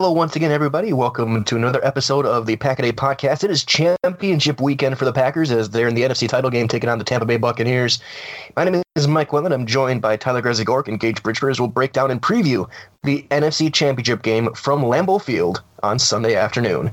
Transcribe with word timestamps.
Hello, 0.00 0.12
once 0.12 0.34
again, 0.34 0.50
everybody. 0.50 0.94
Welcome 0.94 1.44
to 1.44 1.56
another 1.56 1.84
episode 1.84 2.24
of 2.24 2.46
the 2.46 2.56
Pack 2.56 2.80
a 2.80 2.90
Podcast. 2.90 3.44
It 3.44 3.50
is 3.50 3.66
championship 3.66 4.58
weekend 4.58 4.96
for 4.96 5.04
the 5.04 5.12
Packers 5.12 5.50
as 5.50 5.68
they're 5.68 5.88
in 5.88 5.94
the 5.94 6.04
NFC 6.04 6.26
title 6.26 6.48
game 6.48 6.68
taking 6.68 6.88
on 6.88 6.96
the 6.96 7.04
Tampa 7.04 7.26
Bay 7.26 7.36
Buccaneers. 7.36 8.00
My 8.56 8.64
name 8.64 8.82
is 8.96 9.06
Mike 9.06 9.28
Wendlandt. 9.28 9.52
I'm 9.52 9.66
joined 9.66 10.00
by 10.00 10.16
Tyler 10.16 10.40
Grzegorek 10.40 10.88
and 10.88 10.98
Gage 10.98 11.22
Bridgford 11.22 11.50
as 11.50 11.60
we'll 11.60 11.68
break 11.68 11.92
down 11.92 12.10
and 12.10 12.22
preview 12.22 12.66
the 13.02 13.26
NFC 13.30 13.70
championship 13.70 14.22
game 14.22 14.54
from 14.54 14.80
Lambeau 14.80 15.20
Field 15.20 15.62
on 15.82 15.98
Sunday 15.98 16.34
afternoon. 16.34 16.90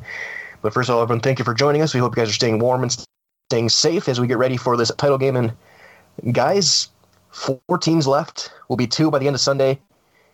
But 0.62 0.74
first 0.74 0.90
of 0.90 0.98
all, 0.98 1.02
everyone, 1.02 1.22
thank 1.22 1.40
you 1.40 1.46
for 1.46 1.54
joining 1.54 1.82
us. 1.82 1.94
We 1.94 2.02
hope 2.02 2.18
you 2.18 2.24
guys 2.24 2.30
are 2.30 2.34
staying 2.34 2.60
warm 2.60 2.84
and 2.84 2.94
staying 3.50 3.70
safe 3.70 4.10
as 4.10 4.20
we 4.20 4.28
get 4.28 4.38
ready 4.38 4.58
for 4.58 4.76
this 4.76 4.92
title 4.98 5.18
game. 5.18 5.38
And 5.38 5.54
guys, 6.34 6.90
four 7.30 7.78
teams 7.78 8.06
left. 8.06 8.52
Will 8.68 8.76
be 8.76 8.86
two 8.86 9.10
by 9.10 9.20
the 9.20 9.28
end 9.28 9.36
of 9.36 9.40
Sunday. 9.40 9.80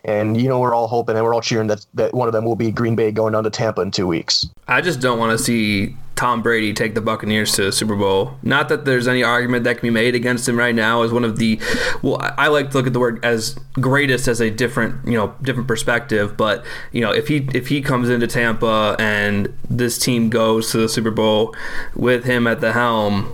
And 0.06 0.40
you 0.40 0.50
know 0.50 0.60
we're 0.60 0.74
all 0.74 0.88
hoping 0.88 1.16
and 1.16 1.24
we're 1.24 1.34
all 1.34 1.42
cheering 1.42 1.68
that, 1.68 1.86
that 1.94 2.14
one 2.14 2.28
of 2.28 2.34
them 2.34 2.44
will 2.46 2.56
be 2.56 2.72
Green 2.72 2.96
Bay 2.96 3.12
going 3.12 3.34
down 3.34 3.44
to 3.46 3.50
Tampa 3.50 3.82
in 3.82 3.92
two 3.92 4.08
weeks. 4.08 4.48
I 4.68 4.82
just 4.82 5.00
don't 5.00 5.18
want 5.18 5.38
to 5.38 5.44
see 5.44 5.96
Tom 6.16 6.42
Brady 6.42 6.74
take 6.74 6.94
the 6.94 7.02
Buccaneers 7.02 7.54
to 7.54 7.64
the 7.64 7.72
Super 7.72 7.96
Bowl. 7.96 8.38
Not 8.44 8.70
that 8.70 8.86
there's 8.86 9.08
any 9.08 9.24
argument 9.24 9.64
that 9.64 9.78
can 9.78 9.82
be 9.82 9.90
made 9.90 10.14
against 10.14 10.48
him 10.48 10.58
right 10.58 10.76
now 10.76 11.02
as 11.02 11.12
one 11.12 11.24
of 11.24 11.38
the 11.38 11.60
well, 12.02 12.18
I 12.22 12.48
like 12.48 12.72
to 12.72 12.78
look 12.78 12.88
at 12.88 12.94
the 12.94 13.00
word 13.00 13.24
as 13.26 13.58
greatest 13.74 14.28
as 14.28 14.40
a 14.40 14.50
different, 14.50 15.08
you 15.08 15.14
know, 15.14 15.36
different 15.42 15.68
perspective. 15.68 16.38
But 16.38 16.64
you 16.92 17.02
know, 17.02 17.12
if 17.12 17.28
he 17.28 17.48
if 17.54 17.68
he 17.68 17.82
comes 17.82 18.10
into 18.10 18.28
Tampa 18.28 18.96
and 19.00 19.54
this 19.70 19.98
team 19.98 20.30
goes 20.30 20.72
to 20.72 20.78
the 20.78 20.90
Super 20.90 21.12
Bowl 21.12 21.56
with 21.96 22.26
him 22.26 22.46
at 22.46 22.62
the 22.62 22.74
helm, 22.74 23.34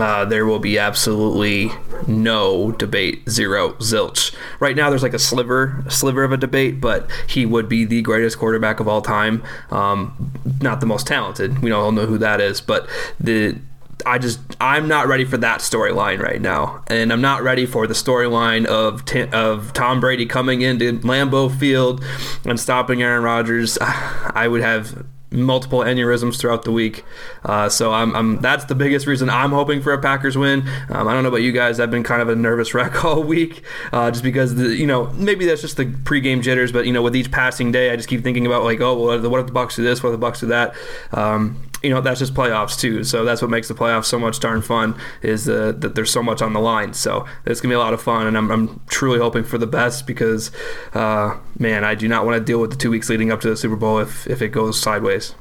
uh, 0.00 0.24
there 0.24 0.46
will 0.46 0.58
be 0.58 0.78
absolutely 0.78 1.70
no 2.06 2.72
debate, 2.72 3.28
zero, 3.28 3.72
zilch. 3.74 4.34
Right 4.58 4.76
now, 4.76 4.90
there's 4.90 5.02
like 5.02 5.14
a 5.14 5.18
sliver, 5.18 5.82
a 5.86 5.90
sliver 5.90 6.24
of 6.24 6.32
a 6.32 6.36
debate, 6.36 6.80
but 6.80 7.10
he 7.26 7.46
would 7.46 7.68
be 7.68 7.84
the 7.84 8.02
greatest 8.02 8.38
quarterback 8.38 8.80
of 8.80 8.88
all 8.88 9.02
time. 9.02 9.42
Um, 9.70 10.32
not 10.60 10.80
the 10.80 10.86
most 10.86 11.06
talented. 11.06 11.60
We 11.60 11.70
all 11.70 11.92
know 11.92 12.06
who 12.06 12.18
that 12.18 12.40
is, 12.40 12.60
but 12.60 12.88
the 13.18 13.58
I 14.06 14.18
just 14.18 14.40
I'm 14.60 14.88
not 14.88 15.08
ready 15.08 15.24
for 15.24 15.36
that 15.38 15.60
storyline 15.60 16.20
right 16.20 16.40
now, 16.40 16.82
and 16.88 17.12
I'm 17.12 17.20
not 17.20 17.42
ready 17.42 17.66
for 17.66 17.86
the 17.86 17.94
storyline 17.94 18.66
of 18.66 19.04
of 19.32 19.72
Tom 19.72 20.00
Brady 20.00 20.26
coming 20.26 20.62
into 20.62 20.98
Lambeau 21.00 21.54
Field 21.54 22.02
and 22.44 22.58
stopping 22.58 23.02
Aaron 23.02 23.22
Rodgers. 23.22 23.78
I 23.80 24.48
would 24.48 24.62
have 24.62 25.04
multiple 25.32 25.80
aneurysms 25.80 26.38
throughout 26.38 26.64
the 26.64 26.72
week. 26.72 27.04
Uh, 27.44 27.68
so 27.68 27.92
I'm, 27.92 28.14
I'm, 28.16 28.40
that's 28.40 28.64
the 28.64 28.74
biggest 28.74 29.06
reason 29.06 29.30
I'm 29.30 29.50
hoping 29.50 29.80
for 29.80 29.92
a 29.92 30.00
Packers 30.00 30.36
win. 30.36 30.68
Um, 30.88 31.08
I 31.08 31.14
don't 31.14 31.22
know 31.22 31.28
about 31.28 31.42
you 31.42 31.52
guys. 31.52 31.78
I've 31.80 31.90
been 31.90 32.02
kind 32.02 32.22
of 32.22 32.28
a 32.28 32.36
nervous 32.36 32.74
wreck 32.74 33.04
all 33.04 33.22
week, 33.22 33.62
uh, 33.92 34.10
just 34.10 34.24
because 34.24 34.54
the, 34.54 34.74
you 34.74 34.86
know 34.86 35.06
maybe 35.12 35.46
that's 35.46 35.60
just 35.60 35.76
the 35.76 35.86
pregame 35.86 36.42
jitters. 36.42 36.72
But 36.72 36.86
you 36.86 36.92
know 36.92 37.02
with 37.02 37.16
each 37.16 37.30
passing 37.30 37.72
day, 37.72 37.90
I 37.90 37.96
just 37.96 38.08
keep 38.08 38.22
thinking 38.22 38.46
about 38.46 38.64
like, 38.64 38.80
oh, 38.80 38.94
well, 38.94 39.30
what 39.30 39.40
if 39.40 39.46
the 39.46 39.52
Bucks 39.52 39.76
do 39.76 39.82
this? 39.82 40.02
What 40.02 40.10
if 40.10 40.14
the 40.14 40.18
Bucks 40.18 40.40
do 40.40 40.46
that? 40.46 40.74
Um, 41.12 41.69
you 41.82 41.90
know 41.90 42.00
that's 42.00 42.18
just 42.18 42.34
playoffs 42.34 42.78
too. 42.78 43.04
So 43.04 43.24
that's 43.24 43.42
what 43.42 43.50
makes 43.50 43.68
the 43.68 43.74
playoffs 43.74 44.06
so 44.06 44.18
much 44.18 44.40
darn 44.40 44.62
fun 44.62 44.98
is 45.22 45.48
uh, 45.48 45.72
that 45.78 45.94
there's 45.94 46.10
so 46.10 46.22
much 46.22 46.42
on 46.42 46.52
the 46.52 46.60
line. 46.60 46.94
So 46.94 47.26
it's 47.46 47.60
gonna 47.60 47.72
be 47.72 47.76
a 47.76 47.78
lot 47.78 47.94
of 47.94 48.02
fun, 48.02 48.26
and 48.26 48.36
I'm, 48.36 48.50
I'm 48.50 48.80
truly 48.88 49.18
hoping 49.18 49.44
for 49.44 49.58
the 49.58 49.66
best 49.66 50.06
because, 50.06 50.50
uh, 50.94 51.38
man, 51.58 51.84
I 51.84 51.94
do 51.94 52.08
not 52.08 52.24
want 52.24 52.38
to 52.38 52.44
deal 52.44 52.60
with 52.60 52.70
the 52.70 52.76
two 52.76 52.90
weeks 52.90 53.08
leading 53.08 53.30
up 53.30 53.40
to 53.42 53.48
the 53.48 53.56
Super 53.56 53.76
Bowl 53.76 53.98
if 53.98 54.26
if 54.26 54.42
it 54.42 54.48
goes 54.48 54.80
sideways. 54.80 55.34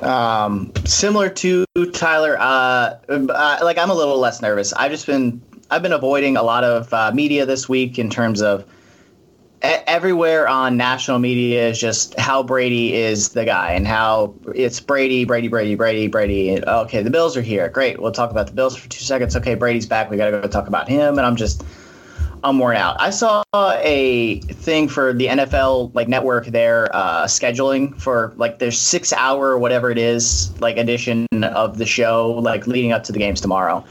Um, 0.00 0.72
similar 0.86 1.28
to 1.28 1.66
Tyler, 1.92 2.36
uh, 2.38 2.96
uh, 3.08 3.58
like 3.62 3.78
I'm 3.78 3.90
a 3.90 3.94
little 3.94 4.18
less 4.18 4.40
nervous. 4.40 4.72
I've 4.72 4.90
just 4.90 5.06
been 5.06 5.42
I've 5.70 5.82
been 5.82 5.92
avoiding 5.92 6.36
a 6.36 6.42
lot 6.42 6.64
of 6.64 6.92
uh, 6.92 7.12
media 7.12 7.44
this 7.44 7.68
week 7.68 7.98
in 7.98 8.08
terms 8.08 8.40
of 8.40 8.64
everywhere 9.62 10.48
on 10.48 10.76
national 10.76 11.18
media 11.18 11.68
is 11.68 11.78
just 11.78 12.18
how 12.18 12.42
Brady 12.42 12.94
is 12.94 13.30
the 13.30 13.44
guy 13.44 13.72
and 13.72 13.86
how 13.86 14.34
it's 14.54 14.80
Brady, 14.80 15.24
Brady, 15.24 15.48
Brady, 15.48 15.76
Brady, 15.76 16.08
Brady. 16.08 16.62
Okay, 16.64 17.02
the 17.02 17.10
Bills 17.10 17.36
are 17.36 17.42
here. 17.42 17.68
Great. 17.68 18.00
We'll 18.00 18.12
talk 18.12 18.30
about 18.30 18.48
the 18.48 18.52
Bills 18.52 18.76
for 18.76 18.88
two 18.88 19.04
seconds. 19.04 19.36
Okay, 19.36 19.54
Brady's 19.54 19.86
back. 19.86 20.10
We 20.10 20.16
got 20.16 20.26
to 20.26 20.32
go 20.32 20.48
talk 20.48 20.66
about 20.66 20.88
him. 20.88 21.16
And 21.16 21.26
I'm 21.26 21.36
just, 21.36 21.64
I'm 22.42 22.58
worn 22.58 22.76
out. 22.76 23.00
I 23.00 23.10
saw 23.10 23.44
a 23.54 24.40
thing 24.40 24.88
for 24.88 25.12
the 25.12 25.26
NFL 25.26 25.94
like 25.94 26.08
network 26.08 26.46
there 26.46 26.94
uh, 26.94 27.26
scheduling 27.26 27.96
for 28.00 28.32
like 28.36 28.58
their 28.58 28.72
six 28.72 29.12
hour 29.12 29.56
whatever 29.58 29.90
it 29.90 29.98
is 29.98 30.52
like 30.60 30.76
edition 30.76 31.26
of 31.44 31.78
the 31.78 31.86
show 31.86 32.32
like 32.32 32.66
leading 32.66 32.90
up 32.90 33.04
to 33.04 33.12
the 33.12 33.18
games 33.18 33.40
tomorrow. 33.40 33.84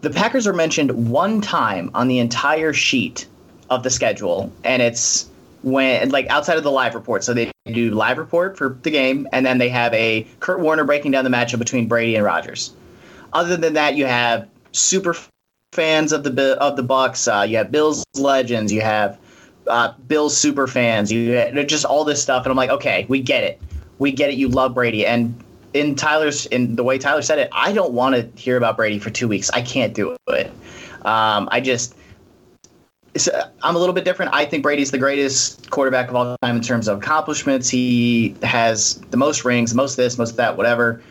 The 0.00 0.10
Packers 0.10 0.46
are 0.46 0.52
mentioned 0.52 1.10
one 1.10 1.40
time 1.40 1.90
on 1.92 2.06
the 2.06 2.20
entire 2.20 2.72
sheet 2.72 3.26
of 3.70 3.82
the 3.82 3.90
schedule, 3.90 4.52
and 4.64 4.82
it's 4.82 5.28
when 5.62 6.10
like 6.10 6.28
outside 6.28 6.56
of 6.56 6.62
the 6.62 6.70
live 6.70 6.94
report. 6.94 7.24
So 7.24 7.34
they 7.34 7.50
do 7.66 7.90
live 7.90 8.18
report 8.18 8.56
for 8.56 8.78
the 8.82 8.90
game, 8.90 9.28
and 9.32 9.44
then 9.44 9.58
they 9.58 9.68
have 9.68 9.92
a 9.94 10.26
Kurt 10.40 10.60
Warner 10.60 10.84
breaking 10.84 11.12
down 11.12 11.24
the 11.24 11.30
matchup 11.30 11.58
between 11.58 11.88
Brady 11.88 12.16
and 12.16 12.24
Rodgers. 12.24 12.72
Other 13.32 13.56
than 13.56 13.74
that, 13.74 13.96
you 13.96 14.06
have 14.06 14.48
super 14.72 15.14
fans 15.72 16.12
of 16.12 16.24
the 16.24 16.56
of 16.60 16.76
the 16.76 16.82
Bucks. 16.82 17.28
Uh, 17.28 17.44
you 17.48 17.56
have 17.56 17.70
Bills 17.70 18.04
legends. 18.14 18.72
You 18.72 18.80
have 18.80 19.18
uh, 19.66 19.92
Bills 20.06 20.36
super 20.36 20.66
fans. 20.66 21.12
You 21.12 21.64
just 21.64 21.84
all 21.84 22.04
this 22.04 22.22
stuff, 22.22 22.44
and 22.44 22.50
I'm 22.50 22.56
like, 22.56 22.70
okay, 22.70 23.06
we 23.08 23.20
get 23.20 23.44
it. 23.44 23.60
We 23.98 24.12
get 24.12 24.30
it. 24.30 24.36
You 24.36 24.48
love 24.48 24.74
Brady, 24.74 25.04
and 25.04 25.42
in 25.74 25.94
Tyler's 25.94 26.46
in 26.46 26.76
the 26.76 26.84
way 26.84 26.98
Tyler 26.98 27.22
said 27.22 27.38
it, 27.38 27.48
I 27.52 27.72
don't 27.72 27.92
want 27.92 28.14
to 28.14 28.40
hear 28.40 28.56
about 28.56 28.76
Brady 28.76 28.98
for 28.98 29.10
two 29.10 29.28
weeks. 29.28 29.50
I 29.50 29.62
can't 29.62 29.94
do 29.94 30.16
it. 30.28 30.50
Um, 31.04 31.48
I 31.52 31.60
just 31.60 31.94
I'm 33.62 33.74
a 33.74 33.78
little 33.78 33.94
bit 33.94 34.04
different. 34.04 34.32
I 34.34 34.44
think 34.44 34.62
Brady's 34.62 34.90
the 34.90 34.98
greatest 34.98 35.70
quarterback 35.70 36.08
of 36.08 36.14
all 36.14 36.36
time 36.42 36.56
in 36.56 36.62
terms 36.62 36.88
of 36.88 36.98
accomplishments. 36.98 37.68
He 37.68 38.36
has 38.42 38.94
the 39.10 39.16
most 39.16 39.44
rings, 39.44 39.74
most 39.74 39.96
this, 39.96 40.18
most 40.18 40.36
that, 40.36 40.56
whatever. 40.56 41.02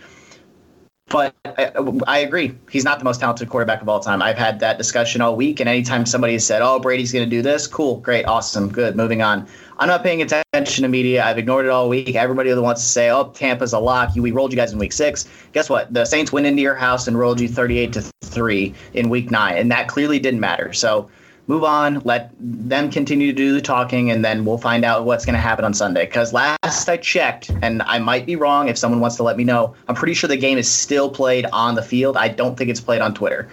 But 1.10 1.34
I, 1.46 1.72
I, 2.06 2.18
agree. 2.20 2.54
He's 2.70 2.84
not 2.84 3.00
the 3.00 3.06
most 3.06 3.22
talented 3.22 3.50
quarterback 3.50 3.82
of 3.82 3.88
all 3.88 4.02
time. 4.02 4.22
I've 4.22 4.38
had 4.38 4.60
that 4.60 4.78
discussion 4.78 5.22
all 5.22 5.38
week, 5.38 5.62
and 5.62 5.70
anytime 5.70 6.06
somebody 6.06 6.34
has 6.34 6.46
said, 6.46 6.62
"Oh, 6.62 6.80
Brady's 6.80 7.14
going 7.14 7.24
to 7.24 7.30
do 7.30 7.42
this," 7.42 7.66
cool, 7.66 8.02
great, 8.02 8.26
awesome, 8.26 8.68
good, 8.68 8.98
moving 8.98 9.22
on. 9.22 9.48
I'm 9.80 9.88
not 9.88 10.04
paying 10.04 10.22
attention 10.22 10.82
to 10.82 10.90
media. 10.90 11.24
I've 11.24 11.38
ignored 11.38 11.66
it 11.66 11.70
all 11.70 11.88
week. 11.88 12.16
Everybody 12.16 12.52
that 12.52 12.62
wants 12.62 12.82
to 12.82 12.88
say, 12.90 13.10
"Oh, 13.10 13.30
Tampa's 13.30 13.72
a 13.72 13.80
lock," 13.80 14.16
we 14.18 14.32
rolled 14.32 14.52
you 14.52 14.58
guys 14.58 14.74
in 14.74 14.80
week 14.80 14.92
six. 14.92 15.30
Guess 15.54 15.70
what? 15.70 15.94
The 15.94 16.04
Saints 16.04 16.34
went 16.34 16.46
into 16.46 16.62
your 16.62 16.76
house 16.76 17.08
and 17.08 17.18
rolled 17.18 17.40
you 17.40 17.48
38 17.48 17.94
to 17.94 18.02
three 18.26 18.74
in 18.94 19.08
week 19.08 19.32
nine, 19.32 19.56
and 19.56 19.72
that 19.72 19.88
clearly 19.88 20.20
didn't 20.20 20.42
matter. 20.42 20.74
So 20.74 21.10
move 21.48 21.64
on, 21.64 22.02
let 22.02 22.32
them 22.40 22.92
continue 22.92 23.28
to 23.28 23.34
do 23.34 23.54
the 23.54 23.62
talking, 23.62 24.12
and 24.12 24.24
then 24.24 24.46
we'll 24.46 24.58
find 24.58 24.86
out 24.86 25.06
what's 25.06 25.26
going 25.26 25.34
to 25.34 25.42
happen 25.42 25.66
on 25.66 25.74
Sunday. 25.74 26.06
Because 26.06 26.34
last 26.34 26.90
I 26.90 26.98
checked, 26.98 27.50
and 27.62 27.82
I 27.84 28.00
might 28.00 28.26
be 28.26 28.36
wrong 28.36 28.68
if 28.68 28.78
someone 28.78 29.00
wants 29.00 29.16
to 29.16 29.24
let 29.24 29.38
me 29.38 29.44
know, 29.44 29.74
I'm 29.88 29.96
pretty 29.96 30.14
sure 30.14 30.28
the 30.28 30.38
game 30.38 30.58
is 30.58 30.70
still 30.70 31.10
played 31.10 31.46
on 31.48 31.76
the 31.76 31.82
field. 31.82 32.18
I 32.18 32.28
don't 32.28 32.58
think 32.58 32.70
it's 32.70 32.82
played 32.82 33.02
on 33.02 33.14
Twitter. 33.14 33.50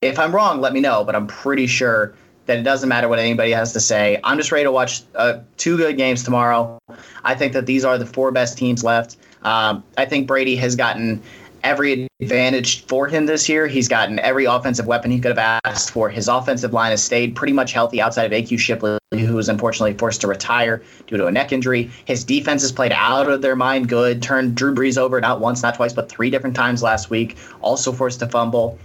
If 0.00 0.18
I'm 0.18 0.34
wrong, 0.34 0.60
let 0.60 0.72
me 0.72 0.80
know, 0.80 1.04
but 1.04 1.14
I'm 1.14 1.26
pretty 1.26 1.66
sure 1.66 2.14
that 2.46 2.58
it 2.58 2.62
doesn't 2.62 2.88
matter 2.88 3.08
what 3.08 3.18
anybody 3.18 3.50
has 3.50 3.74
to 3.74 3.80
say. 3.80 4.18
I'm 4.24 4.38
just 4.38 4.50
ready 4.50 4.64
to 4.64 4.72
watch 4.72 5.02
uh, 5.14 5.40
two 5.58 5.76
good 5.76 5.98
games 5.98 6.22
tomorrow. 6.22 6.78
I 7.22 7.34
think 7.34 7.52
that 7.52 7.66
these 7.66 7.84
are 7.84 7.98
the 7.98 8.06
four 8.06 8.32
best 8.32 8.56
teams 8.56 8.82
left. 8.82 9.18
Um, 9.42 9.84
I 9.98 10.06
think 10.06 10.26
Brady 10.26 10.56
has 10.56 10.74
gotten 10.74 11.22
every 11.62 12.08
advantage 12.20 12.84
for 12.86 13.06
him 13.06 13.26
this 13.26 13.48
year. 13.48 13.66
He's 13.66 13.88
gotten 13.88 14.18
every 14.20 14.44
offensive 14.44 14.86
weapon 14.86 15.10
he 15.10 15.20
could 15.20 15.36
have 15.36 15.60
asked 15.64 15.90
for. 15.90 16.08
His 16.08 16.28
offensive 16.28 16.72
line 16.72 16.90
has 16.90 17.02
stayed 17.02 17.36
pretty 17.36 17.52
much 17.52 17.72
healthy 17.72 18.00
outside 18.00 18.32
of 18.32 18.32
AQ 18.32 18.58
Shipley, 18.58 18.98
who 19.12 19.34
was 19.34 19.48
unfortunately 19.48 19.94
forced 19.94 20.20
to 20.22 20.26
retire 20.26 20.82
due 21.06 21.16
to 21.16 21.26
a 21.26 21.30
neck 21.30 21.52
injury. 21.52 21.90
His 22.04 22.24
defense 22.24 22.62
has 22.62 22.72
played 22.72 22.92
out 22.92 23.28
of 23.28 23.42
their 23.42 23.56
mind 23.56 23.88
good, 23.88 24.22
turned 24.22 24.54
Drew 24.54 24.74
Brees 24.74 24.98
over 24.98 25.20
not 25.20 25.40
once, 25.40 25.62
not 25.62 25.74
twice, 25.74 25.92
but 25.92 26.08
three 26.08 26.30
different 26.30 26.56
times 26.56 26.82
last 26.82 27.10
week, 27.10 27.36
also 27.60 27.92
forced 27.92 28.20
to 28.20 28.28
fumble. 28.28 28.78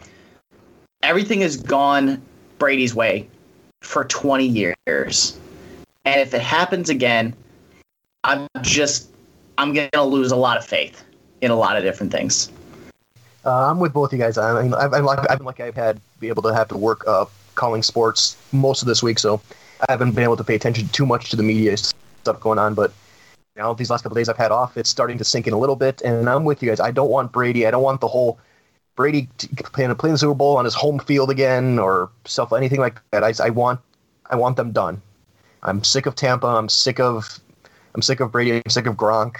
Everything 1.01 1.41
has 1.41 1.57
gone 1.57 2.21
Brady's 2.59 2.95
way 2.95 3.27
for 3.81 4.05
20 4.05 4.45
years. 4.45 5.37
And 6.05 6.19
if 6.21 6.33
it 6.33 6.41
happens 6.41 6.89
again, 6.89 7.35
I'm 8.23 8.47
just 8.61 9.09
I'm 9.57 9.73
going 9.73 9.89
to 9.93 10.03
lose 10.03 10.31
a 10.31 10.35
lot 10.35 10.57
of 10.57 10.65
faith 10.65 11.03
in 11.41 11.51
a 11.51 11.55
lot 11.55 11.77
of 11.77 11.83
different 11.83 12.11
things. 12.11 12.49
Uh, 13.45 13.69
I'm 13.69 13.79
with 13.79 13.93
both 13.93 14.13
you 14.13 14.19
guys. 14.19 14.37
I 14.37 14.61
mean, 14.61 14.73
I've, 14.73 14.93
I've, 14.93 15.07
I've 15.07 15.37
been 15.37 15.45
lucky. 15.45 15.63
I've 15.63 15.75
had 15.75 15.99
be 16.19 16.29
able 16.29 16.43
to 16.43 16.53
have 16.53 16.67
to 16.69 16.77
work 16.77 17.03
uh, 17.07 17.25
calling 17.55 17.83
sports 17.83 18.37
most 18.51 18.81
of 18.81 18.87
this 18.87 19.03
week, 19.03 19.19
so 19.19 19.41
I 19.81 19.91
haven't 19.91 20.11
been 20.11 20.23
able 20.23 20.37
to 20.37 20.43
pay 20.43 20.55
attention 20.55 20.87
too 20.89 21.05
much 21.05 21.29
to 21.31 21.35
the 21.35 21.43
media 21.43 21.75
stuff 21.77 22.39
going 22.39 22.59
on. 22.59 22.73
But 22.73 22.93
you 23.55 23.61
know, 23.61 23.73
these 23.73 23.89
last 23.89 24.03
couple 24.03 24.15
days 24.15 24.29
I've 24.29 24.37
had 24.37 24.51
off, 24.51 24.77
it's 24.77 24.89
starting 24.89 25.17
to 25.17 25.23
sink 25.23 25.47
in 25.47 25.53
a 25.53 25.59
little 25.59 25.75
bit. 25.75 26.01
And 26.01 26.29
I'm 26.29 26.45
with 26.45 26.63
you 26.63 26.69
guys. 26.69 26.79
I 26.79 26.91
don't 26.91 27.09
want 27.09 27.31
Brady. 27.31 27.67
I 27.67 27.71
don't 27.71 27.83
want 27.83 28.01
the 28.01 28.07
whole 28.07 28.39
Brady 28.95 29.27
playing 29.55 29.93
playing 29.95 30.13
the 30.13 30.19
Super 30.19 30.33
Bowl 30.35 30.57
on 30.57 30.65
his 30.65 30.73
home 30.73 30.99
field 30.99 31.29
again 31.29 31.79
or 31.79 32.09
stuff 32.25 32.53
anything 32.53 32.79
like 32.79 32.99
that. 33.11 33.23
I, 33.23 33.33
I 33.43 33.49
want 33.49 33.79
I 34.29 34.35
want 34.35 34.55
them 34.55 34.71
done. 34.71 35.01
I'm 35.63 35.83
sick 35.83 36.05
of 36.05 36.15
Tampa. 36.15 36.47
I'm 36.47 36.69
sick 36.69 36.99
of 36.99 37.39
I'm 37.93 38.01
sick 38.01 38.19
of 38.19 38.31
Brady. 38.31 38.55
I'm 38.55 38.69
sick 38.69 38.85
of 38.85 38.95
Gronk. 38.95 39.35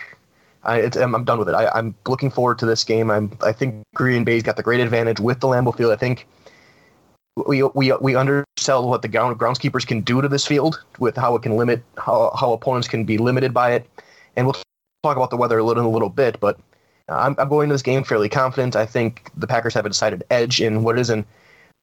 I, 0.66 0.90
I'm, 0.96 1.14
I'm 1.16 1.24
done 1.24 1.40
with 1.40 1.50
it. 1.50 1.56
I, 1.56 1.68
I'm 1.70 1.96
looking 2.08 2.32
forward 2.32 2.60
to 2.60 2.66
this 2.66 2.84
game. 2.84 3.12
I'm, 3.12 3.38
I 3.42 3.52
think 3.52 3.84
Green 3.96 4.24
Bay's 4.24 4.44
got 4.44 4.56
the 4.56 4.64
great 4.64 4.80
advantage 4.80 5.20
with 5.20 5.40
the 5.40 5.48
Lambeau 5.48 5.76
Field. 5.76 5.92
I 5.92 5.98
think 5.98 6.28
we 7.36 7.64
we 7.64 7.92
we 7.94 8.16
undersell 8.16 8.88
what 8.88 9.02
the 9.02 9.08
ground, 9.08 9.40
groundskeepers 9.40 9.86
can 9.86 10.02
do 10.02 10.22
to 10.22 10.28
this 10.28 10.46
field 10.46 10.84
with 11.00 11.18
how 11.18 11.36
it 11.36 11.42
can 11.42 11.58
limit 11.58 11.84
how 11.98 12.32
how 12.40 12.54
opponents 12.54 12.88
can 12.88 13.04
be 13.04 13.18
limited 13.18 13.54
by 13.54 13.72
it, 13.72 13.90
and 14.36 14.46
we'll 14.46 14.56
talk 15.04 15.18
about 15.18 15.32
the 15.32 15.38
weather 15.38 15.58
a 15.58 15.64
little 15.64 15.82
in 15.82 15.88
a 15.88 15.92
little 15.92 16.10
bit. 16.10 16.40
But 16.40 16.60
I'm, 17.10 17.36
I'm 17.40 17.50
going 17.50 17.70
to 17.70 17.74
this 17.74 17.82
game 17.82 18.04
fairly 18.04 18.30
confident. 18.30 18.76
I 18.76 18.86
think 18.86 19.32
the 19.36 19.48
Packers 19.48 19.74
have 19.74 19.86
a 19.86 19.90
decided 19.90 20.24
edge 20.30 20.62
in 20.62 20.84
what 20.84 21.00
is 21.00 21.10
in. 21.10 21.26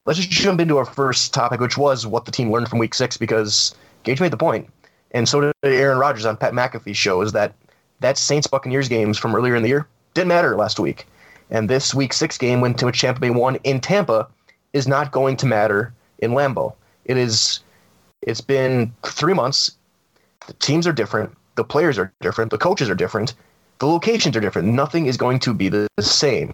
Let's 0.07 0.19
just 0.19 0.31
jump 0.31 0.61
into 0.61 0.79
our 0.79 0.87
first 0.87 1.35
topic, 1.35 1.61
which 1.61 1.77
was 1.77 2.07
what 2.07 2.25
the 2.25 2.33
team 2.33 2.51
learned 2.51 2.69
from 2.69 2.79
Week 2.79 2.95
Six, 2.95 3.19
because 3.19 3.75
Gage 4.05 4.21
made 4.21 4.33
the 4.33 4.39
point, 4.39 4.71
and 5.11 5.29
so 5.29 5.41
did 5.41 5.53
Aaron 5.63 5.99
Rodgers 5.99 6.25
on 6.25 6.39
Pat 6.39 6.55
McAfee's 6.55 6.97
show, 6.97 7.21
is 7.21 7.33
that 7.33 7.55
that 8.01 8.19
Saints 8.19 8.47
Buccaneers 8.47 8.89
games 8.89 9.19
from 9.19 9.35
earlier 9.35 9.55
in 9.55 9.63
the 9.63 9.69
year 9.69 9.87
didn't 10.15 10.29
matter 10.29 10.57
last 10.57 10.81
week, 10.81 11.07
and 11.51 11.69
this 11.69 11.95
Week 11.95 12.13
Six 12.13 12.37
game 12.37 12.61
when 12.61 12.75
Tampa 12.75 13.21
Bay 13.21 13.31
won 13.31 13.57
in 13.65 13.81
Tampa 13.81 14.29
is 14.73 14.89
not 14.89 15.13
going 15.13 15.37
to 15.39 15.47
matter 15.47 15.93
in 16.19 16.33
Lambeau. 16.33 16.75
It 17.05 17.17
is. 17.17 17.61
It's 18.23 18.41
been 18.41 18.93
three 19.03 19.35
months. 19.35 19.77
The 20.47 20.53
teams 20.55 20.87
are 20.87 20.93
different. 20.93 21.37
The 21.55 21.65
players 21.65 21.99
are 21.99 22.13
different. 22.21 22.51
The 22.51 22.59
coaches 22.59 22.91
are 22.91 22.95
different. 22.95 23.35
The 23.79 23.87
locations 23.87 24.37
are 24.37 24.41
different. 24.41 24.69
Nothing 24.69 25.07
is 25.07 25.17
going 25.17 25.39
to 25.41 25.55
be 25.55 25.69
the 25.69 25.89
same. 26.01 26.53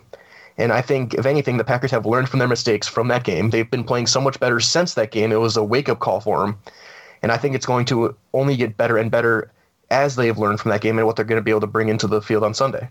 And 0.59 0.73
I 0.73 0.81
think, 0.81 1.15
if 1.15 1.27
anything, 1.27 1.57
the 1.59 1.65
Packers 1.65 1.91
have 1.91 2.07
learned 2.07 2.29
from 2.29 2.39
their 2.39 2.49
mistakes 2.49 2.87
from 2.89 3.09
that 3.09 3.25
game. 3.25 3.51
They've 3.51 3.71
been 3.71 3.85
playing 3.85 4.07
so 4.07 4.21
much 4.21 4.41
better 4.41 4.61
since 4.61 4.95
that 4.95 5.11
game. 5.11 5.33
It 5.33 5.41
was 5.41 5.57
a 5.57 5.65
wake 5.65 5.89
up 5.89 5.99
call 5.99 6.21
for 6.21 6.41
them. 6.41 6.59
And 7.23 7.33
I 7.33 7.37
think 7.37 7.55
it's 7.55 7.67
going 7.67 7.85
to 7.87 8.17
only 8.33 8.57
get 8.57 8.77
better 8.77 8.97
and 8.97 9.11
better 9.11 9.51
as 9.91 10.17
they've 10.17 10.37
learned 10.37 10.61
from 10.61 10.71
that 10.71 10.81
game 10.81 10.99
and 10.99 11.07
what 11.07 11.17
they're 11.17 11.25
going 11.25 11.41
to 11.41 11.45
be 11.45 11.51
able 11.51 11.61
to 11.61 11.67
bring 11.67 11.89
into 11.89 12.07
the 12.07 12.21
field 12.21 12.43
on 12.43 12.55
Sunday. 12.55 12.89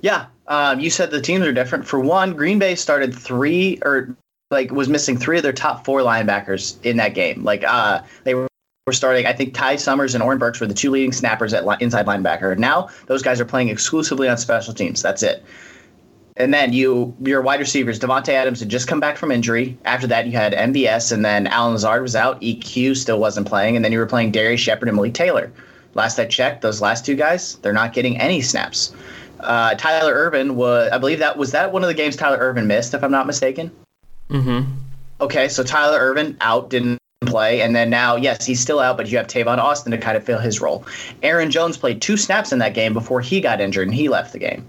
Yeah, 0.00 0.26
um, 0.48 0.80
you 0.80 0.90
said 0.90 1.10
the 1.10 1.20
teams 1.20 1.46
are 1.46 1.52
different. 1.52 1.86
For 1.86 2.00
one, 2.00 2.34
Green 2.34 2.58
Bay 2.58 2.74
started 2.74 3.14
three 3.14 3.78
or 3.84 4.14
like 4.50 4.70
was 4.70 4.88
missing 4.88 5.16
three 5.16 5.38
of 5.38 5.42
their 5.42 5.52
top 5.52 5.84
four 5.84 6.00
linebackers 6.00 6.76
in 6.84 6.96
that 6.96 7.14
game. 7.14 7.44
Like 7.44 7.64
uh, 7.64 8.02
they 8.24 8.34
were 8.34 8.48
starting. 8.90 9.26
I 9.26 9.32
think 9.32 9.54
Ty 9.54 9.76
Summers 9.76 10.14
and 10.14 10.22
Oren 10.22 10.38
Burks 10.38 10.60
were 10.60 10.66
the 10.66 10.74
two 10.74 10.90
leading 10.90 11.12
snappers 11.12 11.54
at 11.54 11.66
li- 11.66 11.76
inside 11.80 12.06
linebacker. 12.06 12.58
Now 12.58 12.88
those 13.06 13.22
guys 13.22 13.40
are 13.40 13.44
playing 13.44 13.68
exclusively 13.68 14.28
on 14.28 14.36
special 14.36 14.74
teams. 14.74 15.00
That's 15.00 15.22
it. 15.22 15.44
And 16.36 16.52
then 16.54 16.72
you 16.72 17.14
your 17.22 17.42
wide 17.42 17.60
receivers, 17.60 17.98
Davante 17.98 18.30
Adams 18.30 18.60
had 18.60 18.68
just 18.68 18.88
come 18.88 19.00
back 19.00 19.16
from 19.18 19.30
injury. 19.30 19.76
After 19.84 20.06
that, 20.06 20.26
you 20.26 20.32
had 20.32 20.54
MVS, 20.54 21.12
and 21.12 21.24
then 21.24 21.46
Allen 21.46 21.74
Lazard 21.74 22.02
was 22.02 22.16
out. 22.16 22.40
EQ 22.40 22.96
still 22.96 23.18
wasn't 23.18 23.46
playing, 23.46 23.76
and 23.76 23.84
then 23.84 23.92
you 23.92 23.98
were 23.98 24.06
playing 24.06 24.30
Darrius 24.30 24.60
Shepherd 24.60 24.88
and 24.88 24.96
Malik 24.96 25.14
Taylor. 25.14 25.52
Last 25.94 26.18
I 26.18 26.24
checked, 26.24 26.62
those 26.62 26.80
last 26.80 27.04
two 27.04 27.14
guys, 27.14 27.56
they're 27.56 27.74
not 27.74 27.92
getting 27.92 28.16
any 28.16 28.40
snaps. 28.40 28.94
Uh, 29.40 29.74
Tyler 29.74 30.14
Ervin 30.14 30.56
was, 30.56 30.90
I 30.90 30.98
believe 30.98 31.18
that 31.18 31.36
was 31.36 31.52
that 31.52 31.72
one 31.72 31.82
of 31.82 31.88
the 31.88 31.94
games 31.94 32.16
Tyler 32.16 32.38
Ervin 32.38 32.66
missed, 32.66 32.94
if 32.94 33.04
I'm 33.04 33.10
not 33.10 33.26
mistaken. 33.26 33.70
Mm-hmm. 34.30 34.70
Okay, 35.20 35.48
so 35.48 35.62
Tyler 35.62 35.98
Ervin 35.98 36.36
out, 36.40 36.70
didn't 36.70 36.98
play, 37.26 37.60
and 37.60 37.76
then 37.76 37.90
now, 37.90 38.16
yes, 38.16 38.46
he's 38.46 38.60
still 38.60 38.80
out, 38.80 38.96
but 38.96 39.10
you 39.10 39.18
have 39.18 39.26
Tavon 39.26 39.58
Austin 39.58 39.92
to 39.92 39.98
kind 39.98 40.16
of 40.16 40.24
fill 40.24 40.38
his 40.38 40.60
role. 40.60 40.86
Aaron 41.22 41.50
Jones 41.50 41.76
played 41.76 42.00
two 42.00 42.16
snaps 42.16 42.52
in 42.52 42.58
that 42.60 42.74
game 42.74 42.94
before 42.94 43.20
he 43.20 43.40
got 43.40 43.60
injured 43.60 43.86
and 43.86 43.94
he 43.94 44.08
left 44.08 44.32
the 44.32 44.38
game. 44.38 44.66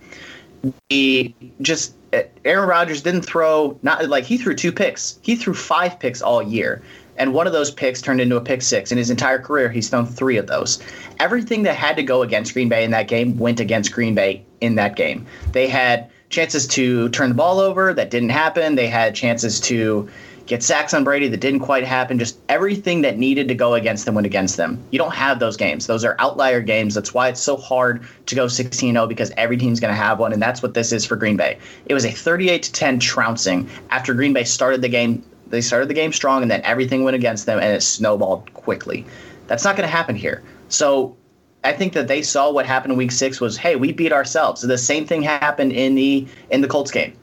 He 0.90 1.36
just 1.62 1.96
uh, 2.14 2.22
Aaron 2.46 2.70
Rodgers 2.70 3.02
didn't 3.02 3.24
throw 3.24 3.78
not 3.82 4.08
like 4.08 4.24
he 4.24 4.38
threw 4.38 4.56
two 4.56 4.72
picks. 4.72 5.20
He 5.22 5.36
threw 5.36 5.54
five 5.54 6.00
picks 6.00 6.22
all 6.22 6.42
year. 6.42 6.82
And 7.18 7.34
one 7.34 7.46
of 7.46 7.54
those 7.54 7.70
picks 7.70 8.02
turned 8.02 8.22
into 8.22 8.38
a 8.38 8.42
pick 8.42 8.62
six. 8.62 8.92
In 8.92 8.98
his 8.98 9.12
entire 9.12 9.40
career, 9.40 9.70
he's 9.70 9.90
thrown 9.90 10.06
three 10.06 10.38
of 10.38 10.48
those. 10.48 10.82
Everything 11.20 11.64
that 11.64 11.76
had 11.76 11.96
to 11.98 12.04
go 12.04 12.24
against 12.24 12.54
Green 12.54 12.70
Bay 12.70 12.84
in 12.84 12.92
that 12.92 13.08
game 13.08 13.38
went 13.38 13.60
against 13.60 13.92
Green 13.92 14.16
Bay 14.16 14.44
in 14.62 14.76
that 14.76 14.96
game. 14.96 15.26
They 15.52 15.68
had 15.68 16.10
chances 16.30 16.66
to 16.68 17.10
turn 17.10 17.30
the 17.30 17.36
ball 17.36 17.60
over 17.60 17.94
that 17.94 18.10
didn't 18.10 18.30
happen. 18.30 18.76
They 18.76 18.88
had 18.88 19.14
chances 19.14 19.60
to 19.62 20.10
get 20.46 20.62
sacks 20.62 20.94
on 20.94 21.04
Brady 21.04 21.28
that 21.30 21.40
didn't 21.40 21.62
quite 21.62 21.84
happen. 21.84 22.20
Just 22.20 22.38
everything 22.50 23.02
that 23.02 23.18
needed 23.18 23.48
to 23.48 23.56
go 23.56 23.76
against 23.76 24.06
them 24.06 24.16
went 24.16 24.28
against 24.28 24.58
them. 24.58 24.84
You 24.92 25.00
don't 25.00 25.14
have 25.14 25.40
those 25.40 25.56
games. 25.56 25.88
Those 25.88 26.04
are 26.04 26.16
outlier 26.20 26.62
games. 26.62 26.96
That's 26.96 27.14
why 27.14 27.30
it's 27.30 27.42
so 27.42 27.56
hard 27.56 28.06
to 28.26 28.36
go 28.36 28.46
16-0 28.46 29.08
because 29.08 29.32
every 29.38 29.58
team's 29.58 29.80
going 29.80 29.94
to 29.94 30.00
have 30.00 30.20
one, 30.20 30.34
and 30.34 30.42
that's 30.42 30.62
what 30.62 30.74
this 30.74 30.92
is 30.92 31.06
for 31.06 31.16
Green 31.16 31.38
Bay. 31.38 31.58
It 31.86 31.94
was 31.94 32.06
a 32.06 32.12
38 32.12 32.64
to 32.64 32.72
10 32.72 33.00
trouncing 33.00 33.70
after 33.90 34.14
Green 34.14 34.34
Bay 34.34 34.44
started 34.44 34.82
the 34.82 34.90
game. 34.90 35.24
They 35.48 35.62
started 35.62 35.90
the 35.90 35.94
game 35.94 36.12
strong, 36.12 36.42
and 36.42 36.52
then 36.52 36.62
everything 36.64 37.04
went 37.04 37.16
against 37.16 37.46
them, 37.46 37.60
and 37.60 37.74
it 37.74 37.82
snowballed 37.82 38.54
quickly. 38.54 39.06
That's 39.48 39.64
not 39.64 39.76
going 39.76 39.88
to 39.88 39.96
happen 39.96 40.16
here. 40.16 40.44
So 40.70 41.16
I 41.64 41.72
think 41.74 41.94
that 41.94 42.08
they 42.08 42.22
saw 42.22 42.52
what 42.52 42.66
happened 42.66 42.94
in 42.94 42.98
Week 42.98 43.12
Six 43.12 43.40
was, 43.40 43.56
hey, 43.56 43.76
we 43.76 43.94
beat 43.94 44.12
ourselves. 44.12 44.62
So 44.62 44.68
The 44.68 44.78
same 44.78 45.06
thing 45.06 45.22
happened 45.22 45.72
in 45.72 45.96
the 45.96 46.28
in 46.50 46.62
the 46.62 46.68
Colts 46.68 46.92
game. 46.92 47.14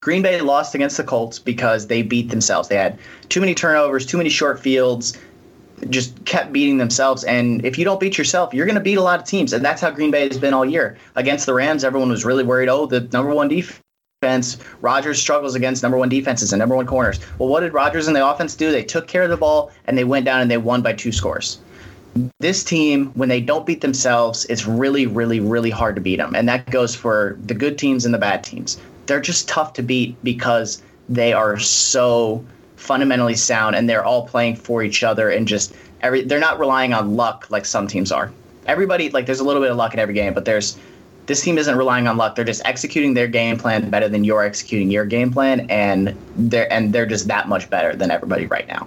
Green 0.00 0.22
Bay 0.22 0.40
lost 0.40 0.76
against 0.76 0.96
the 0.96 1.02
Colts 1.02 1.40
because 1.40 1.88
they 1.88 2.02
beat 2.02 2.30
themselves. 2.30 2.68
They 2.68 2.76
had 2.76 2.98
too 3.28 3.40
many 3.40 3.54
turnovers, 3.54 4.06
too 4.06 4.16
many 4.16 4.30
short 4.30 4.60
fields, 4.60 5.18
just 5.90 6.24
kept 6.24 6.52
beating 6.52 6.78
themselves. 6.78 7.24
And 7.24 7.64
if 7.64 7.78
you 7.78 7.84
don't 7.84 7.98
beat 7.98 8.16
yourself, 8.16 8.54
you're 8.54 8.66
going 8.66 8.76
to 8.76 8.80
beat 8.80 8.98
a 8.98 9.02
lot 9.02 9.18
of 9.18 9.26
teams. 9.26 9.52
And 9.52 9.64
that's 9.64 9.80
how 9.80 9.90
Green 9.90 10.12
Bay 10.12 10.28
has 10.28 10.38
been 10.38 10.54
all 10.54 10.64
year. 10.64 10.96
Against 11.16 11.46
the 11.46 11.54
Rams, 11.54 11.82
everyone 11.82 12.10
was 12.10 12.24
really 12.24 12.44
worried. 12.44 12.68
Oh, 12.68 12.86
the 12.86 13.00
number 13.12 13.34
one 13.34 13.48
defense. 13.48 14.58
Rodgers 14.80 15.20
struggles 15.20 15.56
against 15.56 15.82
number 15.82 15.98
one 15.98 16.08
defenses 16.08 16.52
and 16.52 16.60
number 16.60 16.76
one 16.76 16.86
corners. 16.86 17.18
Well, 17.38 17.48
what 17.48 17.60
did 17.60 17.72
Rodgers 17.72 18.06
and 18.06 18.14
the 18.14 18.26
offense 18.26 18.54
do? 18.54 18.70
They 18.70 18.84
took 18.84 19.08
care 19.08 19.24
of 19.24 19.30
the 19.30 19.36
ball 19.36 19.72
and 19.86 19.98
they 19.98 20.04
went 20.04 20.24
down 20.24 20.40
and 20.40 20.50
they 20.50 20.58
won 20.58 20.80
by 20.80 20.92
two 20.92 21.12
scores. 21.12 21.58
This 22.38 22.62
team, 22.62 23.10
when 23.14 23.28
they 23.28 23.40
don't 23.40 23.66
beat 23.66 23.80
themselves, 23.80 24.44
it's 24.46 24.66
really, 24.66 25.06
really, 25.06 25.40
really 25.40 25.70
hard 25.70 25.96
to 25.96 26.00
beat 26.00 26.16
them. 26.16 26.34
And 26.34 26.48
that 26.48 26.70
goes 26.70 26.94
for 26.94 27.36
the 27.44 27.54
good 27.54 27.78
teams 27.78 28.04
and 28.04 28.14
the 28.14 28.18
bad 28.18 28.44
teams 28.44 28.78
they're 29.08 29.20
just 29.20 29.48
tough 29.48 29.72
to 29.72 29.82
beat 29.82 30.22
because 30.22 30.80
they 31.08 31.32
are 31.32 31.58
so 31.58 32.44
fundamentally 32.76 33.34
sound 33.34 33.74
and 33.74 33.88
they're 33.88 34.04
all 34.04 34.28
playing 34.28 34.54
for 34.54 34.84
each 34.84 35.02
other 35.02 35.30
and 35.30 35.48
just 35.48 35.74
every 36.02 36.22
they're 36.22 36.38
not 36.38 36.60
relying 36.60 36.92
on 36.92 37.16
luck 37.16 37.46
like 37.50 37.64
some 37.64 37.88
teams 37.88 38.12
are. 38.12 38.30
Everybody 38.66 39.10
like 39.10 39.26
there's 39.26 39.40
a 39.40 39.44
little 39.44 39.62
bit 39.62 39.72
of 39.72 39.76
luck 39.76 39.94
in 39.94 39.98
every 39.98 40.14
game, 40.14 40.34
but 40.34 40.44
there's 40.44 40.78
this 41.26 41.42
team 41.42 41.58
isn't 41.58 41.76
relying 41.76 42.06
on 42.06 42.16
luck. 42.16 42.36
They're 42.36 42.44
just 42.44 42.62
executing 42.64 43.14
their 43.14 43.26
game 43.26 43.58
plan 43.58 43.90
better 43.90 44.08
than 44.08 44.24
you're 44.24 44.44
executing 44.44 44.90
your 44.90 45.04
game 45.04 45.32
plan 45.32 45.66
and 45.70 46.14
they're 46.36 46.72
and 46.72 46.92
they're 46.92 47.06
just 47.06 47.26
that 47.28 47.48
much 47.48 47.68
better 47.68 47.96
than 47.96 48.10
everybody 48.10 48.46
right 48.46 48.68
now. 48.68 48.86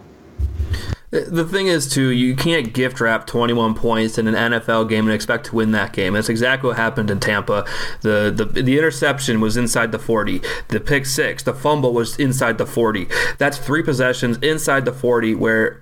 The 1.12 1.44
thing 1.44 1.68
is, 1.68 1.90
too, 1.90 2.10
you 2.10 2.38
can't 2.38 2.74
gift 2.74 3.02
wrap 3.02 3.28
21 3.28 3.76
points 3.76 4.18
in 4.18 4.28
an 4.28 4.34
NFL 4.34 4.88
game 4.88 5.06
and 5.06 5.14
expect 5.14 5.48
to 5.48 5.56
win 5.56 5.72
that 5.72 5.92
game. 5.92 6.14
That's 6.14 6.30
exactly 6.30 6.70
what 6.70 6.78
happened 6.78 7.12
in 7.12 7.20
Tampa. 7.20 7.66
The, 8.00 8.32
the 8.34 8.46
the 8.46 8.78
interception 8.78 9.42
was 9.42 9.58
inside 9.58 9.92
the 9.92 10.00
40. 10.00 10.42
The 10.70 10.80
pick 10.80 11.06
six, 11.06 11.44
the 11.44 11.54
fumble 11.54 11.94
was 11.94 12.18
inside 12.18 12.58
the 12.58 12.66
40. 12.66 13.10
That's 13.38 13.58
three 13.58 13.84
possessions 13.84 14.38
inside 14.38 14.86
the 14.86 14.94
40 14.94 15.36
where 15.36 15.82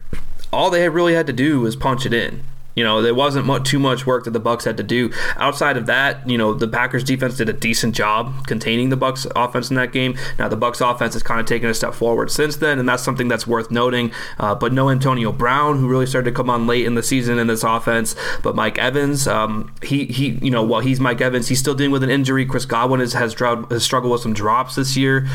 all 0.51 0.71
they 0.71 0.89
really 0.89 1.13
had 1.13 1.27
to 1.27 1.33
do 1.33 1.59
was 1.59 1.75
punch 1.75 2.07
it 2.07 2.13
in. 2.13 2.43
You 2.79 2.85
know, 2.85 3.01
there 3.01 3.13
wasn't 3.13 3.45
much, 3.45 3.69
too 3.69 3.77
much 3.77 4.05
work 4.05 4.23
that 4.23 4.31
the 4.31 4.39
Bucks 4.39 4.63
had 4.63 4.77
to 4.77 4.83
do. 4.83 5.11
Outside 5.35 5.75
of 5.75 5.85
that, 5.87 6.25
you 6.29 6.37
know, 6.37 6.53
the 6.53 6.65
Packers 6.65 7.03
defense 7.03 7.35
did 7.35 7.49
a 7.49 7.53
decent 7.53 7.93
job 7.93 8.47
containing 8.47 8.87
the 8.87 8.95
Bucks 8.95 9.27
offense 9.35 9.69
in 9.69 9.75
that 9.75 9.91
game. 9.91 10.17
Now 10.37 10.47
the 10.47 10.55
Bucks 10.55 10.79
offense 10.79 11.11
has 11.11 11.21
kind 11.21 11.41
of 11.41 11.45
taken 11.45 11.69
a 11.69 11.73
step 11.73 11.93
forward 11.93 12.31
since 12.31 12.55
then, 12.55 12.79
and 12.79 12.87
that's 12.87 13.03
something 13.03 13.27
that's 13.27 13.45
worth 13.45 13.69
noting. 13.69 14.13
Uh, 14.39 14.55
but 14.55 14.71
no 14.71 14.89
Antonio 14.89 15.33
Brown, 15.33 15.77
who 15.77 15.89
really 15.89 16.05
started 16.05 16.29
to 16.29 16.33
come 16.33 16.49
on 16.49 16.67
late 16.67 16.85
in 16.85 16.95
the 16.95 17.03
season 17.03 17.37
in 17.37 17.47
this 17.47 17.65
offense. 17.65 18.15
But 18.43 18.55
Mike 18.55 18.77
Evans, 18.77 19.27
um, 19.27 19.75
he 19.83 20.05
he, 20.05 20.39
you 20.41 20.49
know, 20.49 20.63
while 20.63 20.79
he's 20.79 21.01
Mike 21.01 21.19
Evans, 21.19 21.49
he's 21.49 21.59
still 21.59 21.75
dealing 21.75 21.91
with 21.91 22.03
an 22.03 22.09
injury. 22.09 22.45
Chris 22.45 22.63
Godwin 22.63 23.01
has 23.01 23.11
has, 23.11 23.33
has 23.33 23.83
struggled 23.83 24.13
with 24.13 24.21
some 24.21 24.33
drops 24.33 24.75
this 24.75 24.95
year 24.95 25.27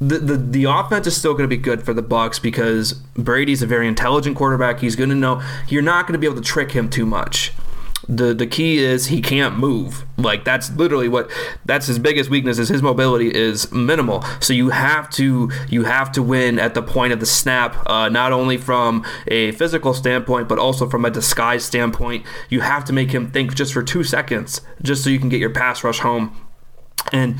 the, 0.00 0.18
the 0.18 0.36
the 0.36 0.64
offense 0.64 1.06
is 1.06 1.16
still 1.16 1.32
going 1.32 1.48
to 1.48 1.48
be 1.48 1.60
good 1.60 1.82
for 1.82 1.92
the 1.92 2.02
Bucks 2.02 2.38
because 2.38 2.92
Brady's 2.92 3.62
a 3.62 3.66
very 3.66 3.88
intelligent 3.88 4.36
quarterback. 4.36 4.80
He's 4.80 4.96
going 4.96 5.10
to 5.10 5.16
know 5.16 5.42
you're 5.68 5.82
not 5.82 6.06
going 6.06 6.12
to 6.12 6.18
be 6.18 6.26
able 6.26 6.36
to 6.36 6.42
trick 6.42 6.72
him 6.72 6.88
too 6.88 7.06
much. 7.06 7.52
The 8.08 8.32
the 8.32 8.46
key 8.46 8.78
is 8.78 9.08
he 9.08 9.20
can't 9.20 9.58
move. 9.58 10.04
Like 10.16 10.44
that's 10.44 10.70
literally 10.70 11.08
what 11.08 11.30
that's 11.66 11.86
his 11.86 11.98
biggest 11.98 12.30
weakness 12.30 12.58
is 12.58 12.68
his 12.68 12.80
mobility 12.80 13.34
is 13.34 13.70
minimal. 13.72 14.24
So 14.40 14.52
you 14.52 14.70
have 14.70 15.10
to 15.10 15.50
you 15.68 15.84
have 15.84 16.12
to 16.12 16.22
win 16.22 16.58
at 16.58 16.74
the 16.74 16.82
point 16.82 17.12
of 17.12 17.20
the 17.20 17.26
snap, 17.26 17.76
uh, 17.86 18.08
not 18.08 18.32
only 18.32 18.56
from 18.56 19.04
a 19.26 19.50
physical 19.52 19.92
standpoint 19.94 20.48
but 20.48 20.58
also 20.58 20.88
from 20.88 21.04
a 21.04 21.10
disguise 21.10 21.64
standpoint. 21.64 22.24
You 22.48 22.60
have 22.60 22.84
to 22.86 22.92
make 22.92 23.10
him 23.10 23.30
think 23.30 23.54
just 23.54 23.74
for 23.74 23.82
two 23.82 24.04
seconds, 24.04 24.62
just 24.80 25.02
so 25.02 25.10
you 25.10 25.18
can 25.18 25.28
get 25.28 25.40
your 25.40 25.50
pass 25.50 25.82
rush 25.84 25.98
home 25.98 26.47
and 27.12 27.38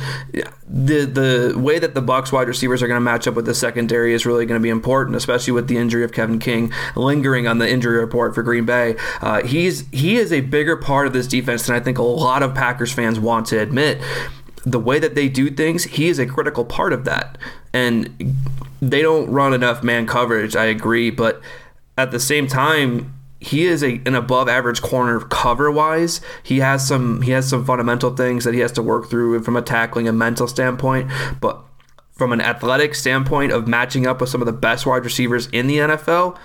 the 0.68 1.04
the 1.04 1.58
way 1.58 1.78
that 1.78 1.94
the 1.94 2.02
Bucks 2.02 2.32
wide 2.32 2.48
receivers 2.48 2.82
are 2.82 2.87
going 2.87 2.96
to 2.96 3.04
match 3.04 3.26
up 3.26 3.34
with 3.34 3.46
the 3.46 3.54
secondary 3.54 4.12
is 4.14 4.26
really 4.26 4.46
going 4.46 4.60
to 4.60 4.62
be 4.62 4.68
important, 4.68 5.16
especially 5.16 5.52
with 5.52 5.68
the 5.68 5.76
injury 5.76 6.04
of 6.04 6.12
Kevin 6.12 6.38
King 6.38 6.72
lingering 6.96 7.46
on 7.46 7.58
the 7.58 7.68
injury 7.68 7.98
report 7.98 8.34
for 8.34 8.42
Green 8.42 8.64
Bay. 8.64 8.96
Uh, 9.20 9.42
he's 9.42 9.88
he 9.90 10.16
is 10.16 10.32
a 10.32 10.40
bigger 10.40 10.76
part 10.76 11.06
of 11.06 11.12
this 11.12 11.26
defense 11.26 11.66
than 11.66 11.76
I 11.76 11.80
think 11.80 11.98
a 11.98 12.02
lot 12.02 12.42
of 12.42 12.54
Packers 12.54 12.92
fans 12.92 13.18
want 13.18 13.46
to 13.46 13.58
admit. 13.58 14.00
The 14.64 14.80
way 14.80 14.98
that 14.98 15.14
they 15.14 15.28
do 15.28 15.50
things, 15.50 15.84
he 15.84 16.08
is 16.08 16.18
a 16.18 16.26
critical 16.26 16.64
part 16.64 16.92
of 16.92 17.04
that, 17.04 17.38
and 17.72 18.37
they 18.82 19.02
don't 19.02 19.30
run 19.30 19.54
enough 19.54 19.82
man 19.82 20.06
coverage. 20.06 20.56
I 20.56 20.66
agree, 20.66 21.10
but 21.10 21.40
at 21.96 22.10
the 22.10 22.20
same 22.20 22.46
time, 22.46 23.17
he 23.40 23.66
is 23.66 23.83
a 23.83 24.00
an 24.04 24.14
above 24.14 24.49
average 24.49 24.83
corner 24.83 25.21
cover 25.21 25.71
wise. 25.71 26.21
He 26.42 26.59
has 26.59 26.87
some 26.87 27.23
he 27.23 27.30
has 27.33 27.49
some 27.49 27.64
fundamental 27.64 28.14
things 28.14 28.45
that 28.45 28.54
he 28.54 28.61
has 28.61 28.73
to 28.73 28.83
work 28.83 29.09
through 29.09 29.42
from 29.42 29.57
a 29.57 29.62
tackling 29.62 30.09
and 30.09 30.18
mental 30.18 30.49
standpoint, 30.49 31.11
but 31.40 31.61
from 32.12 32.33
an 32.33 32.40
athletic 32.40 32.97
standpoint 32.97 33.52
of 33.52 33.68
matching 33.68 34.07
up 34.07 34.21
with 34.21 34.28
some 34.28 34.42
of 34.42 34.47
the 34.47 34.52
best 34.52 34.87
wide 34.87 35.04
receivers 35.04 35.47
in 35.52 35.68
the 35.68 35.78
NFL, 35.78 36.37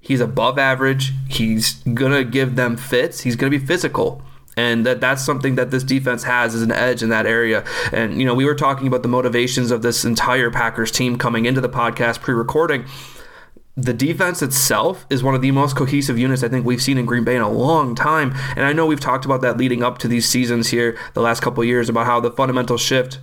he's 0.00 0.20
above 0.20 0.58
average. 0.58 1.12
He's 1.28 1.74
gonna 1.94 2.24
give 2.24 2.56
them 2.56 2.76
fits. 2.76 3.22
He's 3.22 3.36
gonna 3.36 3.50
be 3.50 3.58
physical. 3.58 4.22
And 4.56 4.86
that 4.86 5.00
that's 5.00 5.24
something 5.24 5.56
that 5.56 5.70
this 5.70 5.82
defense 5.82 6.24
has 6.24 6.54
as 6.54 6.62
an 6.62 6.70
edge 6.70 7.02
in 7.02 7.08
that 7.08 7.26
area. 7.26 7.64
And 7.90 8.20
you 8.20 8.26
know, 8.26 8.34
we 8.34 8.44
were 8.44 8.54
talking 8.54 8.86
about 8.86 9.02
the 9.02 9.08
motivations 9.08 9.70
of 9.70 9.80
this 9.82 10.04
entire 10.04 10.50
Packers 10.50 10.92
team 10.92 11.16
coming 11.16 11.46
into 11.46 11.62
the 11.62 11.70
podcast 11.70 12.20
pre-recording 12.20 12.84
the 13.76 13.92
defense 13.92 14.40
itself 14.40 15.04
is 15.10 15.22
one 15.22 15.34
of 15.34 15.42
the 15.42 15.50
most 15.50 15.74
cohesive 15.76 16.18
units 16.18 16.44
I 16.44 16.48
think 16.48 16.64
we've 16.64 16.82
seen 16.82 16.96
in 16.96 17.06
Green 17.06 17.24
Bay 17.24 17.34
in 17.34 17.42
a 17.42 17.50
long 17.50 17.94
time. 17.94 18.32
And 18.54 18.64
I 18.64 18.72
know 18.72 18.86
we've 18.86 19.00
talked 19.00 19.24
about 19.24 19.40
that 19.40 19.56
leading 19.56 19.82
up 19.82 19.98
to 19.98 20.08
these 20.08 20.28
seasons 20.28 20.68
here 20.68 20.96
the 21.14 21.20
last 21.20 21.40
couple 21.40 21.64
years 21.64 21.88
about 21.88 22.06
how 22.06 22.20
the 22.20 22.30
fundamental 22.30 22.78
shift 22.78 23.18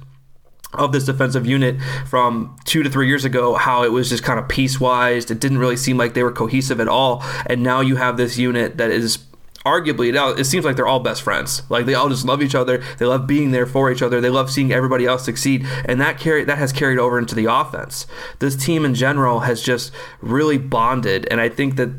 of 0.73 0.91
this 0.91 1.05
defensive 1.05 1.45
unit 1.45 1.81
from 2.05 2.57
two 2.65 2.83
to 2.83 2.89
three 2.89 3.07
years 3.07 3.25
ago, 3.25 3.55
how 3.55 3.83
it 3.83 3.91
was 3.91 4.09
just 4.09 4.23
kind 4.23 4.39
of 4.39 4.47
piecewise. 4.47 5.29
It 5.31 5.39
didn't 5.39 5.57
really 5.57 5.77
seem 5.77 5.97
like 5.97 6.13
they 6.13 6.23
were 6.23 6.31
cohesive 6.31 6.79
at 6.79 6.87
all. 6.87 7.23
And 7.45 7.63
now 7.63 7.81
you 7.81 7.95
have 7.95 8.17
this 8.17 8.37
unit 8.37 8.77
that 8.77 8.91
is 8.91 9.19
arguably 9.65 10.13
now 10.13 10.29
it 10.29 10.45
seems 10.45 10.65
like 10.65 10.75
they're 10.75 10.87
all 10.87 10.99
best 10.99 11.21
friends. 11.21 11.63
Like 11.69 11.85
they 11.85 11.93
all 11.93 12.09
just 12.09 12.25
love 12.25 12.41
each 12.41 12.55
other. 12.55 12.83
They 12.97 13.05
love 13.05 13.27
being 13.27 13.51
there 13.51 13.65
for 13.65 13.91
each 13.91 14.01
other. 14.01 14.21
They 14.21 14.29
love 14.29 14.51
seeing 14.51 14.71
everybody 14.71 15.05
else 15.05 15.23
succeed. 15.23 15.65
And 15.85 15.99
that 16.01 16.19
carry 16.19 16.43
that 16.43 16.57
has 16.57 16.71
carried 16.71 16.99
over 16.99 17.17
into 17.19 17.35
the 17.35 17.45
offense. 17.45 18.07
This 18.39 18.55
team 18.55 18.85
in 18.85 18.95
general 18.95 19.41
has 19.41 19.61
just 19.61 19.91
really 20.21 20.57
bonded. 20.57 21.27
And 21.29 21.39
i 21.41 21.49
think 21.49 21.75
that 21.75 21.89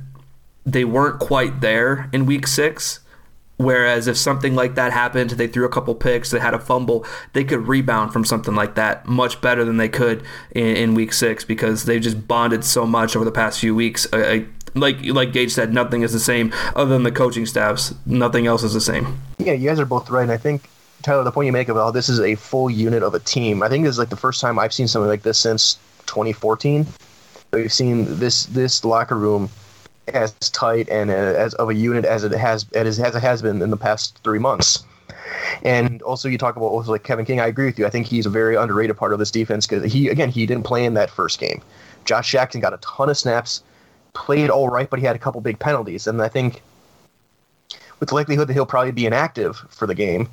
they 0.65 0.85
weren't 0.85 1.19
quite 1.19 1.61
there 1.61 2.09
in 2.13 2.27
week 2.27 2.47
six. 2.47 3.01
Whereas 3.59 4.09
if 4.09 4.17
something 4.17 4.57
like 4.57 4.75
that 4.75 4.93
happened, 4.93 5.31
they 5.31 5.47
threw 5.47 5.65
a 5.65 5.69
couple 5.69 5.95
picks, 5.95 6.31
they 6.31 6.41
had 6.41 6.55
a 6.55 6.59
fumble, 6.59 7.07
they 7.33 7.45
could 7.45 7.69
rebound 7.69 8.13
from 8.13 8.25
something 8.25 8.57
like 8.57 8.75
that 8.75 9.07
much 9.07 9.41
better 9.41 9.65
than 9.65 9.77
they 9.77 9.89
could 9.89 10.25
in, 10.51 10.77
in 10.77 10.95
week 10.95 11.13
six 11.13 11.45
because 11.45 11.85
they've 11.85 12.03
just 12.03 12.27
bonded 12.27 12.65
so 12.65 12.87
much 12.87 13.15
over 13.15 13.25
the 13.25 13.31
past 13.31 13.61
few 13.61 13.75
weeks. 13.75 14.07
Like 14.75 15.05
like 15.05 15.33
Gage 15.33 15.53
said, 15.53 15.73
nothing 15.73 16.03
is 16.03 16.13
the 16.13 16.21
same 16.21 16.53
other 16.75 16.91
than 16.91 17.03
the 17.03 17.13
coaching 17.13 17.47
staffs. 17.47 17.95
Nothing 18.07 18.47
else 18.47 18.63
is 18.63 18.75
the 18.75 18.81
same. 18.81 19.21
Yeah, 19.39 19.53
you 19.53 19.69
guys 19.69 19.81
are 19.81 19.87
both 19.87 20.11
right. 20.11 20.23
And 20.23 20.33
I 20.33 20.37
think 20.37 20.69
Tyler, 21.03 21.25
the 21.25 21.33
point 21.33 21.47
you 21.47 21.53
make 21.53 21.69
about 21.69 21.95
this 21.95 22.09
is 22.09 22.21
a 22.21 22.35
full 22.37 22.71
unit 22.71 23.03
of 23.03 23.15
a 23.15 23.21
team. 23.21 23.63
I 23.63 23.69
think 23.69 23.85
this 23.85 23.93
is 23.93 23.99
like 23.99 24.11
the 24.11 24.17
first 24.17 24.41
time 24.41 24.59
I've 24.59 24.73
seen 24.73 24.89
something 24.89 25.09
like 25.09 25.23
this 25.23 25.39
since 25.39 25.75
2014. 26.07 26.87
We've 27.53 27.73
seen 27.73 28.19
this 28.19 28.47
this 28.47 28.85
locker 28.85 29.17
room 29.17 29.51
as 30.09 30.33
tight 30.51 30.89
and 30.89 31.11
uh, 31.11 31.15
as 31.15 31.55
of 31.55 31.69
a 31.69 31.75
unit 31.75 32.05
as 32.05 32.25
it 32.25 32.33
has 32.33 32.67
as 32.73 32.99
it 32.99 33.15
has 33.15 33.43
been 33.43 33.63
in 33.63 33.71
the 33.71 33.77
past 33.77 34.19
three 34.25 34.39
months. 34.39 34.85
And 35.63 36.03
also, 36.03 36.29
you 36.29 36.39
talk 36.39 36.57
about 36.57 36.67
also 36.67 36.93
like 36.93 37.05
Kevin 37.05 37.25
King. 37.25 37.41
I 37.41 37.47
agree 37.47 37.67
with 37.67 37.79
you. 37.79 37.87
I 37.87 37.91
think 37.91 38.07
he's 38.07 38.27
a 38.27 38.31
very 38.31 38.57
underrated 38.57 38.97
part 38.97 39.13
of 39.13 39.19
this 39.19 39.31
defense 39.31 39.67
because 39.67 39.93
he 39.93 40.09
again 40.09 40.29
he 40.29 40.47
didn't 40.47 40.65
play 40.65 40.85
in 40.85 40.95
that 40.95 41.11
first 41.11 41.39
game. 41.39 41.63
Josh 42.05 42.31
Jackson 42.31 42.61
got 42.61 42.73
a 42.73 42.79
ton 42.79 43.09
of 43.09 43.17
snaps, 43.17 43.63
played 44.15 44.51
all 44.51 44.69
right, 44.69 44.89
but 44.89 44.99
he 44.99 45.07
had 45.07 45.17
a 45.17 45.19
couple 45.19 45.41
big 45.41 45.59
penalties. 45.59 46.07
And 46.07 46.21
I 46.21 46.29
think 46.29 46.63
with 48.01 48.11
the 48.11 48.15
likelihood 48.15 48.49
that 48.49 48.55
he'll 48.55 48.67
probably 48.67 48.93
be 48.93 49.07
inactive 49.07 49.57
for 49.69 49.87
the 49.87 49.95
game, 49.95 50.29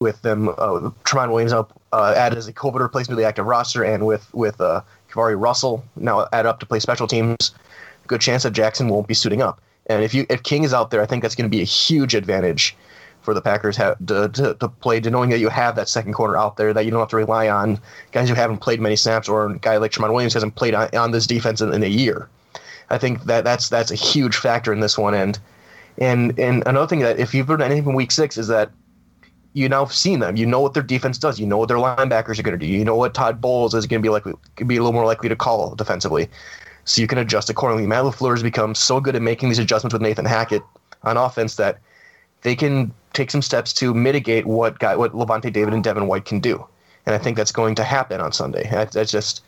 with 0.00 0.22
them 0.22 0.48
uh, 0.50 0.90
Tramon 1.04 1.30
Williams 1.30 1.52
up 1.52 1.72
uh, 1.92 2.14
added 2.16 2.38
as 2.38 2.46
a 2.46 2.52
COVID 2.52 2.78
replacement 2.78 3.16
to 3.16 3.20
the 3.20 3.26
active 3.26 3.46
roster, 3.46 3.82
and 3.82 4.06
with 4.06 4.32
with 4.32 4.60
uh, 4.60 4.80
KeiVarae 5.10 5.40
Russell 5.40 5.84
now 5.96 6.28
added 6.32 6.48
up 6.48 6.60
to 6.60 6.66
play 6.66 6.78
special 6.78 7.08
teams 7.08 7.52
good 8.08 8.20
chance 8.20 8.42
that 8.42 8.50
Jackson 8.50 8.88
won't 8.88 9.06
be 9.06 9.14
suiting 9.14 9.40
up. 9.40 9.60
And 9.86 10.02
if 10.02 10.12
you 10.12 10.26
if 10.28 10.42
King 10.42 10.64
is 10.64 10.74
out 10.74 10.90
there, 10.90 11.00
I 11.00 11.06
think 11.06 11.22
that's 11.22 11.36
going 11.36 11.48
to 11.48 11.56
be 11.56 11.62
a 11.62 11.66
huge 11.66 12.14
advantage 12.14 12.76
for 13.20 13.34
the 13.34 13.42
Packers 13.42 13.76
have, 13.76 13.98
to, 14.06 14.28
to, 14.28 14.54
to, 14.54 14.68
play, 14.68 15.00
to 15.00 15.10
knowing 15.10 15.28
that 15.30 15.38
you 15.38 15.48
have 15.48 15.76
that 15.76 15.88
second 15.88 16.14
corner 16.14 16.36
out 16.36 16.56
there, 16.56 16.72
that 16.72 16.84
you 16.84 16.90
don't 16.90 17.00
have 17.00 17.08
to 17.10 17.16
rely 17.16 17.48
on 17.48 17.78
guys 18.12 18.28
who 18.28 18.34
haven't 18.34 18.58
played 18.58 18.80
many 18.80 18.96
snaps, 18.96 19.28
or 19.28 19.50
a 19.50 19.58
guy 19.58 19.76
like 19.76 19.90
Tramon 19.90 20.12
Williams 20.12 20.34
hasn't 20.34 20.54
played 20.54 20.72
on, 20.72 20.88
on 20.96 21.10
this 21.10 21.26
defense 21.26 21.60
in, 21.60 21.74
in, 21.74 21.82
a 21.82 21.88
year. 21.88 22.28
I 22.90 22.98
think 22.98 23.24
that 23.24 23.44
that's 23.44 23.68
that's 23.68 23.90
a 23.90 23.96
huge 23.96 24.36
factor 24.36 24.72
in 24.72 24.80
this 24.80 24.96
one. 24.98 25.14
And 25.14 25.38
and 25.98 26.38
and 26.38 26.62
another 26.66 26.86
thing 26.86 27.00
that 27.00 27.18
if 27.18 27.34
you've 27.34 27.48
learned 27.48 27.62
anything 27.62 27.84
from 27.84 27.94
Week 27.94 28.10
Six 28.10 28.38
is 28.38 28.48
that 28.48 28.70
you 29.54 29.68
now 29.68 29.84
have 29.84 29.94
seen 29.94 30.20
them. 30.20 30.36
You 30.36 30.46
know 30.46 30.60
what 30.60 30.74
their 30.74 30.82
defense 30.82 31.18
does. 31.18 31.40
You 31.40 31.46
know 31.46 31.58
what 31.58 31.68
their 31.68 31.78
linebackers 31.78 32.38
are 32.38 32.42
going 32.42 32.58
to 32.58 32.66
do. 32.66 32.70
You 32.70 32.84
know 32.84 32.96
what 32.96 33.14
Todd 33.14 33.40
Bowles 33.40 33.74
is 33.74 33.86
going 33.86 34.00
to 34.02 34.06
be 34.06 34.10
likely 34.10 34.34
be 34.66 34.76
a 34.76 34.80
little 34.80 34.92
more 34.92 35.06
likely 35.06 35.28
to 35.28 35.36
call 35.36 35.74
defensively 35.74 36.28
so 36.84 37.02
you 37.02 37.06
can 37.06 37.18
adjust 37.18 37.50
accordingly. 37.50 37.86
Matt 37.86 38.04
LaFleur 38.04 38.30
has 38.30 38.42
become 38.42 38.74
so 38.74 38.98
good 38.98 39.14
at 39.14 39.20
making 39.20 39.50
these 39.50 39.58
adjustments 39.58 39.92
with 39.92 40.00
Nathan 40.00 40.24
Hackett 40.24 40.62
on 41.02 41.18
offense 41.18 41.56
that 41.56 41.78
they 42.42 42.56
can 42.56 42.92
take 43.12 43.30
some 43.30 43.42
steps 43.42 43.72
to 43.74 43.92
mitigate 43.92 44.46
what 44.46 44.78
guy, 44.78 44.96
what 44.96 45.12
Lavonte 45.12 45.52
David 45.52 45.74
and 45.74 45.84
Devin 45.84 46.06
White 46.06 46.24
can 46.24 46.40
do. 46.40 46.64
And 47.04 47.14
I 47.14 47.18
think 47.18 47.36
that's 47.36 47.52
going 47.52 47.74
to 47.74 47.84
happen 47.84 48.20
on 48.20 48.32
Sunday. 48.32 48.68
That's 48.70 49.12
just 49.12 49.42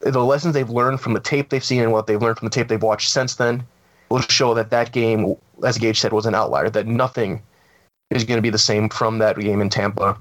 the 0.00 0.24
lessons 0.24 0.54
they've 0.54 0.70
learned 0.70 1.00
from 1.00 1.12
the 1.12 1.20
tape 1.20 1.50
they've 1.50 1.64
seen 1.64 1.82
and 1.82 1.92
what 1.92 2.06
they've 2.06 2.20
learned 2.20 2.38
from 2.38 2.46
the 2.46 2.54
tape 2.54 2.68
they've 2.68 2.82
watched 2.82 3.10
since 3.10 3.34
then 3.34 3.64
will 4.08 4.20
show 4.20 4.54
that 4.54 4.70
that 4.70 4.92
game, 4.92 5.34
as 5.64 5.78
Gage 5.78 6.00
said, 6.00 6.12
was 6.12 6.26
an 6.26 6.34
outlier. 6.34 6.70
That 6.70 6.86
nothing 6.86 7.42
is 8.10 8.24
going 8.24 8.38
to 8.38 8.42
be 8.42 8.50
the 8.50 8.58
same 8.58 8.88
from 8.88 9.18
that 9.18 9.38
game 9.38 9.60
in 9.60 9.68
Tampa. 9.68 10.16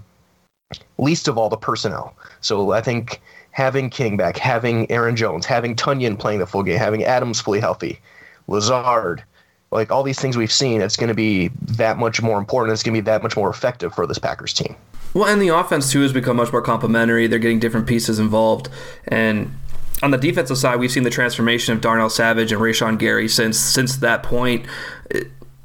Least 0.98 1.28
of 1.28 1.38
all 1.38 1.50
the 1.50 1.58
personnel. 1.58 2.14
So 2.42 2.72
I 2.72 2.82
think 2.82 3.22
having 3.52 3.90
King 3.90 4.18
back, 4.18 4.38
having 4.38 4.90
Aaron 4.92 5.16
Jones, 5.16 5.46
having 5.46 5.76
Tonyan 5.76 6.20
playing 6.20 6.40
the 6.40 6.46
full 6.46 6.62
game, 6.62 6.78
having 6.78 7.04
Adams 7.04 7.42
fully 7.42 7.60
healthy, 7.60 8.00
Lazard, 8.48 9.24
like 9.72 9.92
all 9.92 10.04
these 10.04 10.20
things 10.20 10.38
we've 10.38 10.52
seen, 10.52 10.82
it's 10.82 10.96
going 10.96 11.08
to 11.08 11.16
be 11.16 11.48
that 11.62 11.98
much 11.98 12.22
more 12.22 12.38
important. 12.38 12.74
It's 12.74 12.84
going 12.84 12.96
to 12.96 13.02
be 13.02 13.06
that 13.06 13.24
much 13.24 13.36
more 13.38 13.50
effective 13.50 13.94
for 13.94 14.06
this 14.06 14.20
Packers 14.20 14.54
team. 14.54 14.76
Well, 15.14 15.26
and 15.26 15.42
the 15.42 15.50
offense 15.50 15.92
too 15.92 16.02
has 16.02 16.14
become 16.14 16.38
much 16.38 16.52
more 16.52 16.62
complementary. 16.62 17.26
They're 17.26 17.40
getting 17.40 17.60
different 17.60 17.88
pieces 17.88 18.20
involved, 18.20 18.70
and 19.08 19.52
on 20.02 20.12
the 20.12 20.18
defensive 20.18 20.58
side, 20.58 20.80
we've 20.80 20.92
seen 20.92 21.04
the 21.04 21.10
transformation 21.10 21.74
of 21.74 21.82
Darnell 21.82 22.10
Savage 22.10 22.52
and 22.52 22.62
Rashan 22.62 22.98
Gary 22.98 23.28
since 23.28 23.60
since 23.60 23.98
that 23.98 24.24
point. 24.24 24.66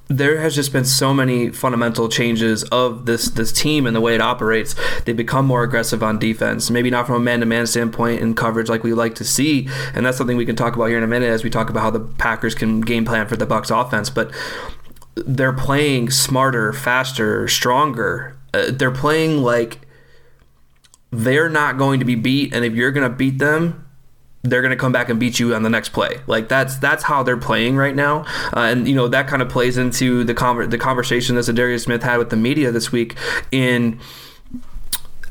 There 0.09 0.39
has 0.41 0.55
just 0.55 0.73
been 0.73 0.85
so 0.85 1.15
many 1.15 1.51
fundamental 1.51 2.09
changes 2.09 2.63
of 2.65 3.07
this 3.07 3.27
this 3.27 3.53
team 3.53 3.87
and 3.87 3.97
the 3.97 4.01
way 4.01 4.15
it 4.15 4.21
operates. 4.21 4.75
They 5.05 5.13
become 5.13 5.47
more 5.47 5.63
aggressive 5.63 6.03
on 6.03 6.19
defense, 6.19 6.71
maybe 6.71 6.91
not 6.91 7.07
from 7.07 7.17
a 7.17 7.21
man 7.21 7.41
to 7.41 7.47
man 7.47 7.67
standpoint 7.67 8.21
in 8.21 8.35
coverage 8.35 8.69
like 8.69 8.83
we 8.83 8.93
like 8.93 9.15
to 9.17 9.25
see, 9.25 9.69
and 9.95 10.05
that's 10.05 10.19
something 10.19 10.37
we 10.37 10.47
can 10.47 10.57
talk 10.57 10.75
about 10.75 10.87
here 10.87 10.99
in 10.99 11.05
a 11.05 11.09
minute 11.09 11.29
as 11.29 11.43
we 11.45 11.51
talk 11.51 11.71
about 11.71 11.81
how 11.81 11.91
the 11.91 12.01
Packers 12.01 12.55
can 12.55 12.81
game 12.81 13.05
plan 13.05 13.27
for 13.27 13.37
the 13.37 13.47
Bucks 13.47 13.71
offense. 13.71 14.11
But 14.11 14.33
they're 15.15 15.53
playing 15.53 16.11
smarter, 16.11 16.73
faster, 16.73 17.47
stronger. 17.49 18.37
Uh, 18.53 18.71
they're 18.73 18.91
playing 18.91 19.43
like 19.43 19.81
they're 21.11 21.49
not 21.49 21.79
going 21.79 22.01
to 22.01 22.05
be 22.05 22.17
beat, 22.17 22.53
and 22.53 22.65
if 22.65 22.75
you're 22.75 22.91
going 22.91 23.09
to 23.09 23.17
beat 23.17 23.39
them, 23.39 23.84
they're 24.45 24.61
going 24.61 24.71
to 24.71 24.77
come 24.77 24.93
back 24.93 25.09
and 25.09 25.19
beat 25.19 25.41
you 25.41 25.55
on 25.55 25.63
the 25.63 25.71
next 25.71 25.89
play. 25.89 26.21
Like 26.27 26.49
that's 26.49 26.77
that's 26.77 27.03
how 27.03 27.23
they're 27.23 27.37
playing 27.37 27.77
right 27.77 27.97
now, 27.97 28.25
uh, 28.55 28.61
and 28.61 28.87
you 28.87 28.95
know 28.95 29.09
that 29.09 29.27
kind 29.27 29.43
of 29.43 29.49
plays 29.49 29.77
into 29.77 30.23
the 30.23 30.35
conver- 30.35 30.71
the 30.71 30.79
conversation 30.79 31.35
that 31.37 31.43
Za'Darius 31.43 31.85
Smith 31.85 32.03
had 32.03 32.19
with 32.19 32.31
the 32.31 32.37
media 32.37 32.71
this 32.71 32.93
week 32.93 33.17
in 33.51 33.99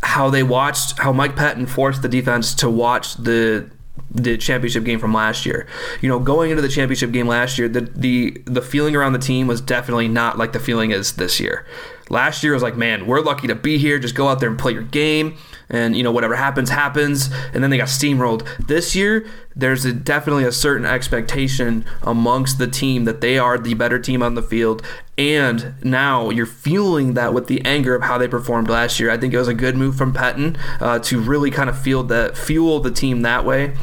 how 0.01 0.29
they 0.29 0.43
watched 0.43 0.99
how 0.99 1.13
Mike 1.13 1.35
Pettine 1.35 1.69
forced 1.69 2.01
the 2.01 2.09
defense 2.09 2.53
to 2.55 2.69
watch 2.69 3.15
the 3.15 3.69
the 4.09 4.37
championship 4.37 4.83
game 4.83 4.99
from 4.99 5.13
last 5.13 5.45
year. 5.45 5.67
You 6.01 6.09
know, 6.09 6.19
going 6.19 6.51
into 6.51 6.61
the 6.61 6.69
championship 6.69 7.11
game 7.11 7.27
last 7.27 7.57
year, 7.57 7.69
the 7.69 7.81
the 7.81 8.41
the 8.45 8.61
feeling 8.61 8.95
around 8.95 9.13
the 9.13 9.19
team 9.19 9.47
was 9.47 9.61
definitely 9.61 10.07
not 10.07 10.37
like 10.37 10.53
the 10.53 10.59
feeling 10.59 10.91
is 10.91 11.13
this 11.13 11.39
year. 11.39 11.65
Last 12.09 12.43
year 12.43 12.53
was 12.53 12.63
like, 12.63 12.75
man, 12.75 13.05
we're 13.05 13.21
lucky 13.21 13.47
to 13.47 13.55
be 13.55 13.77
here. 13.77 13.99
Just 13.99 14.15
go 14.15 14.27
out 14.27 14.39
there 14.39 14.49
and 14.49 14.59
play 14.59 14.73
your 14.73 14.83
game. 14.83 15.37
And 15.69 15.95
you 15.95 16.03
know 16.03 16.11
whatever 16.11 16.35
happens 16.35 16.69
happens. 16.69 17.29
And 17.53 17.63
then 17.63 17.69
they 17.69 17.77
got 17.77 17.87
steamrolled. 17.87 18.45
This 18.67 18.95
year 18.95 19.25
there's 19.55 19.85
a, 19.85 19.93
definitely 19.93 20.43
a 20.43 20.51
certain 20.51 20.85
expectation 20.85 21.85
amongst 22.01 22.57
the 22.57 22.67
team 22.67 23.05
that 23.05 23.21
they 23.21 23.37
are 23.37 23.57
the 23.57 23.73
better 23.73 23.97
team 23.97 24.21
on 24.21 24.35
the 24.35 24.41
field. 24.41 24.83
And 25.17 25.75
now 25.83 26.29
you're 26.29 26.45
fueling 26.45 27.13
that 27.13 27.33
with 27.33 27.47
the 27.47 27.63
anger 27.65 27.95
of 27.95 28.03
how 28.03 28.17
they 28.17 28.27
performed 28.27 28.69
last 28.69 28.99
year. 28.99 29.09
I 29.09 29.17
think 29.17 29.33
it 29.33 29.37
was 29.37 29.47
a 29.47 29.53
good 29.53 29.75
move 29.75 29.95
from 29.95 30.13
Pettine 30.13 30.57
uh, 30.81 30.99
to 30.99 31.19
really 31.19 31.51
kind 31.51 31.69
of 31.69 31.79
feel 31.79 32.03
that 32.03 32.37
fuel 32.37 32.79
the 32.79 32.91
team 32.91 33.21
that 33.21 33.45
way 33.45 33.73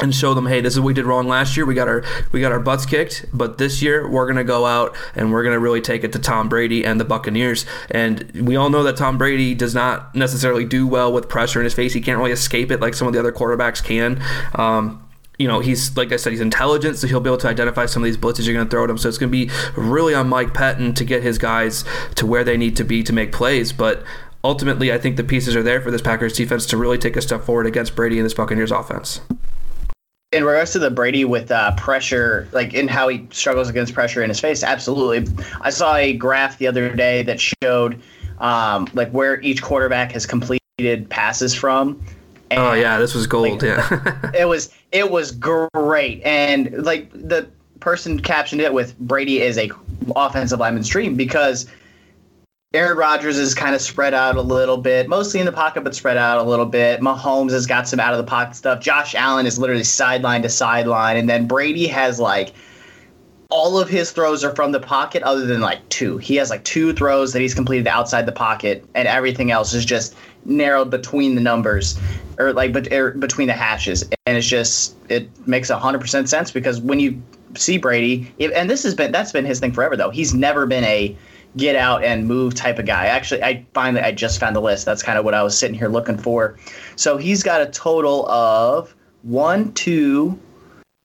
and 0.00 0.14
show 0.14 0.34
them, 0.34 0.46
hey, 0.46 0.60
this 0.60 0.74
is 0.74 0.80
what 0.80 0.86
we 0.86 0.94
did 0.94 1.04
wrong 1.04 1.28
last 1.28 1.56
year. 1.56 1.64
We 1.64 1.74
got 1.74 1.88
our 1.88 2.04
we 2.32 2.40
got 2.40 2.52
our 2.52 2.60
butts 2.60 2.84
kicked, 2.84 3.26
but 3.32 3.58
this 3.58 3.80
year 3.82 4.08
we're 4.08 4.26
gonna 4.26 4.44
go 4.44 4.66
out 4.66 4.96
and 5.14 5.32
we're 5.32 5.44
gonna 5.44 5.60
really 5.60 5.80
take 5.80 6.04
it 6.04 6.12
to 6.12 6.18
Tom 6.18 6.48
Brady 6.48 6.84
and 6.84 7.00
the 7.00 7.04
Buccaneers. 7.04 7.64
And 7.90 8.30
we 8.46 8.56
all 8.56 8.70
know 8.70 8.82
that 8.82 8.96
Tom 8.96 9.18
Brady 9.18 9.54
does 9.54 9.74
not 9.74 10.14
necessarily 10.14 10.64
do 10.64 10.86
well 10.86 11.12
with 11.12 11.28
pressure 11.28 11.60
in 11.60 11.64
his 11.64 11.74
face. 11.74 11.92
He 11.92 12.00
can't 12.00 12.18
really 12.18 12.32
escape 12.32 12.70
it 12.70 12.80
like 12.80 12.94
some 12.94 13.06
of 13.06 13.14
the 13.14 13.20
other 13.20 13.32
quarterbacks 13.32 13.82
can. 13.82 14.22
Um, 14.54 15.00
you 15.38 15.48
know, 15.48 15.60
he's 15.60 15.96
like 15.96 16.12
I 16.12 16.16
said, 16.16 16.30
he's 16.30 16.40
intelligent, 16.40 16.96
so 16.98 17.06
he'll 17.06 17.20
be 17.20 17.28
able 17.28 17.38
to 17.38 17.48
identify 17.48 17.86
some 17.86 18.02
of 18.02 18.04
these 18.04 18.16
blitzes 18.16 18.46
you're 18.46 18.54
going 18.54 18.66
to 18.66 18.70
throw 18.70 18.84
at 18.84 18.90
him. 18.90 18.98
So 18.98 19.08
it's 19.08 19.18
going 19.18 19.32
to 19.32 19.46
be 19.46 19.52
really 19.76 20.14
on 20.14 20.28
Mike 20.28 20.54
Pettine 20.54 20.94
to 20.94 21.04
get 21.04 21.22
his 21.22 21.38
guys 21.38 21.84
to 22.16 22.26
where 22.26 22.44
they 22.44 22.56
need 22.56 22.76
to 22.76 22.84
be 22.84 23.02
to 23.02 23.12
make 23.12 23.32
plays. 23.32 23.72
But 23.72 24.04
ultimately, 24.44 24.92
I 24.92 24.98
think 24.98 25.16
the 25.16 25.24
pieces 25.24 25.56
are 25.56 25.62
there 25.62 25.80
for 25.80 25.90
this 25.90 26.02
Packers 26.02 26.34
defense 26.34 26.66
to 26.66 26.76
really 26.76 26.98
take 26.98 27.16
a 27.16 27.22
step 27.22 27.42
forward 27.42 27.66
against 27.66 27.96
Brady 27.96 28.18
and 28.18 28.24
this 28.24 28.34
Buccaneers 28.34 28.70
offense. 28.70 29.20
In 30.34 30.44
regards 30.44 30.72
to 30.72 30.78
the 30.80 30.90
Brady 30.90 31.24
with 31.24 31.50
uh, 31.50 31.74
pressure, 31.76 32.48
like 32.52 32.74
in 32.74 32.88
how 32.88 33.08
he 33.08 33.26
struggles 33.30 33.68
against 33.68 33.94
pressure 33.94 34.22
in 34.22 34.28
his 34.28 34.40
face, 34.40 34.62
absolutely. 34.62 35.32
I 35.60 35.70
saw 35.70 35.94
a 35.94 36.12
graph 36.12 36.58
the 36.58 36.66
other 36.66 36.94
day 36.94 37.22
that 37.22 37.40
showed 37.40 38.02
um, 38.38 38.88
like 38.94 39.10
where 39.10 39.40
each 39.40 39.62
quarterback 39.62 40.12
has 40.12 40.26
completed 40.26 41.08
passes 41.08 41.54
from. 41.54 42.02
And, 42.50 42.60
oh 42.60 42.72
yeah, 42.74 42.98
this 42.98 43.14
was 43.14 43.26
gold. 43.26 43.62
Like, 43.62 43.62
yeah, 43.62 44.30
it 44.34 44.46
was 44.46 44.70
it 44.92 45.10
was 45.10 45.30
great, 45.30 46.22
and 46.24 46.84
like 46.84 47.10
the 47.12 47.48
person 47.80 48.20
captioned 48.20 48.60
it 48.60 48.72
with 48.72 48.98
Brady 48.98 49.40
is 49.40 49.56
a 49.56 49.70
offensive 50.14 50.58
lineman's 50.58 50.88
dream 50.88 51.16
because 51.16 51.66
Aaron 52.74 52.98
Rodgers 52.98 53.38
is 53.38 53.54
kind 53.54 53.72
of 53.72 53.80
spread 53.80 54.14
out 54.14 54.36
a 54.36 54.42
little 54.42 54.76
bit, 54.76 55.08
mostly 55.08 55.38
in 55.38 55.46
the 55.46 55.52
pocket, 55.52 55.84
but 55.84 55.94
spread 55.94 56.16
out 56.16 56.38
a 56.38 56.42
little 56.42 56.66
bit. 56.66 57.00
Mahomes 57.00 57.52
has 57.52 57.66
got 57.66 57.86
some 57.86 58.00
out 58.00 58.12
of 58.12 58.18
the 58.18 58.28
pocket 58.28 58.56
stuff. 58.56 58.80
Josh 58.80 59.14
Allen 59.14 59.46
is 59.46 59.60
literally 59.60 59.84
sideline 59.84 60.42
to 60.42 60.48
sideline. 60.48 61.16
And 61.16 61.28
then 61.28 61.46
Brady 61.46 61.86
has 61.86 62.18
like 62.18 62.52
all 63.48 63.78
of 63.78 63.88
his 63.88 64.10
throws 64.10 64.42
are 64.42 64.52
from 64.56 64.72
the 64.72 64.80
pocket 64.80 65.22
other 65.22 65.46
than 65.46 65.60
like 65.60 65.88
two. 65.88 66.18
He 66.18 66.34
has 66.34 66.50
like 66.50 66.64
two 66.64 66.92
throws 66.92 67.32
that 67.32 67.40
he's 67.40 67.54
completed 67.54 67.86
outside 67.86 68.26
the 68.26 68.32
pocket, 68.32 68.84
and 68.96 69.06
everything 69.06 69.52
else 69.52 69.72
is 69.72 69.84
just 69.84 70.16
narrowed 70.44 70.90
between 70.90 71.36
the 71.36 71.40
numbers 71.40 71.96
or 72.40 72.52
like 72.52 72.72
but 72.72 72.92
er, 72.92 73.12
between 73.12 73.46
the 73.46 73.54
hashes. 73.54 74.02
And 74.26 74.36
it's 74.36 74.48
just, 74.48 74.96
it 75.08 75.28
makes 75.46 75.70
100% 75.70 76.26
sense 76.26 76.50
because 76.50 76.80
when 76.80 76.98
you 76.98 77.22
see 77.54 77.78
Brady, 77.78 78.34
and 78.40 78.68
this 78.68 78.82
has 78.82 78.96
been, 78.96 79.12
that's 79.12 79.30
been 79.30 79.44
his 79.44 79.60
thing 79.60 79.70
forever 79.70 79.96
though. 79.96 80.10
He's 80.10 80.34
never 80.34 80.66
been 80.66 80.82
a, 80.82 81.16
get 81.56 81.76
out 81.76 82.04
and 82.04 82.26
move 82.26 82.54
type 82.54 82.78
of 82.78 82.86
guy. 82.86 83.06
Actually, 83.06 83.42
I 83.42 83.64
finally 83.74 84.02
I 84.02 84.12
just 84.12 84.40
found 84.40 84.56
the 84.56 84.60
list. 84.60 84.84
That's 84.84 85.02
kind 85.02 85.18
of 85.18 85.24
what 85.24 85.34
I 85.34 85.42
was 85.42 85.56
sitting 85.56 85.76
here 85.76 85.88
looking 85.88 86.18
for. 86.18 86.56
So 86.96 87.16
he's 87.16 87.42
got 87.42 87.60
a 87.60 87.66
total 87.66 88.28
of 88.28 88.94
one, 89.22 89.72
two, 89.72 90.38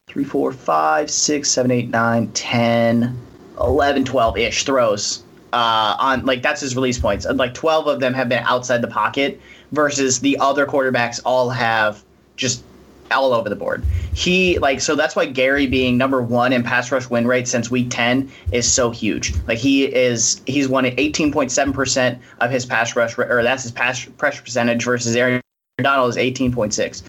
three, 0.08 0.24
four, 0.24 0.52
five, 0.52 1.10
six, 1.10 1.50
seven, 1.52 1.72
eight, 1.72 1.90
nine, 1.90 2.30
10, 2.32 3.18
11, 3.60 4.06
12 4.06 4.38
ish 4.38 4.64
throws. 4.64 5.24
Uh, 5.52 5.96
on 6.00 6.26
like 6.26 6.44
that's 6.44 6.62
his 6.62 6.76
release 6.76 7.00
points. 7.00 7.26
Like 7.26 7.54
12 7.56 7.88
of 7.88 8.00
them 8.00 8.14
have 8.14 8.30
been 8.30 8.44
outside 8.44 8.82
the 8.82 8.88
pocket 8.88 9.42
versus 9.72 10.20
the 10.20 10.38
other 10.40 10.66
quarterbacks 10.66 11.20
all 11.26 11.50
have 11.50 12.04
just 12.36 12.64
all 13.12 13.34
over 13.34 13.50
the 13.50 13.56
board. 13.56 13.84
He 14.14 14.60
like 14.60 14.82
so 14.82 14.96
that's 14.96 15.16
why 15.16 15.26
Gary 15.26 15.68
being 15.68 15.98
number 15.98 16.22
one 16.22 16.54
in 16.54 16.64
pass 16.64 16.92
rush 16.92 17.10
win 17.10 17.28
rate 17.28 17.48
since 17.48 17.72
week 17.72 17.88
ten 17.90 18.32
is 18.52 18.72
so 18.72 18.92
huge. 18.92 19.34
Like 19.48 19.58
he 19.58 19.86
is 19.86 20.42
he's 20.46 20.68
won 20.68 20.86
at 20.86 20.94
eighteen 20.98 21.32
point 21.32 21.52
seven 21.52 21.74
percent 21.74 22.20
of 22.40 22.52
his 22.52 22.66
pass 22.66 22.96
rush 22.96 23.18
or 23.18 23.44
that's 23.44 23.64
his 23.64 23.72
pass 23.72 24.06
pressure 24.06 24.42
percentage 24.42 24.84
versus 24.84 25.16
Aaron 25.16 25.42
Donald 25.78 26.10
is 26.10 26.18
eighteen 26.18 26.52
point 26.52 26.74
six. 26.74 27.04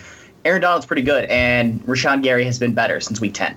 Aaron 0.45 0.62
Donald's 0.62 0.87
pretty 0.87 1.02
good, 1.02 1.26
and 1.26 1.85
Rashan 1.85 2.23
Gary 2.23 2.45
has 2.45 2.59
been 2.59 2.73
better 2.73 3.00
since 3.00 3.21
week 3.21 3.35
ten. 3.35 3.57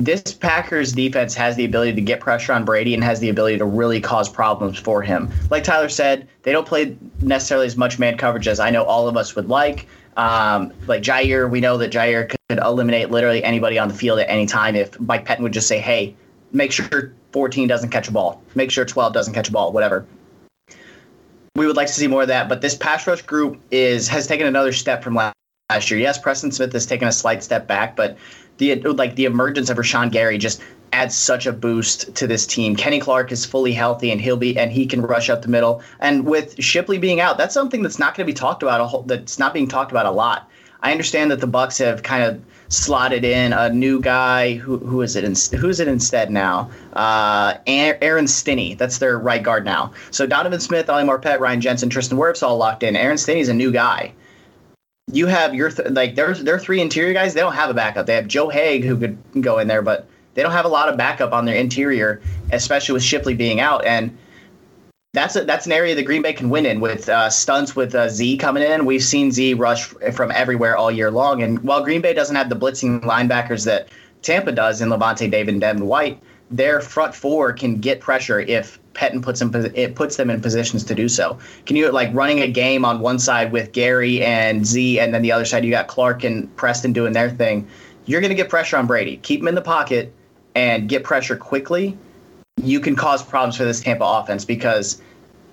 This 0.00 0.34
Packers 0.34 0.92
defense 0.92 1.34
has 1.34 1.54
the 1.54 1.64
ability 1.64 1.94
to 1.94 2.00
get 2.00 2.18
pressure 2.20 2.52
on 2.52 2.64
Brady 2.64 2.94
and 2.94 3.04
has 3.04 3.20
the 3.20 3.28
ability 3.28 3.58
to 3.58 3.64
really 3.64 4.00
cause 4.00 4.28
problems 4.28 4.76
for 4.76 5.02
him. 5.02 5.30
Like 5.50 5.62
Tyler 5.62 5.88
said, 5.88 6.28
they 6.42 6.50
don't 6.50 6.66
play 6.66 6.96
necessarily 7.22 7.66
as 7.66 7.76
much 7.76 7.98
man 7.98 8.18
coverage 8.18 8.48
as 8.48 8.58
I 8.58 8.70
know 8.70 8.82
all 8.82 9.06
of 9.06 9.16
us 9.16 9.36
would 9.36 9.48
like. 9.48 9.86
Um, 10.16 10.72
like 10.86 11.02
Jaire, 11.02 11.50
we 11.50 11.60
know 11.60 11.76
that 11.78 11.90
Jaire 11.90 12.28
could 12.28 12.58
eliminate 12.58 13.10
literally 13.10 13.42
anybody 13.42 13.78
on 13.78 13.88
the 13.88 13.94
field 13.94 14.18
at 14.20 14.28
any 14.30 14.46
time 14.46 14.76
if 14.76 14.98
Mike 15.00 15.26
Pettine 15.26 15.42
would 15.42 15.52
just 15.52 15.66
say, 15.66 15.80
hey, 15.80 16.14
make 16.52 16.72
sure 16.72 17.12
14 17.32 17.66
doesn't 17.66 17.90
catch 17.90 18.08
a 18.08 18.12
ball, 18.12 18.42
make 18.54 18.70
sure 18.70 18.84
12 18.84 19.12
doesn't 19.12 19.34
catch 19.34 19.48
a 19.48 19.52
ball, 19.52 19.72
whatever. 19.72 20.06
We 21.56 21.66
would 21.66 21.76
like 21.76 21.86
to 21.86 21.92
see 21.92 22.06
more 22.06 22.22
of 22.22 22.28
that, 22.28 22.48
but 22.48 22.60
this 22.60 22.74
pass 22.74 23.06
rush 23.06 23.22
group 23.22 23.60
is 23.70 24.08
has 24.08 24.26
taken 24.26 24.46
another 24.46 24.72
step 24.72 25.04
from 25.04 25.14
last 25.14 25.90
year. 25.90 26.00
Yes, 26.00 26.18
Preston 26.18 26.50
Smith 26.50 26.72
has 26.72 26.84
taken 26.84 27.06
a 27.06 27.12
slight 27.12 27.44
step 27.44 27.66
back, 27.66 27.94
but 27.94 28.16
the 28.58 28.76
like 28.82 29.14
the 29.16 29.24
emergence 29.24 29.70
of 29.70 29.76
Rashan 29.76 30.10
Gary 30.10 30.38
just 30.38 30.60
adds 30.94 31.16
such 31.16 31.44
a 31.44 31.52
boost 31.52 32.14
to 32.14 32.26
this 32.26 32.46
team. 32.46 32.76
Kenny 32.76 33.00
Clark 33.00 33.32
is 33.32 33.44
fully 33.44 33.72
healthy 33.72 34.12
and 34.12 34.20
he'll 34.20 34.36
be 34.36 34.56
and 34.56 34.70
he 34.70 34.86
can 34.86 35.02
rush 35.02 35.28
up 35.28 35.42
the 35.42 35.48
middle. 35.48 35.82
And 35.98 36.24
with 36.24 36.62
Shipley 36.62 36.98
being 36.98 37.20
out, 37.20 37.36
that's 37.36 37.52
something 37.52 37.82
that's 37.82 37.98
not 37.98 38.14
going 38.14 38.26
to 38.26 38.32
be 38.32 38.34
talked 38.34 38.62
about 38.62 38.80
a 38.80 38.86
whole, 38.86 39.02
that's 39.02 39.38
not 39.38 39.52
being 39.52 39.66
talked 39.66 39.90
about 39.90 40.06
a 40.06 40.12
lot. 40.12 40.48
I 40.82 40.92
understand 40.92 41.30
that 41.32 41.40
the 41.40 41.48
Bucks 41.48 41.78
have 41.78 42.02
kind 42.02 42.22
of 42.22 42.40
slotted 42.68 43.24
in 43.24 43.52
a 43.52 43.70
new 43.70 44.00
guy. 44.00 44.54
Who 44.54 44.78
who 44.78 45.02
is 45.02 45.16
it? 45.16 45.24
In, 45.24 45.34
who 45.58 45.68
is 45.68 45.80
it 45.80 45.88
instead 45.88 46.30
now? 46.30 46.70
Uh, 46.92 47.54
Aaron 47.66 48.28
Stinnie, 48.28 48.74
That's 48.74 48.98
their 48.98 49.18
right 49.18 49.42
guard 49.42 49.64
now. 49.64 49.92
So 50.10 50.26
Donovan 50.26 50.60
Smith, 50.60 50.88
Ali 50.88 51.04
Marpet, 51.04 51.40
Ryan 51.40 51.60
Jensen, 51.60 51.90
Tristan 51.90 52.18
Wirfs 52.18 52.42
all 52.42 52.56
locked 52.56 52.82
in. 52.82 52.96
Aaron 52.96 53.18
Stinnie's 53.18 53.48
a 53.48 53.54
new 53.54 53.72
guy. 53.72 54.12
You 55.10 55.26
have 55.26 55.54
your 55.54 55.70
th- 55.70 55.90
like 55.90 56.14
there's 56.14 56.44
their 56.44 56.58
three 56.58 56.80
interior 56.80 57.14
guys. 57.14 57.34
They 57.34 57.40
don't 57.40 57.54
have 57.54 57.70
a 57.70 57.74
backup. 57.74 58.06
They 58.06 58.14
have 58.14 58.28
Joe 58.28 58.48
Haeg 58.48 58.84
who 58.84 58.96
could 58.96 59.18
go 59.40 59.58
in 59.58 59.68
there, 59.68 59.82
but 59.82 60.06
they 60.34 60.42
don't 60.42 60.52
have 60.52 60.64
a 60.64 60.68
lot 60.68 60.88
of 60.88 60.96
backup 60.96 61.32
on 61.32 61.44
their 61.44 61.56
interior, 61.56 62.20
especially 62.52 62.92
with 62.92 63.02
Shipley 63.02 63.34
being 63.34 63.60
out. 63.60 63.84
And 63.84 64.16
that's 65.12 65.36
a, 65.36 65.44
that's 65.44 65.64
an 65.66 65.72
area 65.72 65.94
that 65.94 66.02
Green 66.02 66.22
Bay 66.22 66.32
can 66.32 66.50
win 66.50 66.66
in 66.66 66.80
with 66.80 67.08
uh, 67.08 67.30
stunts 67.30 67.76
with 67.76 67.94
uh, 67.94 68.08
Z 68.08 68.36
coming 68.38 68.64
in. 68.64 68.84
We've 68.84 69.02
seen 69.02 69.30
Z 69.30 69.54
rush 69.54 69.84
from 70.12 70.32
everywhere 70.32 70.76
all 70.76 70.90
year 70.90 71.10
long. 71.10 71.42
And 71.42 71.62
while 71.62 71.82
Green 71.84 72.00
Bay 72.00 72.12
doesn't 72.12 72.34
have 72.34 72.48
the 72.48 72.56
blitzing 72.56 73.00
linebackers 73.02 73.64
that 73.64 73.88
Tampa 74.22 74.50
does 74.50 74.80
in 74.80 74.88
Lavonte 74.88 75.30
David 75.30 75.54
and 75.54 75.60
Devin 75.60 75.86
White, 75.86 76.20
their 76.50 76.80
front 76.80 77.14
four 77.14 77.52
can 77.52 77.78
get 77.80 78.00
pressure 78.00 78.40
if 78.40 78.78
Pettine 78.92 79.22
puts 79.22 79.40
them 79.40 79.52
it 79.74 79.94
puts 79.94 80.16
them 80.16 80.30
in 80.30 80.40
positions 80.40 80.84
to 80.84 80.94
do 80.94 81.08
so. 81.08 81.38
Can 81.66 81.76
you 81.76 81.90
like 81.90 82.12
running 82.12 82.40
a 82.40 82.48
game 82.48 82.84
on 82.84 83.00
one 83.00 83.18
side 83.18 83.52
with 83.52 83.72
Gary 83.72 84.22
and 84.22 84.66
Z, 84.66 85.00
and 85.00 85.14
then 85.14 85.22
the 85.22 85.32
other 85.32 85.44
side 85.44 85.64
you 85.64 85.70
got 85.70 85.88
Clark 85.88 86.24
and 86.24 86.54
Preston 86.56 86.92
doing 86.92 87.12
their 87.12 87.30
thing? 87.30 87.66
You're 88.06 88.20
going 88.20 88.30
to 88.30 88.36
get 88.36 88.48
pressure 88.48 88.76
on 88.76 88.86
Brady. 88.86 89.16
Keep 89.18 89.40
him 89.40 89.48
in 89.48 89.54
the 89.54 89.62
pocket 89.62 90.12
and 90.54 90.88
get 90.88 91.04
pressure 91.04 91.36
quickly, 91.36 91.96
you 92.62 92.80
can 92.80 92.96
cause 92.96 93.22
problems 93.22 93.56
for 93.56 93.64
this 93.64 93.80
Tampa 93.80 94.04
offense 94.04 94.44
because 94.44 95.00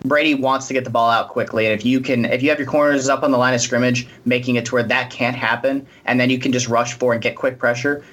Brady 0.05 0.33
wants 0.33 0.67
to 0.67 0.73
get 0.73 0.83
the 0.83 0.89
ball 0.89 1.09
out 1.09 1.29
quickly. 1.29 1.65
And 1.65 1.73
if 1.73 1.85
you 1.85 1.99
can, 1.99 2.25
if 2.25 2.41
you 2.41 2.49
have 2.49 2.59
your 2.59 2.67
corners 2.67 3.09
up 3.09 3.23
on 3.23 3.31
the 3.31 3.37
line 3.37 3.53
of 3.53 3.61
scrimmage, 3.61 4.07
making 4.25 4.55
it 4.55 4.65
to 4.65 4.75
where 4.75 4.83
that 4.83 5.09
can't 5.09 5.35
happen, 5.35 5.85
and 6.05 6.19
then 6.19 6.29
you 6.29 6.39
can 6.39 6.51
just 6.51 6.67
rush 6.67 6.93
for 6.93 7.13
and 7.13 7.21
get 7.21 7.35
quick 7.35 7.59
pressure, 7.59 8.03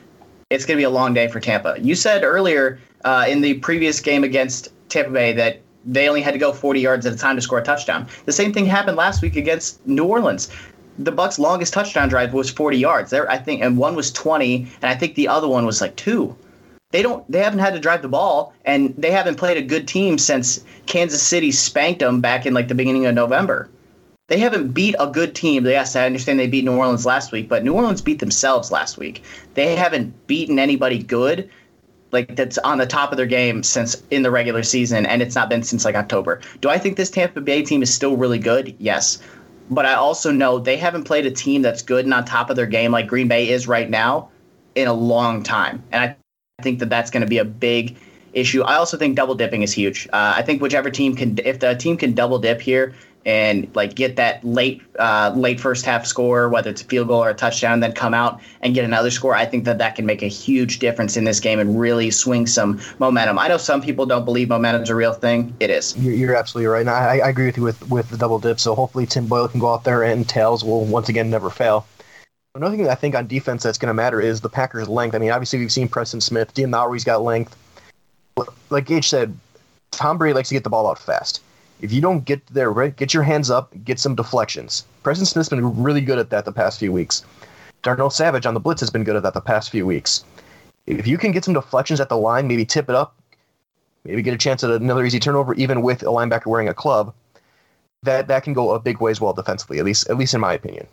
it's 0.50 0.64
going 0.64 0.76
to 0.76 0.80
be 0.80 0.84
a 0.84 0.90
long 0.90 1.14
day 1.14 1.28
for 1.28 1.40
Tampa. 1.40 1.76
You 1.80 1.94
said 1.94 2.24
earlier 2.24 2.78
uh, 3.04 3.26
in 3.28 3.40
the 3.40 3.54
previous 3.54 4.00
game 4.00 4.24
against 4.24 4.68
Tampa 4.88 5.10
Bay 5.10 5.32
that 5.34 5.60
they 5.84 6.08
only 6.08 6.20
had 6.20 6.32
to 6.32 6.38
go 6.38 6.52
40 6.52 6.80
yards 6.80 7.06
at 7.06 7.12
a 7.12 7.16
time 7.16 7.36
to 7.36 7.42
score 7.42 7.58
a 7.58 7.62
touchdown. 7.62 8.06
The 8.24 8.32
same 8.32 8.52
thing 8.52 8.66
happened 8.66 8.96
last 8.96 9.22
week 9.22 9.36
against 9.36 9.86
New 9.86 10.04
Orleans. 10.04 10.50
The 10.98 11.12
Bucks' 11.12 11.38
longest 11.38 11.72
touchdown 11.72 12.08
drive 12.08 12.34
was 12.34 12.50
40 12.50 12.76
yards. 12.76 13.10
There, 13.10 13.30
I 13.30 13.38
think, 13.38 13.62
and 13.62 13.78
one 13.78 13.94
was 13.94 14.10
20, 14.10 14.66
and 14.82 14.90
I 14.90 14.94
think 14.94 15.14
the 15.14 15.28
other 15.28 15.48
one 15.48 15.64
was 15.64 15.80
like 15.80 15.94
two 15.96 16.36
they 16.90 17.02
don't 17.02 17.30
they 17.30 17.40
haven't 17.40 17.58
had 17.58 17.74
to 17.74 17.80
drive 17.80 18.00
the 18.00 18.08
ball 18.08 18.54
and 18.64 18.94
they 18.96 19.10
haven't 19.10 19.36
played 19.36 19.58
a 19.58 19.62
good 19.62 19.86
team 19.86 20.16
since 20.16 20.64
Kansas 20.86 21.22
City 21.22 21.52
spanked 21.52 22.00
them 22.00 22.20
back 22.20 22.46
in 22.46 22.54
like 22.54 22.68
the 22.68 22.74
beginning 22.74 23.04
of 23.04 23.14
November. 23.14 23.68
They 24.28 24.38
haven't 24.38 24.72
beat 24.72 24.94
a 24.98 25.06
good 25.06 25.34
team. 25.34 25.66
Yes, 25.66 25.96
I 25.96 26.06
understand 26.06 26.38
they 26.38 26.46
beat 26.46 26.64
New 26.64 26.76
Orleans 26.76 27.06
last 27.06 27.32
week, 27.32 27.48
but 27.48 27.64
New 27.64 27.74
Orleans 27.74 28.02
beat 28.02 28.18
themselves 28.20 28.70
last 28.70 28.98
week. 28.98 29.22
They 29.54 29.74
haven't 29.74 30.26
beaten 30.26 30.58
anybody 30.58 31.02
good 31.02 31.50
like 32.10 32.36
that's 32.36 32.56
on 32.58 32.78
the 32.78 32.86
top 32.86 33.10
of 33.10 33.18
their 33.18 33.26
game 33.26 33.62
since 33.62 34.02
in 34.10 34.22
the 34.22 34.30
regular 34.30 34.62
season 34.62 35.04
and 35.04 35.20
it's 35.20 35.34
not 35.34 35.50
been 35.50 35.62
since 35.62 35.84
like 35.84 35.94
October. 35.94 36.40
Do 36.62 36.70
I 36.70 36.78
think 36.78 36.96
this 36.96 37.10
Tampa 37.10 37.42
Bay 37.42 37.62
team 37.62 37.82
is 37.82 37.92
still 37.92 38.16
really 38.16 38.38
good? 38.38 38.74
Yes. 38.78 39.18
But 39.68 39.84
I 39.84 39.92
also 39.92 40.32
know 40.32 40.58
they 40.58 40.78
haven't 40.78 41.04
played 41.04 41.26
a 41.26 41.30
team 41.30 41.60
that's 41.60 41.82
good 41.82 42.06
and 42.06 42.14
on 42.14 42.24
top 42.24 42.48
of 42.48 42.56
their 42.56 42.64
game 42.64 42.92
like 42.92 43.06
Green 43.06 43.28
Bay 43.28 43.50
is 43.50 43.68
right 43.68 43.90
now 43.90 44.30
in 44.74 44.88
a 44.88 44.94
long 44.94 45.42
time. 45.42 45.82
And 45.92 46.02
I 46.02 46.16
I 46.60 46.64
think 46.64 46.80
that 46.80 46.90
that's 46.90 47.12
going 47.12 47.20
to 47.20 47.28
be 47.28 47.38
a 47.38 47.44
big 47.44 47.96
issue. 48.32 48.62
I 48.62 48.74
also 48.74 48.96
think 48.96 49.14
double 49.14 49.36
dipping 49.36 49.62
is 49.62 49.72
huge. 49.72 50.08
Uh, 50.12 50.34
I 50.34 50.42
think 50.42 50.60
whichever 50.60 50.90
team 50.90 51.14
can, 51.14 51.38
if 51.44 51.60
the 51.60 51.76
team 51.76 51.96
can 51.96 52.14
double 52.14 52.40
dip 52.40 52.60
here 52.60 52.96
and 53.24 53.70
like 53.76 53.94
get 53.94 54.16
that 54.16 54.42
late, 54.42 54.82
uh, 54.98 55.32
late 55.36 55.60
first 55.60 55.84
half 55.84 56.04
score, 56.04 56.48
whether 56.48 56.68
it's 56.68 56.82
a 56.82 56.84
field 56.84 57.06
goal 57.06 57.22
or 57.22 57.30
a 57.30 57.34
touchdown, 57.34 57.78
then 57.78 57.92
come 57.92 58.12
out 58.12 58.40
and 58.60 58.74
get 58.74 58.84
another 58.84 59.12
score, 59.12 59.36
I 59.36 59.46
think 59.46 59.66
that 59.66 59.78
that 59.78 59.94
can 59.94 60.04
make 60.04 60.20
a 60.20 60.26
huge 60.26 60.80
difference 60.80 61.16
in 61.16 61.22
this 61.22 61.38
game 61.38 61.60
and 61.60 61.78
really 61.78 62.10
swing 62.10 62.44
some 62.44 62.80
momentum. 62.98 63.38
I 63.38 63.46
know 63.46 63.56
some 63.56 63.80
people 63.80 64.04
don't 64.04 64.24
believe 64.24 64.48
momentum's 64.48 64.90
a 64.90 64.96
real 64.96 65.12
thing. 65.12 65.54
It 65.60 65.70
is. 65.70 65.96
You're, 65.96 66.34
absolutely 66.34 66.66
right. 66.66 66.80
And 66.80 66.90
I, 66.90 67.18
I 67.18 67.28
agree 67.28 67.46
with 67.46 67.56
you 67.56 67.62
with 67.62 67.88
with 67.88 68.10
the 68.10 68.16
double 68.16 68.40
dip. 68.40 68.58
So 68.58 68.74
hopefully 68.74 69.06
Tim 69.06 69.28
Boyle 69.28 69.46
can 69.46 69.60
go 69.60 69.72
out 69.72 69.84
there 69.84 70.02
and 70.02 70.28
tails 70.28 70.64
will 70.64 70.84
once 70.84 71.08
again 71.08 71.30
never 71.30 71.50
fail. 71.50 71.86
Another 72.58 72.76
thing 72.76 72.88
I 72.88 72.96
think 72.96 73.14
on 73.14 73.28
defense 73.28 73.62
that's 73.62 73.78
going 73.78 73.86
to 73.86 73.94
matter 73.94 74.20
is 74.20 74.40
the 74.40 74.48
Packers' 74.48 74.88
length. 74.88 75.14
I 75.14 75.18
mean, 75.18 75.30
obviously 75.30 75.60
we've 75.60 75.70
seen 75.70 75.86
Preston 75.86 76.20
Smith, 76.20 76.52
Dean 76.54 76.72
Lowry's 76.72 77.04
got 77.04 77.22
length. 77.22 77.56
Like 78.70 78.86
Gage 78.86 79.08
said, 79.08 79.38
Tom 79.92 80.18
Brady 80.18 80.34
likes 80.34 80.48
to 80.48 80.56
get 80.56 80.64
the 80.64 80.70
ball 80.70 80.90
out 80.90 80.98
fast. 80.98 81.40
If 81.80 81.92
you 81.92 82.00
don't 82.00 82.24
get 82.24 82.44
there, 82.48 82.72
right, 82.72 82.96
get 82.96 83.14
your 83.14 83.22
hands 83.22 83.48
up, 83.48 83.72
get 83.84 84.00
some 84.00 84.16
deflections. 84.16 84.84
Preston 85.04 85.24
Smith's 85.24 85.48
been 85.48 85.80
really 85.80 86.00
good 86.00 86.18
at 86.18 86.30
that 86.30 86.46
the 86.46 86.52
past 86.52 86.80
few 86.80 86.90
weeks. 86.90 87.24
Darnell 87.82 88.10
Savage 88.10 88.44
on 88.44 88.54
the 88.54 88.60
blitz 88.60 88.80
has 88.80 88.90
been 88.90 89.04
good 89.04 89.14
at 89.14 89.22
that 89.22 89.34
the 89.34 89.40
past 89.40 89.70
few 89.70 89.86
weeks. 89.86 90.24
If 90.86 91.06
you 91.06 91.16
can 91.16 91.30
get 91.30 91.44
some 91.44 91.54
deflections 91.54 92.00
at 92.00 92.08
the 92.08 92.16
line, 92.16 92.48
maybe 92.48 92.64
tip 92.64 92.88
it 92.88 92.96
up, 92.96 93.14
maybe 94.02 94.20
get 94.20 94.34
a 94.34 94.38
chance 94.38 94.64
at 94.64 94.70
another 94.70 95.04
easy 95.04 95.20
turnover, 95.20 95.54
even 95.54 95.82
with 95.82 96.02
a 96.02 96.06
linebacker 96.06 96.46
wearing 96.46 96.68
a 96.68 96.74
club, 96.74 97.14
that 98.02 98.26
that 98.26 98.42
can 98.42 98.52
go 98.52 98.72
a 98.72 98.80
big 98.80 99.00
way 99.00 99.12
as 99.12 99.20
well 99.20 99.32
defensively. 99.32 99.78
At 99.78 99.84
least, 99.84 100.10
at 100.10 100.16
least 100.16 100.34
in 100.34 100.40
my 100.40 100.54
opinion. 100.54 100.88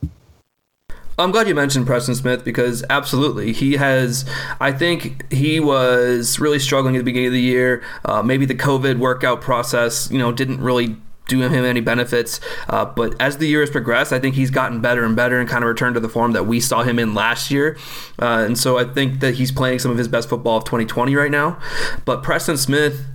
I'm 1.17 1.32
glad 1.32 1.47
you 1.47 1.56
mentioned 1.56 1.88
Preston 1.88 2.15
Smith 2.15 2.43
because 2.43 2.84
absolutely 2.89 3.54
he 3.54 3.73
has. 3.73 4.25
I 4.60 4.71
think 4.71 5.32
he 5.32 5.60
was 5.60 6.39
really 6.39 6.60
struggling 6.60 6.95
at 6.95 6.99
the 6.99 7.06
beginning 7.06 7.28
of 7.28 7.34
the 7.34 7.41
year. 7.41 7.84
Uh, 8.04 8.21
maybe 8.21 8.45
the 8.45 8.56
COVID 8.56 8.99
workout 8.99 9.41
process, 9.41 10.12
you 10.12 10.17
know, 10.17 10.32
didn't 10.32 10.62
really 10.62 10.97
do 11.28 11.41
him 11.41 11.65
any 11.65 11.80
benefits. 11.80 12.39
Uh, 12.69 12.86
but 12.86 13.19
as 13.19 13.38
the 13.38 13.47
year 13.47 13.62
has 13.62 13.69
progressed, 13.69 14.13
I 14.13 14.19
think 14.19 14.36
he's 14.36 14.51
gotten 14.51 14.82
better 14.82 15.04
and 15.04 15.15
better 15.15 15.39
and 15.39 15.49
kind 15.49 15.63
of 15.63 15.69
returned 15.69 15.95
to 15.95 15.99
the 15.99 16.10
form 16.10 16.34
that 16.34 16.45
we 16.45 16.60
saw 16.60 16.84
him 16.84 16.99
in 16.99 17.13
last 17.13 17.49
year. 17.49 17.78
Uh, 18.21 18.43
and 18.45 18.58
so 18.58 18.78
I 18.78 18.84
think 18.84 19.21
that 19.21 19.36
he's 19.36 19.51
playing 19.51 19.80
some 19.80 19.91
of 19.91 19.97
his 19.97 20.08
best 20.08 20.30
football 20.30 20.58
of 20.58 20.65
2020 20.65 21.15
right 21.15 21.32
now. 21.32 21.60
But 22.04 22.23
Preston 22.23 22.58
Smith, 22.58 23.06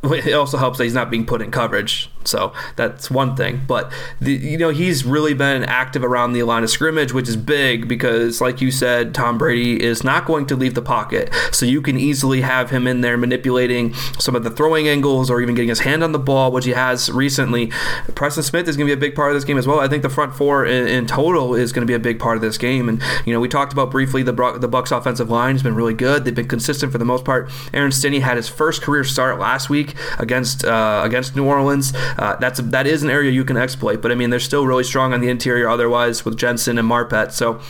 it 0.04 0.32
also 0.32 0.56
helps 0.56 0.78
that 0.78 0.84
he's 0.84 0.94
not 0.94 1.10
being 1.10 1.26
put 1.26 1.42
in 1.42 1.50
coverage. 1.50 2.10
So 2.24 2.52
that's 2.76 3.10
one 3.10 3.34
thing. 3.36 3.62
But 3.66 3.92
the, 4.20 4.32
you 4.32 4.58
know 4.58 4.70
he's 4.70 5.04
really 5.04 5.34
been 5.34 5.64
active 5.64 6.04
around 6.04 6.32
the 6.32 6.42
line 6.42 6.62
of 6.62 6.70
scrimmage, 6.70 7.12
which 7.12 7.28
is 7.28 7.36
big 7.36 7.88
because, 7.88 8.40
like 8.40 8.60
you 8.60 8.70
said, 8.70 9.14
Tom 9.14 9.38
Brady 9.38 9.82
is 9.82 10.04
not 10.04 10.26
going 10.26 10.46
to 10.46 10.56
leave 10.56 10.74
the 10.74 10.82
pocket. 10.82 11.30
So 11.50 11.66
you 11.66 11.82
can 11.82 11.98
easily 11.98 12.42
have 12.42 12.70
him 12.70 12.86
in 12.86 13.00
there 13.00 13.16
manipulating 13.16 13.94
some 14.18 14.34
of 14.34 14.44
the 14.44 14.50
throwing 14.50 14.88
angles 14.88 15.30
or 15.30 15.40
even 15.40 15.54
getting 15.54 15.68
his 15.68 15.80
hand 15.80 16.02
on 16.02 16.12
the 16.12 16.18
ball, 16.18 16.52
which 16.52 16.64
he 16.64 16.72
has 16.72 17.10
recently. 17.10 17.68
Preston 18.14 18.42
Smith 18.42 18.68
is 18.68 18.76
going 18.76 18.88
to 18.88 18.94
be 18.94 18.98
a 18.98 19.00
big 19.00 19.14
part 19.14 19.30
of 19.30 19.36
this 19.36 19.44
game 19.44 19.58
as 19.58 19.66
well. 19.66 19.80
I 19.80 19.88
think 19.88 20.02
the 20.02 20.10
front 20.10 20.34
four 20.34 20.64
in, 20.64 20.86
in 20.86 21.06
total 21.06 21.54
is 21.54 21.72
going 21.72 21.86
to 21.86 21.90
be 21.90 21.94
a 21.94 21.98
big 21.98 22.18
part 22.18 22.36
of 22.36 22.42
this 22.42 22.58
game. 22.58 22.88
And 22.88 23.02
you 23.24 23.32
know 23.32 23.40
we 23.40 23.48
talked 23.48 23.72
about 23.72 23.90
briefly 23.90 24.22
the 24.22 24.32
the 24.32 24.68
Bucs 24.68 24.96
offensive 24.96 25.30
line 25.30 25.54
has 25.54 25.62
been 25.62 25.74
really 25.74 25.94
good. 25.94 26.24
They've 26.24 26.34
been 26.34 26.48
consistent 26.48 26.92
for 26.92 26.98
the 26.98 27.04
most 27.04 27.24
part. 27.24 27.50
Aaron 27.74 27.92
Stinnie 27.92 28.20
had 28.20 28.36
his 28.36 28.48
first 28.48 28.82
career 28.82 29.04
start 29.04 29.38
last 29.38 29.68
week 29.68 29.89
against 30.18 30.64
uh, 30.64 31.02
against 31.04 31.36
New 31.36 31.46
Orleans. 31.46 31.92
Uh, 32.18 32.36
that's 32.40 32.60
that 32.60 32.86
is 32.86 33.02
an 33.02 33.10
area 33.10 33.30
you 33.30 33.44
can 33.44 33.56
exploit, 33.56 34.02
but 34.02 34.10
I 34.10 34.14
mean 34.14 34.30
they're 34.30 34.40
still 34.40 34.66
really 34.66 34.84
strong 34.84 35.12
on 35.12 35.20
the 35.20 35.28
interior 35.28 35.68
otherwise 35.68 36.24
with 36.24 36.36
Jensen 36.36 36.78
and 36.78 36.88
Marpet. 36.88 37.32
So 37.32 37.60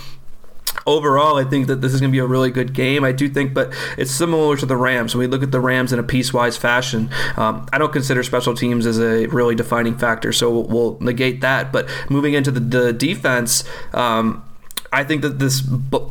overall, 0.87 1.37
I 1.37 1.45
think 1.45 1.67
that 1.67 1.81
this 1.81 1.93
is 1.93 2.01
going 2.01 2.11
to 2.11 2.13
be 2.13 2.21
a 2.21 2.27
really 2.27 2.51
good 2.51 2.73
game. 2.73 3.05
I 3.05 3.13
do 3.13 3.29
think, 3.29 3.55
but 3.55 3.73
it's 3.97 4.11
similar 4.11 4.57
to 4.57 4.67
the 4.67 4.77
Rams. 4.77 5.15
When 5.15 5.21
we 5.21 5.27
look 5.27 5.43
at 5.43 5.53
the 5.53 5.61
Rams 5.61 5.93
in 5.93 5.99
a 5.99 6.03
piecewise 6.03 6.59
fashion, 6.59 7.11
um, 7.37 7.67
I 7.73 7.79
don't 7.79 7.93
consider 7.93 8.23
special 8.23 8.55
teams 8.55 8.87
as 8.87 8.99
a 8.99 9.27
really 9.27 9.55
defining 9.55 9.97
factor, 9.97 10.33
so 10.33 10.51
we'll, 10.51 10.65
we'll 10.65 10.99
negate 11.01 11.41
that. 11.41 11.73
But 11.73 11.89
moving 12.09 12.35
into 12.35 12.51
the, 12.51 12.61
the 12.61 12.93
defense. 12.93 13.65
Um, 13.93 14.45
I 14.93 15.05
think 15.05 15.23
that 15.23 15.39
this, 15.39 15.63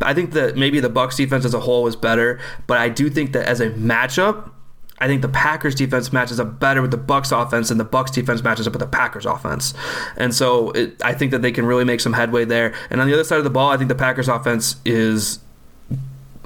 I 0.02 0.14
think 0.14 0.32
that 0.32 0.56
maybe 0.56 0.80
the 0.80 0.90
Bucks 0.90 1.18
defense 1.18 1.44
as 1.44 1.54
a 1.54 1.60
whole 1.60 1.86
is 1.88 1.98
better, 1.98 2.40
but 2.66 2.78
I 2.78 2.88
do 2.88 3.10
think 3.10 3.34
that 3.34 3.46
as 3.46 3.60
a 3.60 3.72
matchup, 3.72 4.52
I 5.00 5.08
think 5.08 5.22
the 5.22 5.30
Packers 5.30 5.76
defense 5.76 6.12
matches 6.12 6.40
up 6.40 6.60
better 6.60 6.82
with 6.82 6.92
the 6.92 6.98
Bucks 6.98 7.32
offense, 7.32 7.72
and 7.72 7.80
the 7.80 7.86
Bucks 7.86 8.12
defense 8.12 8.44
matches 8.44 8.68
up 8.68 8.74
with 8.74 8.82
the 8.82 8.88
Packers 8.88 9.26
offense. 9.26 9.74
And 10.18 10.34
so 10.34 10.72
it, 10.72 11.02
I 11.04 11.14
think 11.14 11.32
that 11.32 11.42
they 11.42 11.52
can 11.52 11.66
really 11.66 11.86
make 11.86 12.02
some 12.02 12.14
headway 12.14 12.46
there. 12.46 12.74
And 12.90 13.00
on 13.00 13.08
the 13.08 13.14
other 13.14 13.24
side 13.24 13.38
of 13.38 13.44
the 13.44 13.50
ball, 13.50 13.72
I 13.72 13.78
think 13.78 13.88
the 13.88 13.96
Packers 13.96 14.28
offense 14.28 14.76
is 14.86 15.40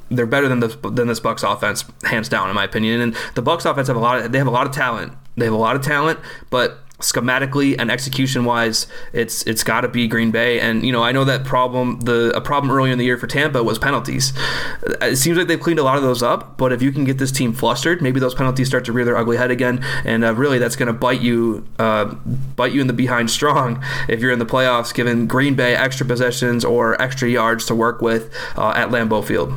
they're 0.10 0.26
better 0.26 0.48
than 0.48 0.60
this 0.60 0.76
than 0.84 1.08
this 1.08 1.20
Bucks 1.20 1.44
offense, 1.44 1.86
hands 2.04 2.30
down, 2.30 2.50
in 2.50 2.56
my 2.56 2.64
opinion. 2.64 3.02
And 3.02 3.16
the 3.36 3.42
Bucks 3.42 3.66
offense 3.66 3.88
have 3.88 3.98
a 3.98 4.00
lot 4.00 4.20
of 4.20 4.32
they 4.32 4.38
have 4.38 4.48
a 4.48 4.52
lot 4.52 4.68
of 4.68 4.74
talent. 4.74 5.14
They 5.36 5.46
have 5.46 5.54
a 5.54 5.58
lot 5.58 5.76
of 5.76 5.82
talent, 5.82 6.20
but 6.52 6.83
schematically 7.04 7.76
and 7.78 7.92
execution 7.92 8.46
wise, 8.46 8.88
it's 9.12 9.44
it's 9.44 9.64
got 9.64 9.82
to 9.82 9.88
be 9.88 10.08
Green 10.08 10.32
Bay. 10.32 10.60
And 10.60 10.86
you 10.86 10.92
know, 10.92 11.04
I 11.04 11.12
know 11.12 11.24
that 11.26 11.44
problem. 11.44 12.00
The 12.02 12.36
a 12.36 12.42
problem 12.42 12.72
earlier 12.72 12.92
in 12.92 12.98
the 12.98 13.06
year 13.06 13.18
for 13.18 13.28
Tampa 13.28 13.64
was 13.64 13.78
penalties. 13.78 14.34
It 15.02 15.18
seems 15.18 15.38
like 15.38 15.48
they've 15.48 15.60
cleaned 15.60 15.80
a 15.80 15.84
lot 15.84 15.98
of 15.98 16.04
those 16.04 16.24
up. 16.24 16.58
But 16.58 16.72
if 16.74 16.82
you 16.82 16.92
can 16.92 17.04
get 17.04 17.18
this 17.18 17.32
team 17.32 17.54
flustered, 17.54 18.02
maybe 18.02 18.20
those 18.20 18.34
penalties 18.34 18.68
start 18.68 18.86
to 18.86 18.94
rear 18.94 19.06
their 19.06 19.18
ugly 19.18 19.38
head 19.38 19.52
again, 19.52 19.84
and 20.06 20.24
uh, 20.24 20.34
really 20.34 20.58
that's 20.58 20.76
going 20.76 20.88
to 20.88 20.94
bite 20.94 21.22
you 21.22 21.68
uh, 21.80 22.06
bite 22.06 22.72
you 22.72 22.82
in 22.82 22.88
the 22.88 22.94
behind 22.94 23.30
strong 23.30 23.84
if 24.08 24.22
you're 24.22 24.32
in 24.32 24.40
the 24.40 24.46
playoffs, 24.46 24.94
given 24.94 25.28
Green 25.28 25.56
Bay 25.56 25.76
extra 25.76 26.06
possessions 26.06 26.66
or 26.66 27.00
extra 27.02 27.30
yards 27.30 27.66
to 27.66 27.76
work 27.76 28.02
with 28.02 28.34
uh, 28.58 28.74
at 28.76 28.90
Lambeau 28.90 29.24
Field. 29.24 29.54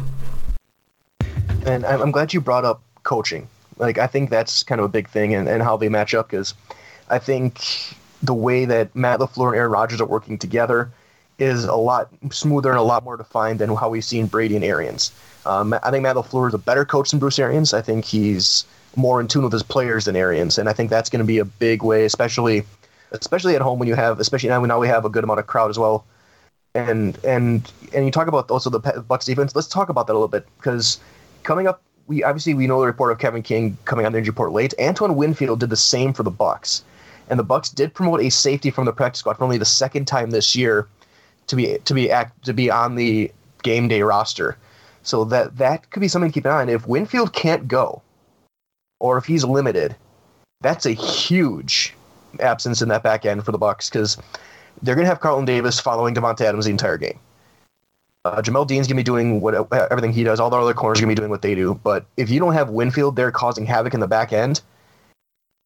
And 1.64 1.84
I'm 1.84 2.12
glad 2.12 2.32
you 2.32 2.40
brought 2.40 2.64
up 2.64 2.80
coaching. 3.02 3.48
Like 3.78 3.98
I 3.98 4.06
think 4.06 4.30
that's 4.30 4.62
kind 4.62 4.80
of 4.80 4.84
a 4.84 4.88
big 4.88 5.08
thing, 5.08 5.34
and, 5.34 5.48
and 5.48 5.62
how 5.62 5.76
they 5.76 5.88
match 5.88 6.14
up 6.14 6.30
because 6.30 6.54
I 7.08 7.18
think 7.18 7.60
the 8.22 8.34
way 8.34 8.64
that 8.64 8.94
Matt 8.94 9.20
LaFleur 9.20 9.48
and 9.48 9.56
Aaron 9.56 9.70
Rodgers 9.70 10.00
are 10.00 10.06
working 10.06 10.38
together 10.38 10.90
is 11.38 11.64
a 11.64 11.74
lot 11.74 12.08
smoother 12.30 12.70
and 12.70 12.78
a 12.78 12.82
lot 12.82 13.04
more 13.04 13.16
defined 13.16 13.58
than 13.58 13.74
how 13.74 13.90
we've 13.90 14.04
seen 14.04 14.26
Brady 14.26 14.56
and 14.56 14.64
Arians. 14.64 15.12
Um, 15.44 15.74
I 15.82 15.90
think 15.90 16.02
Matt 16.02 16.16
LaFleur 16.16 16.48
is 16.48 16.54
a 16.54 16.58
better 16.58 16.84
coach 16.84 17.10
than 17.10 17.20
Bruce 17.20 17.38
Arians. 17.38 17.74
I 17.74 17.82
think 17.82 18.04
he's 18.04 18.64
more 18.96 19.20
in 19.20 19.28
tune 19.28 19.44
with 19.44 19.52
his 19.52 19.62
players 19.62 20.06
than 20.06 20.16
Arians, 20.16 20.58
and 20.58 20.68
I 20.68 20.72
think 20.72 20.90
that's 20.90 21.10
going 21.10 21.20
to 21.20 21.26
be 21.26 21.38
a 21.38 21.44
big 21.44 21.82
way, 21.82 22.04
especially 22.04 22.64
especially 23.12 23.54
at 23.54 23.62
home 23.62 23.78
when 23.78 23.86
you 23.86 23.94
have, 23.94 24.18
especially 24.18 24.48
now, 24.48 24.60
now 24.64 24.80
we 24.80 24.88
have 24.88 25.04
a 25.04 25.08
good 25.08 25.22
amount 25.22 25.38
of 25.38 25.46
crowd 25.46 25.70
as 25.70 25.78
well. 25.78 26.04
And 26.74 27.18
and 27.24 27.70
and 27.94 28.04
you 28.04 28.10
talk 28.10 28.26
about 28.26 28.50
also 28.50 28.70
the 28.70 28.80
Bucks 28.80 29.26
defense. 29.26 29.54
Let's 29.54 29.68
talk 29.68 29.88
about 29.88 30.06
that 30.08 30.12
a 30.12 30.18
little 30.18 30.28
bit 30.28 30.46
because 30.58 30.98
coming 31.42 31.66
up, 31.66 31.82
we 32.06 32.24
obviously 32.24 32.54
we 32.54 32.66
know 32.66 32.80
the 32.80 32.86
report 32.86 33.12
of 33.12 33.18
Kevin 33.18 33.42
King 33.42 33.76
coming 33.84 34.04
on 34.04 34.12
the 34.12 34.18
injury 34.18 34.30
report 34.30 34.52
late. 34.52 34.74
Antoine 34.80 35.16
Winfield 35.16 35.60
did 35.60 35.70
the 35.70 35.76
same 35.76 36.12
for 36.12 36.22
the 36.22 36.32
Bucs 36.32 36.82
and 37.28 37.38
the 37.38 37.44
Bucks 37.44 37.68
did 37.68 37.94
promote 37.94 38.20
a 38.20 38.30
safety 38.30 38.70
from 38.70 38.84
the 38.84 38.92
practice 38.92 39.20
squad 39.20 39.36
for 39.36 39.44
only 39.44 39.58
the 39.58 39.64
second 39.64 40.06
time 40.06 40.30
this 40.30 40.54
year 40.54 40.88
to 41.46 41.56
be 41.56 41.78
to 41.84 41.94
be 41.94 42.10
act 42.10 42.44
to 42.44 42.52
be 42.52 42.70
on 42.70 42.94
the 42.94 43.30
game 43.62 43.88
day 43.88 44.02
roster. 44.02 44.56
So 45.02 45.24
that 45.24 45.56
that 45.58 45.90
could 45.90 46.00
be 46.00 46.08
something 46.08 46.30
to 46.30 46.34
keep 46.34 46.44
an 46.44 46.52
eye 46.52 46.62
on. 46.62 46.68
If 46.68 46.86
Winfield 46.86 47.32
can't 47.32 47.68
go, 47.68 48.02
or 49.00 49.18
if 49.18 49.24
he's 49.24 49.44
limited, 49.44 49.94
that's 50.60 50.86
a 50.86 50.92
huge 50.92 51.94
absence 52.40 52.82
in 52.82 52.88
that 52.88 53.02
back 53.02 53.24
end 53.24 53.44
for 53.44 53.52
the 53.52 53.58
Bucks 53.58 53.88
because 53.88 54.16
they're 54.82 54.94
going 54.94 55.04
to 55.04 55.08
have 55.08 55.20
Carlton 55.20 55.44
Davis 55.44 55.80
following 55.80 56.14
Davante 56.14 56.42
Adams 56.42 56.66
the 56.66 56.70
entire 56.70 56.98
game. 56.98 57.18
Uh, 58.24 58.42
Jamel 58.42 58.66
Dean's 58.66 58.88
going 58.88 58.96
to 58.96 59.00
be 59.00 59.04
doing 59.04 59.40
what 59.40 59.54
everything 59.72 60.12
he 60.12 60.24
does. 60.24 60.40
All 60.40 60.50
the 60.50 60.56
other 60.56 60.74
corners 60.74 60.98
are 60.98 61.02
going 61.02 61.14
to 61.14 61.20
be 61.20 61.22
doing 61.22 61.30
what 61.30 61.42
they 61.42 61.54
do. 61.54 61.74
But 61.84 62.06
if 62.16 62.28
you 62.28 62.40
don't 62.40 62.54
have 62.54 62.70
Winfield 62.70 63.14
there 63.14 63.30
causing 63.30 63.64
havoc 63.64 63.94
in 63.94 64.00
the 64.00 64.08
back 64.08 64.32
end, 64.32 64.60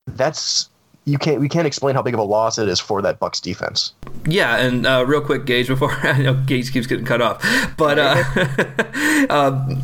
that's 0.07 0.69
you 1.11 1.19
can't 1.19 1.41
we 1.41 1.49
can't 1.49 1.67
explain 1.67 1.95
how 1.95 2.03
big 2.03 2.15
of 2.15 2.21
a 2.21 2.25
loss 2.25 2.59
it 2.59 2.69
is 2.69 2.79
for 2.79 3.03
that 3.03 3.19
Bucks 3.19 3.41
defense. 3.41 3.93
Yeah, 4.27 4.57
and 4.57 4.87
uh, 4.87 5.05
real 5.07 5.21
quick, 5.21 5.45
Gage, 5.45 5.67
before 5.67 5.91
I 6.03 6.19
know 6.19 6.35
Gage 6.35 6.73
keeps 6.73 6.87
getting 6.87 7.05
cut 7.05 7.21
off, 7.21 7.45
but 7.77 7.99
uh, 7.99 8.23
uh, 9.31 9.75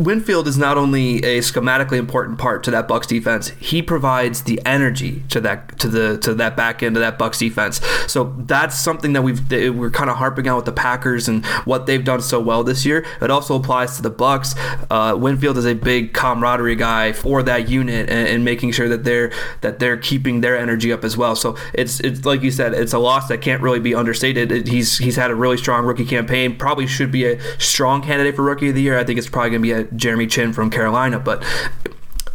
Winfield 0.00 0.48
is 0.48 0.56
not 0.56 0.78
only 0.78 1.18
a 1.18 1.40
schematically 1.40 1.98
important 1.98 2.38
part 2.38 2.64
to 2.64 2.70
that 2.70 2.88
Bucks 2.88 3.06
defense, 3.06 3.48
he 3.60 3.82
provides 3.82 4.42
the 4.42 4.60
energy 4.64 5.22
to 5.28 5.40
that 5.42 5.78
to 5.78 5.88
the 5.88 6.16
to 6.18 6.34
that 6.34 6.56
back 6.56 6.82
end 6.82 6.96
of 6.96 7.00
that 7.00 7.18
Bucks 7.18 7.38
defense. 7.38 7.80
So 8.06 8.34
that's 8.38 8.78
something 8.78 9.12
that 9.12 9.22
we've 9.22 9.50
we're 9.50 9.90
kind 9.90 10.08
of 10.08 10.16
harping 10.16 10.48
on 10.48 10.56
with 10.56 10.64
the 10.64 10.72
Packers 10.72 11.28
and 11.28 11.44
what 11.64 11.84
they've 11.84 12.02
done 12.02 12.22
so 12.22 12.40
well 12.40 12.64
this 12.64 12.86
year. 12.86 13.04
It 13.20 13.30
also 13.30 13.54
applies 13.56 13.96
to 13.96 14.02
the 14.02 14.10
Bucks. 14.10 14.54
Uh, 14.90 15.16
Winfield 15.18 15.58
is 15.58 15.66
a 15.66 15.74
big 15.74 16.14
camaraderie 16.14 16.76
guy 16.76 17.12
for 17.12 17.42
that 17.42 17.68
unit 17.68 18.08
and, 18.08 18.28
and, 18.28 18.44
making 18.44 18.72
sure 18.72 18.88
that 18.88 19.04
they're 19.04 19.30
that 19.60 19.78
they're 19.78 19.98
keeping 19.98 20.40
their 20.40 20.56
energy 20.56 20.92
up 20.92 21.04
as 21.04 21.16
well. 21.16 21.36
So 21.36 21.58
it's 21.74 22.00
it's 22.00 22.24
like 22.24 22.42
you 22.42 22.50
said, 22.50 22.72
it's 22.72 22.94
a 22.94 22.98
loss 22.98 23.28
that 23.28 23.42
can't 23.42 23.60
really 23.60 23.80
be 23.80 23.94
understated. 23.94 24.50
It, 24.50 24.66
he's 24.66 24.96
he's 24.96 25.16
had 25.16 25.30
a 25.30 25.34
really 25.34 25.58
strong 25.58 25.84
rookie 25.84 26.06
campaign. 26.06 26.56
Probably 26.56 26.86
should 26.86 27.12
be 27.12 27.26
a 27.26 27.38
strong 27.58 28.02
candidate 28.02 28.34
for 28.34 28.42
rookie 28.42 28.70
of 28.70 28.74
the 28.74 28.82
year. 28.82 28.98
I 28.98 29.04
think 29.04 29.18
it's 29.18 29.28
probably 29.28 29.50
going 29.50 29.62
to 29.62 29.66
be 29.66 29.72
a 29.72 29.89
Jeremy 29.96 30.26
Chinn 30.26 30.52
from 30.52 30.70
Carolina, 30.70 31.18
but 31.18 31.40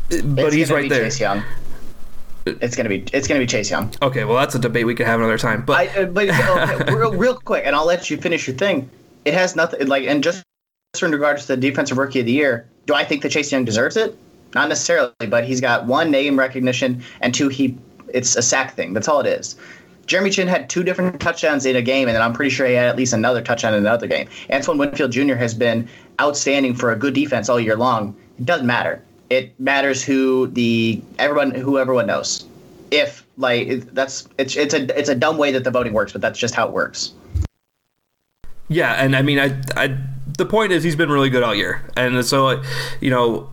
but 0.10 0.46
it's 0.46 0.56
he's 0.56 0.72
right 0.72 0.90
there. 0.90 1.04
Chase 1.04 1.20
Young. 1.20 1.44
It's 2.46 2.76
gonna 2.76 2.90
be 2.90 3.04
it's 3.12 3.28
gonna 3.28 3.40
be 3.40 3.48
Chase 3.48 3.72
Young. 3.72 3.94
Okay, 4.02 4.24
well 4.24 4.38
that's 4.38 4.56
a 4.56 4.60
debate 4.60 4.86
we 4.86 4.96
could 4.96 5.08
have 5.08 5.20
another 5.20 5.38
time. 5.38 5.64
But 5.66 5.78
I, 5.78 6.02
uh, 6.02 6.06
but 6.06 6.30
okay, 6.30 6.94
real, 6.94 7.14
real 7.14 7.36
quick, 7.36 7.64
and 7.66 7.76
I'll 7.76 7.86
let 7.88 8.10
you 8.10 8.18
finish 8.18 8.48
your 8.48 8.56
thing. 8.56 8.90
It 9.26 9.34
has 9.34 9.56
nothing 9.56 9.88
like, 9.88 10.06
and 10.06 10.24
just 10.24 10.44
in 11.02 11.12
regards 11.12 11.48
to 11.48 11.56
the 11.56 11.58
defensive 11.58 11.98
rookie 11.98 12.20
of 12.20 12.26
the 12.26 12.32
year, 12.32 12.68
do 12.86 12.94
I 12.94 13.04
think 13.04 13.24
that 13.24 13.30
Chase 13.30 13.52
Young 13.52 13.66
deserves 13.66 13.98
it? 13.98 14.18
Not 14.54 14.70
necessarily, 14.70 15.12
but 15.28 15.44
he's 15.44 15.60
got 15.60 15.86
one 15.86 16.12
name 16.12 16.38
recognition 16.38 17.04
and 17.22 17.34
two 17.34 17.50
he 17.50 17.78
it's 18.14 18.36
a 18.36 18.42
sack 18.42 18.76
thing. 18.76 18.94
That's 18.94 19.08
all 19.08 19.20
it 19.20 19.28
is. 19.28 19.56
Jeremy 20.08 20.30
Chinn 20.30 20.48
had 20.48 20.70
two 20.70 20.84
different 20.84 21.20
touchdowns 21.20 21.66
in 21.66 21.76
a 21.76 21.82
game, 21.82 22.08
and 22.08 22.16
then 22.16 22.22
I'm 22.22 22.34
pretty 22.34 22.52
sure 22.52 22.68
he 22.68 22.74
had 22.74 22.88
at 22.88 22.96
least 22.96 23.14
another 23.14 23.42
touchdown 23.42 23.74
in 23.74 23.80
another 23.80 24.08
game. 24.08 24.28
Antoine 24.52 24.78
Winfield 24.78 25.12
Jr. 25.12 25.36
has 25.36 25.54
been 25.54 25.88
outstanding 26.22 26.76
for 26.76 26.92
a 26.92 26.96
good 26.96 27.14
defense 27.14 27.50
all 27.50 27.60
year 27.60 27.76
long. 27.76 28.16
It 28.38 28.46
doesn't 28.46 28.68
matter. 28.68 29.02
It 29.30 29.60
matters 29.60 30.04
who 30.04 30.48
the 30.48 31.02
everyone 31.18 31.52
who 31.52 31.80
everyone 31.80 32.06
knows. 32.06 32.46
If 32.92 33.26
like 33.38 33.94
that's 33.94 34.28
it's 34.38 34.56
it's 34.56 34.74
a 34.74 34.98
it's 34.98 35.10
a 35.10 35.16
dumb 35.16 35.38
way 35.38 35.52
that 35.52 35.64
the 35.64 35.72
voting 35.72 35.94
works, 35.94 36.12
but 36.12 36.22
that's 36.22 36.38
just 36.38 36.54
how 36.54 36.68
it 36.68 36.74
works. 36.74 37.14
Yeah, 38.68 38.94
and 38.94 39.16
I 39.16 39.22
mean, 39.24 39.40
I, 39.40 39.62
I 39.76 39.98
the 40.38 40.46
point 40.46 40.72
is 40.72 40.84
he's 40.84 40.96
been 40.96 41.10
really 41.10 41.30
good 41.30 41.44
all 41.44 41.56
year, 41.56 41.82
and 41.98 42.24
so 42.24 42.62
you 43.02 43.10
know, 43.10 43.50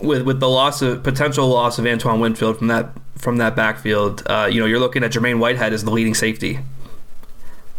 with 0.00 0.22
with 0.22 0.40
the 0.40 0.48
loss 0.48 0.82
of 0.82 1.02
potential 1.02 1.48
loss 1.48 1.78
of 1.78 1.86
Antoine 1.86 2.20
Winfield 2.20 2.58
from 2.58 2.68
that 2.68 2.90
from 3.16 3.38
that 3.38 3.56
backfield, 3.56 4.22
uh, 4.26 4.48
you 4.50 4.60
know, 4.60 4.66
you're 4.66 4.80
looking 4.80 5.02
at 5.02 5.12
Jermaine 5.12 5.38
Whitehead 5.38 5.72
as 5.72 5.84
the 5.84 5.90
leading 5.90 6.14
safety. 6.14 6.60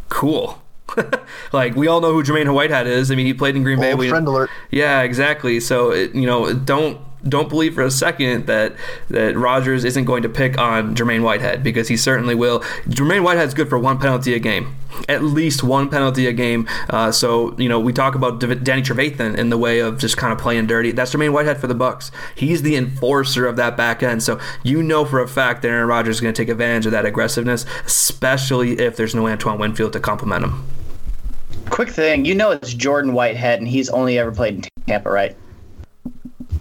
Cool. 0.10 0.62
like 1.52 1.76
we 1.76 1.88
all 1.88 2.02
know 2.02 2.14
who 2.14 2.24
Jermaine 2.24 2.54
Whitehead 2.54 2.88
is. 2.88 3.12
I 3.12 3.16
mean, 3.16 3.26
he 3.26 3.34
played 3.34 3.56
in 3.56 3.64
Green 3.64 3.80
Bay. 3.80 3.92
Old 3.92 4.00
we, 4.00 4.10
friend 4.10 4.28
alert. 4.28 4.50
Yeah, 4.72 5.02
exactly. 5.02 5.60
So 5.60 5.92
it, 5.92 6.16
you 6.16 6.26
know, 6.26 6.54
don't 6.54 7.00
don't 7.28 7.50
believe 7.50 7.74
for 7.74 7.84
a 7.84 7.92
second 7.92 8.46
that 8.48 8.76
that 9.10 9.36
Rodgers 9.36 9.84
isn't 9.84 10.06
going 10.06 10.24
to 10.24 10.30
pick 10.30 10.58
on 10.58 10.96
Jermaine 10.96 11.24
Whitehead 11.24 11.64
because 11.64 11.88
he 11.88 11.98
certainly 11.98 12.36
will. 12.36 12.60
Jermaine 12.88 13.24
Whitehead's 13.24 13.54
good 13.54 13.70
for 13.70 13.80
one 13.80 14.00
penalty 14.00 14.34
a 14.34 14.40
game, 14.40 14.76
at 15.10 15.24
least 15.24 15.64
one 15.64 15.90
penalty 15.90 16.28
a 16.28 16.34
game. 16.34 16.68
Uh, 16.90 17.12
so 17.12 17.58
you 17.58 17.68
know 17.68 17.80
we 17.80 17.94
talk 17.94 18.16
about 18.16 18.40
Danny 18.40 18.82
Trevathan 18.82 19.38
in 19.38 19.50
the 19.50 19.58
way 19.58 19.80
of 19.80 19.98
just 19.98 20.18
kind 20.18 20.32
of 20.32 20.40
playing 20.40 20.68
dirty. 20.68 20.92
That's 20.92 21.14
Jermaine 21.14 21.34
Whitehead 21.34 21.58
for 21.58 21.68
the 21.68 21.76
Bucks. 21.76 22.12
He's 22.36 22.62
the 22.62 22.76
enforcer 22.76 23.48
of 23.48 23.56
that 23.56 23.76
back 23.76 24.04
end. 24.04 24.22
So 24.24 24.40
you 24.64 24.84
know 24.84 25.06
for 25.06 25.20
a 25.20 25.28
fact 25.28 25.62
that 25.64 25.70
Aaron 25.70 25.88
Rodgers 25.88 26.18
is 26.18 26.22
going 26.22 26.34
to 26.34 26.42
take 26.42 26.50
advantage 26.50 26.86
of 26.86 26.92
that 26.92 27.06
aggressiveness, 27.06 27.66
especially 27.86 28.80
if 28.80 28.96
there's 28.98 29.16
no 29.16 29.28
Antoine 29.28 29.58
Winfield 29.58 29.94
to 29.94 30.00
complement 30.00 30.44
him. 30.44 30.64
Quick 31.70 31.90
thing, 31.90 32.26
you 32.26 32.36
know 32.36 32.52
it's 32.52 32.74
Jordan 32.76 33.14
Whitehead, 33.14 33.58
and 33.60 33.68
he's 33.68 33.90
only 33.90 34.20
ever 34.20 34.32
played 34.32 34.54
in 34.56 34.64
Tampa, 34.86 35.10
right? 35.10 35.36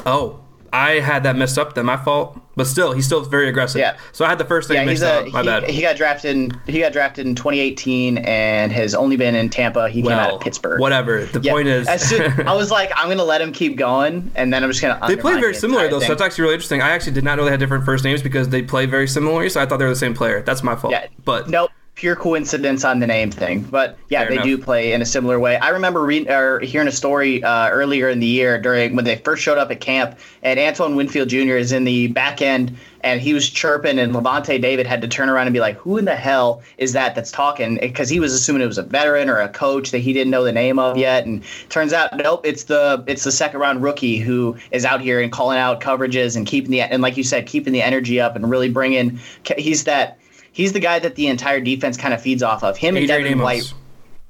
Oh, 0.06 0.40
I 0.74 0.98
had 0.98 1.22
that 1.22 1.36
messed 1.36 1.56
up. 1.56 1.74
Then 1.74 1.86
my 1.86 1.96
fault. 1.96 2.36
But 2.56 2.66
still, 2.66 2.92
he's 2.92 3.06
still 3.06 3.20
very 3.20 3.48
aggressive. 3.48 3.80
Yeah. 3.80 3.96
So 4.12 4.24
I 4.24 4.28
had 4.28 4.38
the 4.38 4.44
first 4.44 4.68
thing 4.68 4.76
yeah, 4.76 4.84
mixed 4.84 5.02
a, 5.02 5.20
up. 5.20 5.32
My 5.32 5.40
he, 5.40 5.46
bad. 5.46 5.70
He 5.70 5.80
got 5.80 5.96
drafted. 5.96 6.36
In, 6.36 6.60
he 6.66 6.80
got 6.80 6.92
drafted 6.92 7.26
in 7.26 7.34
2018 7.34 8.18
and 8.18 8.72
has 8.72 8.94
only 8.94 9.16
been 9.16 9.34
in 9.34 9.50
Tampa. 9.50 9.88
He 9.88 10.02
well, 10.02 10.10
came 10.10 10.18
out 10.18 10.34
of 10.34 10.40
Pittsburgh. 10.40 10.80
Whatever. 10.80 11.24
The 11.26 11.40
yeah. 11.40 11.52
point 11.52 11.68
is, 11.68 11.88
soon, 12.00 12.22
I 12.48 12.54
was 12.54 12.70
like, 12.70 12.90
I'm 12.96 13.08
gonna 13.08 13.24
let 13.24 13.40
him 13.40 13.52
keep 13.52 13.76
going, 13.76 14.30
and 14.34 14.52
then 14.52 14.64
I'm 14.64 14.70
just 14.70 14.82
gonna. 14.82 14.98
They 15.06 15.16
play 15.16 15.34
very 15.40 15.54
similar 15.54 15.88
though, 15.88 16.00
thing. 16.00 16.08
so 16.08 16.14
that's 16.14 16.22
actually 16.22 16.42
really 16.42 16.54
interesting. 16.54 16.82
I 16.82 16.90
actually 16.90 17.12
did 17.12 17.24
not 17.24 17.38
know 17.38 17.44
they 17.44 17.50
had 17.50 17.60
different 17.60 17.84
first 17.84 18.04
names 18.04 18.22
because 18.22 18.48
they 18.48 18.62
play 18.62 18.86
very 18.86 19.06
similarly. 19.06 19.48
So 19.50 19.60
I 19.60 19.66
thought 19.66 19.78
they 19.78 19.84
were 19.84 19.90
the 19.90 19.96
same 19.96 20.14
player. 20.14 20.42
That's 20.42 20.62
my 20.62 20.76
fault. 20.76 20.92
Yeah. 20.92 21.06
But 21.24 21.48
nope 21.48 21.70
pure 21.94 22.16
coincidence 22.16 22.84
on 22.84 22.98
the 22.98 23.06
name 23.06 23.30
thing. 23.30 23.62
But 23.62 23.96
yeah, 24.08 24.20
Fair 24.20 24.28
they 24.28 24.34
enough. 24.34 24.44
do 24.46 24.58
play 24.58 24.92
in 24.92 25.00
a 25.00 25.06
similar 25.06 25.38
way. 25.38 25.56
I 25.56 25.68
remember 25.68 26.04
reading 26.04 26.30
or 26.30 26.58
hearing 26.60 26.88
a 26.88 26.92
story 26.92 27.42
uh, 27.42 27.68
earlier 27.70 28.08
in 28.08 28.18
the 28.18 28.26
year 28.26 28.60
during 28.60 28.96
when 28.96 29.04
they 29.04 29.16
first 29.16 29.42
showed 29.42 29.58
up 29.58 29.70
at 29.70 29.80
camp, 29.80 30.18
and 30.42 30.58
Antoine 30.58 30.96
Winfield 30.96 31.28
Jr. 31.28 31.56
is 31.56 31.70
in 31.70 31.84
the 31.84 32.08
back 32.08 32.42
end, 32.42 32.76
and 33.02 33.20
he 33.20 33.32
was 33.32 33.48
chirping, 33.48 33.98
and 34.00 34.12
Lavonte 34.12 34.60
David 34.60 34.86
had 34.86 35.02
to 35.02 35.08
turn 35.08 35.28
around 35.28 35.46
and 35.46 35.54
be 35.54 35.60
like, 35.60 35.76
"Who 35.76 35.96
in 35.96 36.04
the 36.04 36.16
hell 36.16 36.62
is 36.78 36.94
that 36.94 37.14
that's 37.14 37.30
talking?" 37.30 37.78
Because 37.80 38.08
he 38.08 38.18
was 38.18 38.32
assuming 38.32 38.62
it 38.62 38.66
was 38.66 38.78
a 38.78 38.82
veteran 38.82 39.30
or 39.30 39.38
a 39.38 39.48
coach 39.48 39.92
that 39.92 39.98
he 39.98 40.12
didn't 40.12 40.32
know 40.32 40.42
the 40.42 40.52
name 40.52 40.80
of 40.80 40.96
yet, 40.96 41.26
and 41.26 41.44
turns 41.68 41.92
out, 41.92 42.16
nope, 42.16 42.44
it's 42.44 42.64
the 42.64 43.04
it's 43.06 43.22
the 43.22 43.32
second 43.32 43.60
round 43.60 43.82
rookie 43.84 44.18
who 44.18 44.56
is 44.72 44.84
out 44.84 45.00
here 45.00 45.20
and 45.20 45.30
calling 45.30 45.58
out 45.58 45.80
coverages 45.80 46.36
and 46.36 46.44
keeping 46.46 46.72
the 46.72 46.80
and 46.80 47.02
like 47.02 47.16
you 47.16 47.22
said, 47.22 47.46
keeping 47.46 47.72
the 47.72 47.82
energy 47.82 48.20
up 48.20 48.34
and 48.34 48.50
really 48.50 48.68
bringing. 48.68 49.20
He's 49.56 49.84
that 49.84 50.18
he's 50.54 50.72
the 50.72 50.80
guy 50.80 50.98
that 50.98 51.16
the 51.16 51.26
entire 51.26 51.60
defense 51.60 51.98
kind 51.98 52.14
of 52.14 52.22
feeds 52.22 52.42
off 52.42 52.64
of. 52.64 52.78
Him 52.78 52.96
Adrian 52.96 53.10
and 53.10 53.24
Devin 53.24 53.32
Amos. 53.40 53.44
White. 53.44 53.74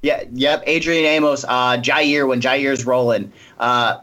Yeah, 0.01 0.23
yep. 0.33 0.63
Adrian 0.67 1.05
Amos, 1.05 1.45
uh, 1.47 1.77
Jaire 1.77 2.27
when 2.27 2.41
Jaire's 2.41 2.85
rolling. 2.85 3.31
Uh, 3.57 3.99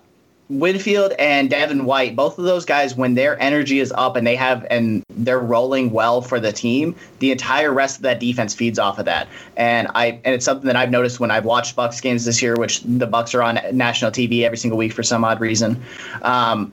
Winfield 0.49 1.13
and 1.19 1.49
Devin 1.49 1.87
White, 1.87 2.15
both 2.15 2.39
of 2.39 2.45
those 2.45 2.65
guys, 2.65 2.95
when 2.95 3.15
their 3.15 3.41
energy 3.41 3.81
is 3.81 3.93
up 3.93 4.17
and 4.17 4.27
they 4.27 4.37
have 4.37 4.67
and 4.71 5.03
they're 5.09 5.39
rolling 5.39 5.91
well 5.91 6.21
for 6.21 6.39
the 6.39 6.53
team, 6.53 6.95
the 7.21 7.33
entire 7.33 7.73
rest 7.73 7.97
of 7.97 8.03
that 8.03 8.21
defense 8.21 8.55
feeds 8.55 8.79
off 8.79 8.99
of 8.99 9.07
that. 9.07 9.29
And 9.57 9.89
I 9.95 10.21
and 10.25 10.35
it's 10.35 10.45
something 10.45 10.67
that 10.67 10.77
I've 10.77 10.91
noticed 10.91 11.21
when 11.21 11.31
I've 11.31 11.47
watched 11.47 11.75
Bucks 11.75 12.01
games 12.01 12.25
this 12.25 12.43
year, 12.43 12.55
which 12.57 12.83
the 12.83 13.07
Bucks 13.07 13.35
are 13.35 13.43
on 13.43 13.61
national 13.73 14.11
TV 14.11 14.43
every 14.43 14.59
single 14.59 14.77
week 14.77 14.93
for 14.93 15.03
some 15.03 15.25
odd 15.25 15.41
reason. 15.41 15.83
Um, 16.21 16.73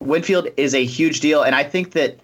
Winfield 0.00 0.48
is 0.56 0.74
a 0.74 0.84
huge 0.84 1.20
deal, 1.20 1.42
and 1.42 1.54
I 1.54 1.64
think 1.64 1.92
that 1.92 2.18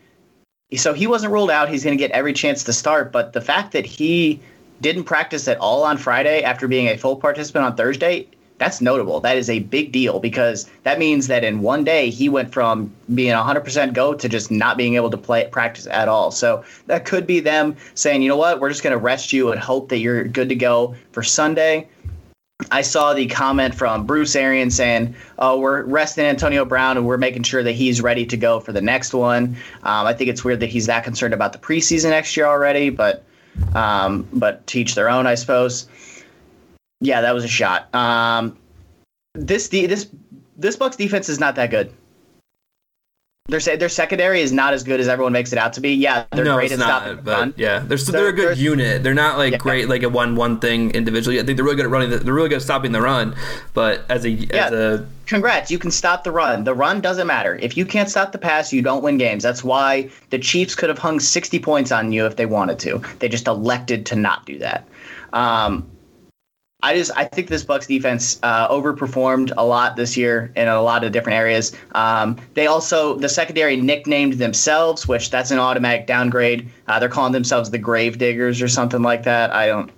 so 0.75 0.93
he 0.93 1.07
wasn't 1.07 1.33
ruled 1.33 1.51
out. 1.51 1.69
He's 1.69 1.85
going 1.85 1.97
to 1.97 2.03
get 2.03 2.11
every 2.11 2.33
chance 2.33 2.65
to 2.65 2.73
start. 2.73 3.13
But 3.13 3.33
the 3.33 3.41
fact 3.41 3.73
that 3.73 3.87
he 3.87 4.41
didn't 4.81 5.05
practice 5.05 5.47
at 5.49 5.59
all 5.59 5.85
on 5.85 5.97
Friday 5.97 6.43
after 6.43 6.67
being 6.67 6.89
a 6.89 6.97
full 6.97 7.17
participant 7.17 7.65
on 7.65 7.77
Thursday, 7.77 8.27
that's 8.59 8.81
notable. 8.81 9.21
That 9.21 9.37
is 9.37 9.49
a 9.49 9.61
big 9.61 9.93
deal 9.93 10.19
because 10.19 10.69
that 10.83 10.99
means 10.99 11.29
that 11.29 11.45
in 11.45 11.61
one 11.61 11.85
day 11.85 12.11
he 12.11 12.29
went 12.29 12.53
from 12.53 12.93
being 13.15 13.33
100% 13.33 13.93
go 13.93 14.15
to 14.15 14.29
just 14.29 14.51
not 14.51 14.77
being 14.77 14.97
able 14.97 15.11
to 15.11 15.17
play 15.17 15.47
practice 15.53 15.87
at 15.87 16.09
all. 16.09 16.31
So 16.31 16.65
that 16.87 17.05
could 17.05 17.27
be 17.27 17.39
them 17.39 17.77
saying, 17.95 18.23
you 18.23 18.29
know 18.29 18.37
what, 18.37 18.61
we're 18.61 18.71
just 18.71 18.83
going 18.83 18.93
to 18.93 18.99
rest 18.99 19.33
you 19.33 19.53
and 19.53 19.61
hope 19.61 19.91
that 19.91 19.99
you're 19.99 20.25
good 20.25 20.49
to 20.49 20.57
go 20.57 20.97
for 21.13 21.23
Sunday. 21.23 21.89
I 22.71 22.83
saw 22.83 23.13
the 23.13 23.27
comment 23.27 23.75
from 23.75 24.07
Bruce 24.07 24.35
Arians 24.35 24.75
saying, 24.75 25.15
"Oh, 25.39 25.61
we're 25.61 25.83
resting 25.83 26.25
Antonio 26.25 26.65
Brown 26.65 26.97
and 26.97 27.07
we're 27.07 27.19
making 27.19 27.43
sure 27.43 27.63
that 27.63 27.73
he's 27.73 28.01
ready 28.01 28.27
to 28.27 28.37
go 28.37 28.61
for 28.61 28.73
the 28.73 28.81
next 28.81 29.13
one." 29.13 29.57
Um, 29.83 30.07
I 30.07 30.15
think 30.15 30.31
it's 30.31 30.45
weird 30.45 30.61
that 30.61 30.69
he's 30.69 30.87
that 30.87 31.05
concerned 31.05 31.35
about 31.35 31.53
the 31.53 31.59
preseason 31.59 32.11
next 32.11 32.37
year 32.37 32.47
already, 32.47 32.91
but 32.91 33.25
um, 33.75 34.27
but 34.33 34.67
teach 34.67 34.95
their 34.95 35.09
own, 35.09 35.27
I 35.27 35.35
suppose. 35.35 35.87
Yeah, 37.01 37.21
that 37.21 37.35
was 37.35 37.45
a 37.45 37.49
shot. 37.49 37.95
Um, 37.95 38.57
this 39.35 39.69
this 39.69 40.09
this 40.57 40.77
Bucks 40.77 40.97
defense 40.97 41.29
is 41.29 41.39
not 41.39 41.57
that 41.57 41.71
good. 41.71 41.93
Their 43.49 43.61
their 43.61 43.89
secondary 43.89 44.41
is 44.41 44.53
not 44.53 44.75
as 44.75 44.83
good 44.83 44.99
as 44.99 45.07
everyone 45.07 45.33
makes 45.33 45.53
it 45.53 45.59
out 45.59 45.73
to 45.75 45.81
be. 45.81 45.95
Yeah, 45.95 46.25
they're 46.33 46.45
no, 46.45 46.57
great 46.57 46.73
at 46.73 46.79
not, 46.79 47.03
stopping 47.03 47.25
but 47.25 47.39
run. 47.39 47.55
Yeah, 47.57 47.79
they're, 47.79 47.97
they're, 47.97 48.13
they're 48.13 48.29
a 48.29 48.33
good 48.33 48.57
they're, 48.57 48.65
unit. 48.65 49.03
They're 49.03 49.15
not 49.15 49.39
like 49.39 49.53
yeah. 49.53 49.59
great 49.59 49.89
like 49.89 50.03
a 50.03 50.09
one 50.09 50.35
one 50.35 50.59
thing 50.59 50.91
individually. 50.91 51.39
I 51.39 51.45
think 51.45 51.57
they're 51.57 51.65
really 51.65 51.77
good 51.77 51.87
at 51.87 51.91
running. 51.91 52.11
The, 52.11 52.19
they're 52.19 52.35
really 52.35 52.49
good 52.49 52.57
at 52.57 52.63
stopping 52.63 52.93
the 52.93 53.01
run. 53.01 53.37
But 53.73 54.05
as 54.09 54.25
a 54.25 54.31
yeah, 54.31 54.67
as 54.67 54.73
a 54.73 55.09
congrats, 55.27 55.71
you 55.71 55.79
can 55.79 55.91
stop 55.91 56.25
the 56.25 56.33
run. 56.33 56.65
The 56.65 56.75
run 56.75 57.01
doesn't 57.01 57.27
matter. 57.27 57.55
If 57.57 57.77
you 57.77 57.87
can't 57.87 58.11
stop 58.11 58.33
the 58.33 58.39
pass, 58.39 58.73
you 58.73 58.83
don't 58.83 59.03
win 59.03 59.17
games. 59.17 59.43
That's 59.43 59.63
why 59.63 60.11
the 60.31 60.39
Chiefs 60.39 60.75
could 60.75 60.89
have 60.89 60.99
hung 60.99 61.21
sixty 61.21 61.61
points 61.61 61.93
on 61.93 62.11
you 62.13 62.27
if 62.27 62.37
they 62.37 62.47
wanted 62.47 62.79
to. 62.81 63.01
They 63.21 63.29
just 63.29 63.47
elected 63.47 64.07
to 64.07 64.17
not 64.17 64.45
do 64.45 64.59
that. 64.59 64.89
Um, 65.33 65.89
I 66.87 66.95
just 66.95 67.11
I 67.17 67.25
think 67.25 67.49
this 67.49 67.65
Bucks 67.65 67.89
defense 67.89 68.39
uh, 68.45 68.69
overperformed 68.69 69.53
a 69.57 69.67
lot 69.67 69.97
this 69.97 70.17
year 70.17 70.53
in 70.55 70.69
a 70.69 70.81
lot 70.81 71.03
of 71.03 71.11
different 71.11 71.37
areas. 71.37 71.73
Um, 71.97 72.37
they 72.55 72.69
also 72.69 73.17
the 73.17 73.29
secondary 73.29 73.75
nicknamed 73.75 74.35
themselves, 74.35 75.09
which 75.09 75.31
that's 75.31 75.51
an 75.51 75.59
automatic 75.59 76.07
downgrade. 76.07 76.71
Uh, 76.87 77.01
they're 77.01 77.09
calling 77.09 77.33
themselves 77.33 77.73
the 77.73 77.79
Grave 77.79 78.19
Diggers 78.19 78.63
or 78.63 78.69
something 78.69 79.03
like 79.03 79.25
that. 79.25 79.53
I 79.53 79.67
don't. 79.67 79.91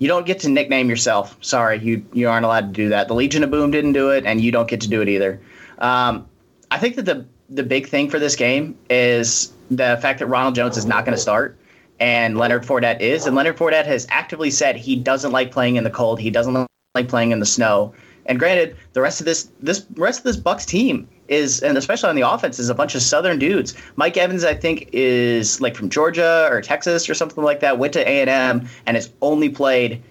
You 0.00 0.06
don't 0.06 0.26
get 0.26 0.38
to 0.40 0.50
nickname 0.50 0.90
yourself. 0.90 1.34
Sorry, 1.40 1.78
you 1.78 2.04
you 2.12 2.28
aren't 2.28 2.44
allowed 2.44 2.74
to 2.74 2.82
do 2.82 2.90
that. 2.90 3.08
The 3.08 3.14
Legion 3.14 3.42
of 3.42 3.50
Boom 3.50 3.70
didn't 3.70 3.94
do 3.94 4.10
it, 4.10 4.26
and 4.26 4.38
you 4.38 4.52
don't 4.52 4.68
get 4.68 4.82
to 4.82 4.88
do 4.88 5.00
it 5.00 5.08
either. 5.08 5.40
Um, 5.78 6.28
I 6.70 6.78
think 6.78 6.96
that 6.96 7.06
the 7.06 7.24
the 7.48 7.62
big 7.62 7.88
thing 7.88 8.10
for 8.10 8.18
this 8.18 8.36
game 8.36 8.76
is 8.90 9.50
the 9.70 9.98
fact 10.02 10.18
that 10.18 10.26
Ronald 10.26 10.54
Jones 10.54 10.76
is 10.76 10.84
not 10.84 11.06
going 11.06 11.16
to 11.16 11.22
start 11.22 11.56
and 12.00 12.36
Leonard 12.36 12.64
Fournette 12.64 13.00
is. 13.00 13.26
And 13.26 13.36
Leonard 13.36 13.56
Fournette 13.56 13.86
has 13.86 14.06
actively 14.10 14.50
said 14.50 14.76
he 14.76 14.96
doesn't 14.96 15.32
like 15.32 15.50
playing 15.50 15.76
in 15.76 15.84
the 15.84 15.90
cold. 15.90 16.20
He 16.20 16.30
doesn't 16.30 16.66
like 16.94 17.08
playing 17.08 17.30
in 17.30 17.40
the 17.40 17.46
snow. 17.46 17.94
And 18.26 18.38
granted, 18.38 18.76
the 18.94 19.00
rest 19.00 19.20
of 19.20 19.26
this 19.26 19.50
this 19.60 19.84
rest 19.96 20.20
of 20.20 20.24
this 20.24 20.36
Bucks 20.36 20.64
team 20.64 21.06
is, 21.28 21.62
and 21.62 21.76
especially 21.76 22.08
on 22.08 22.16
the 22.16 22.28
offense, 22.28 22.58
is 22.58 22.70
a 22.70 22.74
bunch 22.74 22.94
of 22.94 23.02
Southern 23.02 23.38
dudes. 23.38 23.74
Mike 23.96 24.16
Evans, 24.16 24.44
I 24.44 24.54
think, 24.54 24.88
is 24.92 25.60
like 25.60 25.76
from 25.76 25.90
Georgia 25.90 26.48
or 26.50 26.62
Texas 26.62 27.08
or 27.08 27.14
something 27.14 27.44
like 27.44 27.60
that. 27.60 27.78
Went 27.78 27.92
to 27.94 28.08
A 28.08 28.20
and 28.20 28.30
M 28.30 28.68
and 28.86 28.96
has 28.96 29.12
only 29.20 29.48
played 29.50 30.02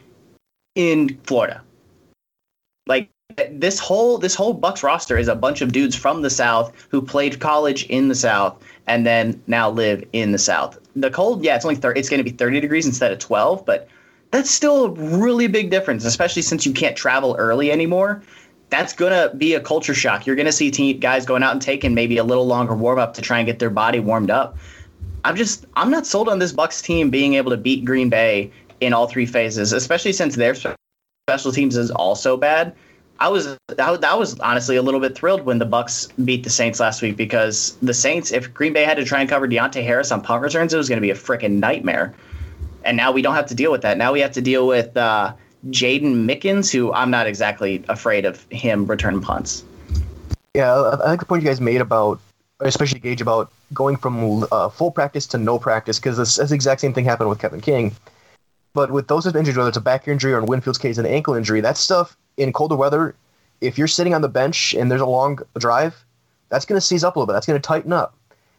in 0.76 1.18
Florida. 1.24 1.62
Like 2.86 3.10
this 3.50 3.80
whole 3.80 4.18
this 4.18 4.36
whole 4.36 4.54
Bucks 4.54 4.84
roster 4.84 5.18
is 5.18 5.28
a 5.28 5.36
bunch 5.36 5.62
of 5.62 5.72
dudes 5.72 5.96
from 5.96 6.22
the 6.22 6.30
South 6.30 6.72
who 6.90 7.02
played 7.02 7.40
college 7.40 7.86
in 7.86 8.10
the 8.10 8.16
South 8.16 8.62
and 8.86 9.06
then 9.06 9.42
now 9.48 9.70
live 9.70 10.04
in 10.14 10.32
the 10.32 10.38
South. 10.38 10.78
The 10.96 11.10
cold, 11.10 11.44
yeah, 11.44 11.56
it's 11.56 11.66
only 11.66 11.76
30, 11.76 12.00
it's 12.00 12.10
going 12.10 12.20
to 12.20 12.24
be 12.24 12.36
30 12.36 12.60
degrees 12.60 12.86
instead 12.86 13.12
of 13.12 13.20
12, 13.20 13.66
but 13.66 13.88
that's 14.32 14.50
still 14.50 14.86
a 14.86 14.90
really 14.90 15.48
big 15.48 15.70
difference, 15.70 16.06
especially 16.06 16.42
since 16.42 16.66
you 16.66 16.74
can't 16.74 16.96
travel 16.96 17.36
early 17.38 17.72
anymore. 17.72 18.22
That's 18.70 18.94
going 18.94 19.12
to 19.12 19.36
be 19.36 19.54
a 19.54 19.60
culture 19.60 19.94
shock. 19.94 20.26
You're 20.26 20.36
going 20.36 20.48
to 20.48 20.52
see 20.52 20.72
team, 20.72 21.00
guys 21.00 21.26
going 21.26 21.44
out 21.44 21.52
and 21.52 21.62
taking 21.62 21.94
maybe 21.94 22.18
a 22.18 22.24
little 22.24 22.48
longer 22.48 22.76
warm 22.76 22.98
up 22.98 23.14
to 23.16 23.22
try 23.22 23.38
and 23.38 23.46
get 23.46 23.60
their 23.60 23.70
body 23.70 24.00
warmed 24.00 24.32
up. 24.32 24.58
I'm 25.26 25.36
just 25.36 25.66
I'm 25.76 25.90
not 25.90 26.06
sold 26.06 26.28
on 26.28 26.40
this 26.40 26.52
Bucks 26.52 26.82
team 26.82 27.10
being 27.10 27.36
able 27.36 27.52
to 27.52 27.58
beat 27.58 27.86
Green 27.86 28.10
Bay 28.10 28.52
in 28.82 28.92
all 28.94 29.08
three 29.08 29.26
phases, 29.26 29.72
especially 29.72 30.14
since 30.14 30.36
their 30.36 30.56
special 30.56 31.52
teams 31.52 31.78
is 31.78 31.92
also 31.92 32.36
bad. 32.36 32.76
I 33.24 33.30
was 33.30 33.58
that 33.68 34.20
was 34.20 34.38
honestly 34.42 34.76
a 34.76 34.82
little 34.82 35.00
bit 35.00 35.16
thrilled 35.16 35.46
when 35.46 35.58
the 35.58 35.66
Bucks 35.66 36.10
beat 36.26 36.44
the 36.44 36.50
Saints 36.50 36.82
last 36.82 37.02
week 37.02 37.16
because 37.16 37.78
the 37.82 37.94
Saints, 37.94 38.34
if 38.34 38.54
Green 38.54 38.74
Bay 38.74 38.84
had 38.84 38.98
to 38.98 39.06
try 39.06 39.22
and 39.22 39.30
cover 39.30 39.48
Deonte 39.48 39.82
Harris 39.82 40.12
on 40.12 40.20
punt 40.20 40.42
returns, 40.42 40.74
it 40.74 40.78
was 40.78 40.90
going 40.90 40.98
to 40.98 41.02
be 41.02 41.10
a 41.10 41.16
freaking 41.16 41.52
nightmare. 41.52 42.14
And 42.84 42.98
now 42.98 43.14
we 43.14 43.22
don't 43.22 43.36
have 43.36 43.46
to 43.46 43.56
deal 43.56 43.72
with 43.72 43.82
that. 43.84 43.98
Now 43.98 44.12
we 44.12 44.20
have 44.20 44.34
to 44.34 44.42
deal 44.42 44.68
with 44.68 44.98
uh, 44.98 45.34
Jaydon 45.70 46.26
Mickens, 46.26 46.70
who 46.70 46.92
I'm 46.92 47.10
not 47.10 47.26
exactly 47.26 47.82
afraid 47.88 48.26
of 48.26 48.46
him 48.50 48.86
returning 48.88 49.22
punts. 49.22 49.64
Yeah, 50.54 50.74
I 50.74 51.12
like 51.12 51.22
the 51.22 51.26
point 51.26 51.44
you 51.44 51.48
guys 51.48 51.62
made 51.62 51.80
about, 51.80 52.20
especially 52.60 53.00
Gage, 53.00 53.22
about 53.22 53.50
going 53.74 53.96
from 53.96 54.46
uh, 54.52 54.68
full 54.68 54.92
practice 54.92 55.28
to 55.28 55.38
no 55.38 55.58
practice, 55.58 55.98
because 55.98 56.18
that's 56.18 56.50
the 56.50 56.56
exact 56.56 56.82
same 56.82 56.94
thing 56.94 57.06
happened 57.06 57.30
with 57.30 57.40
Kevin 57.40 57.62
King. 57.62 57.96
But 58.74 58.92
with 58.92 59.08
those 59.08 59.24
types 59.24 59.36
of 59.36 59.40
injuries, 59.40 59.58
whether 59.58 59.70
it's 59.70 59.78
a 59.78 59.82
back 59.82 60.08
injury 60.08 60.34
or 60.34 60.40
in 60.40 60.46
Winfield's 60.46 60.80
case, 60.80 60.98
an 60.98 61.06
ankle 61.06 61.36
injury, 61.36 61.62
that 61.62 61.78
stuff 61.78 62.18
in 62.38 62.52
colder 62.52 62.76
weather, 62.76 63.16
if 63.62 63.78
you're 63.78 63.88
sitting 63.88 64.14
on 64.14 64.22
the 64.22 64.30
bench 64.30 64.74
and 64.74 64.90
there's 64.90 65.02
a 65.02 65.06
long 65.06 65.40
drive, 65.58 66.04
that's 66.50 66.66
going 66.66 66.78
to 66.78 66.86
seize 66.86 67.04
up 67.04 67.16
a 67.16 67.20
little 67.20 67.28
bit. 67.28 67.34
That's 67.34 67.46
going 67.46 67.60
to 67.62 67.66
tighten 67.66 67.94
up. 67.94 68.16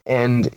And 0.07 0.55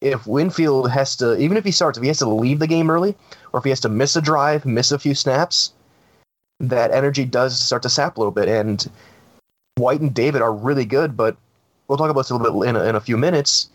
if 0.00 0.26
Winfield 0.26 0.90
has 0.90 1.16
to, 1.16 1.36
even 1.38 1.56
if 1.56 1.64
he 1.64 1.70
starts, 1.70 1.98
if 1.98 2.02
he 2.02 2.08
has 2.08 2.18
to 2.18 2.28
leave 2.28 2.58
the 2.58 2.66
game 2.66 2.90
early, 2.90 3.14
or 3.52 3.58
if 3.58 3.64
he 3.64 3.70
has 3.70 3.80
to 3.80 3.88
miss 3.88 4.16
a 4.16 4.20
drive, 4.20 4.64
miss 4.64 4.92
a 4.92 4.98
few 4.98 5.14
snaps, 5.14 5.72
that 6.60 6.90
energy 6.90 7.24
does 7.24 7.58
start 7.58 7.82
to 7.82 7.88
sap 7.88 8.16
a 8.16 8.20
little 8.20 8.32
bit. 8.32 8.48
And 8.48 8.86
White 9.76 10.00
and 10.00 10.14
David 10.14 10.42
are 10.42 10.52
really 10.52 10.84
good, 10.84 11.16
but 11.16 11.36
we'll 11.88 11.98
talk 11.98 12.10
about 12.10 12.20
this 12.20 12.30
a 12.30 12.36
little 12.36 12.60
bit 12.60 12.68
in 12.68 12.76
a, 12.76 12.84
in 12.84 12.94
a 12.94 13.00
few 13.00 13.16
minutes. 13.16 13.68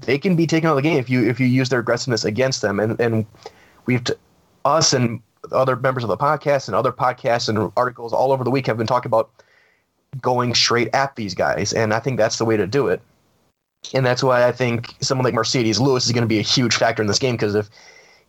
They 0.00 0.18
can 0.18 0.36
be 0.36 0.46
taken 0.46 0.68
out 0.68 0.72
of 0.72 0.76
the 0.76 0.82
game 0.82 0.98
if 0.98 1.08
you 1.08 1.28
if 1.28 1.38
you 1.38 1.46
use 1.46 1.68
their 1.68 1.78
aggressiveness 1.78 2.24
against 2.24 2.62
them, 2.62 2.80
and 2.80 2.98
and 3.00 3.24
we've 3.86 4.02
t- 4.02 4.14
us 4.64 4.92
and 4.92 5.20
other 5.52 5.76
members 5.76 6.02
of 6.04 6.08
the 6.08 6.16
podcast 6.16 6.68
and 6.68 6.74
other 6.74 6.92
podcasts 6.92 7.48
and 7.48 7.70
articles 7.76 8.12
all 8.12 8.32
over 8.32 8.44
the 8.44 8.50
week 8.50 8.66
have 8.66 8.78
been 8.78 8.86
talking 8.86 9.08
about 9.08 9.30
going 10.20 10.54
straight 10.54 10.88
at 10.94 11.16
these 11.16 11.34
guys, 11.34 11.72
and 11.72 11.92
I 11.92 12.00
think 12.00 12.18
that's 12.18 12.38
the 12.38 12.44
way 12.44 12.56
to 12.56 12.66
do 12.66 12.88
it. 12.88 13.02
And 13.92 14.06
that's 14.06 14.22
why 14.22 14.46
I 14.46 14.52
think 14.52 14.94
someone 15.00 15.24
like 15.24 15.34
Marcedes 15.34 15.78
Lewis 15.78 16.06
is 16.06 16.12
going 16.12 16.22
to 16.22 16.28
be 16.28 16.38
a 16.38 16.42
huge 16.42 16.76
factor 16.76 17.02
in 17.02 17.08
this 17.08 17.18
game 17.18 17.34
because 17.34 17.54
if 17.54 17.68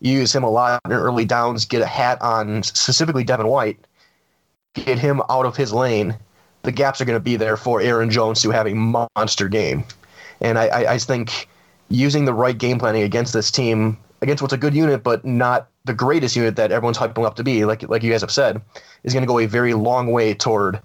you 0.01 0.11
use 0.11 0.35
him 0.35 0.43
a 0.43 0.49
lot 0.49 0.81
in 0.85 0.91
early 0.91 1.23
downs, 1.23 1.65
get 1.65 1.81
a 1.81 1.85
hat 1.85 2.21
on 2.21 2.61
specifically 2.63 3.23
Devin 3.23 3.47
White, 3.47 3.79
get 4.73 4.99
him 4.99 5.21
out 5.29 5.45
of 5.45 5.55
his 5.55 5.71
lane, 5.71 6.17
the 6.63 6.71
gaps 6.71 6.99
are 6.99 7.05
going 7.05 7.15
to 7.15 7.23
be 7.23 7.37
there 7.37 7.55
for 7.55 7.79
Aaron 7.79 8.09
Jones 8.09 8.41
to 8.41 8.51
have 8.51 8.67
a 8.67 8.73
monster 8.73 9.47
game. 9.47 9.85
And 10.41 10.59
I, 10.59 10.67
I, 10.67 10.93
I 10.93 10.97
think 10.97 11.47
using 11.89 12.25
the 12.25 12.33
right 12.33 12.57
game 12.57 12.77
planning 12.77 13.03
against 13.03 13.31
this 13.31 13.49
team, 13.49 13.97
against 14.21 14.41
what's 14.41 14.53
a 14.53 14.57
good 14.57 14.73
unit, 14.73 15.03
but 15.03 15.23
not 15.23 15.69
the 15.85 15.93
greatest 15.93 16.35
unit 16.35 16.55
that 16.55 16.71
everyone's 16.71 16.97
hyping 16.97 17.25
up 17.25 17.35
to 17.35 17.43
be, 17.43 17.65
like 17.65 17.87
like 17.87 18.03
you 18.03 18.11
guys 18.11 18.21
have 18.21 18.31
said, 18.31 18.61
is 19.03 19.13
going 19.13 19.23
to 19.23 19.27
go 19.27 19.39
a 19.39 19.45
very 19.45 19.73
long 19.73 20.11
way 20.11 20.33
toward 20.33 20.79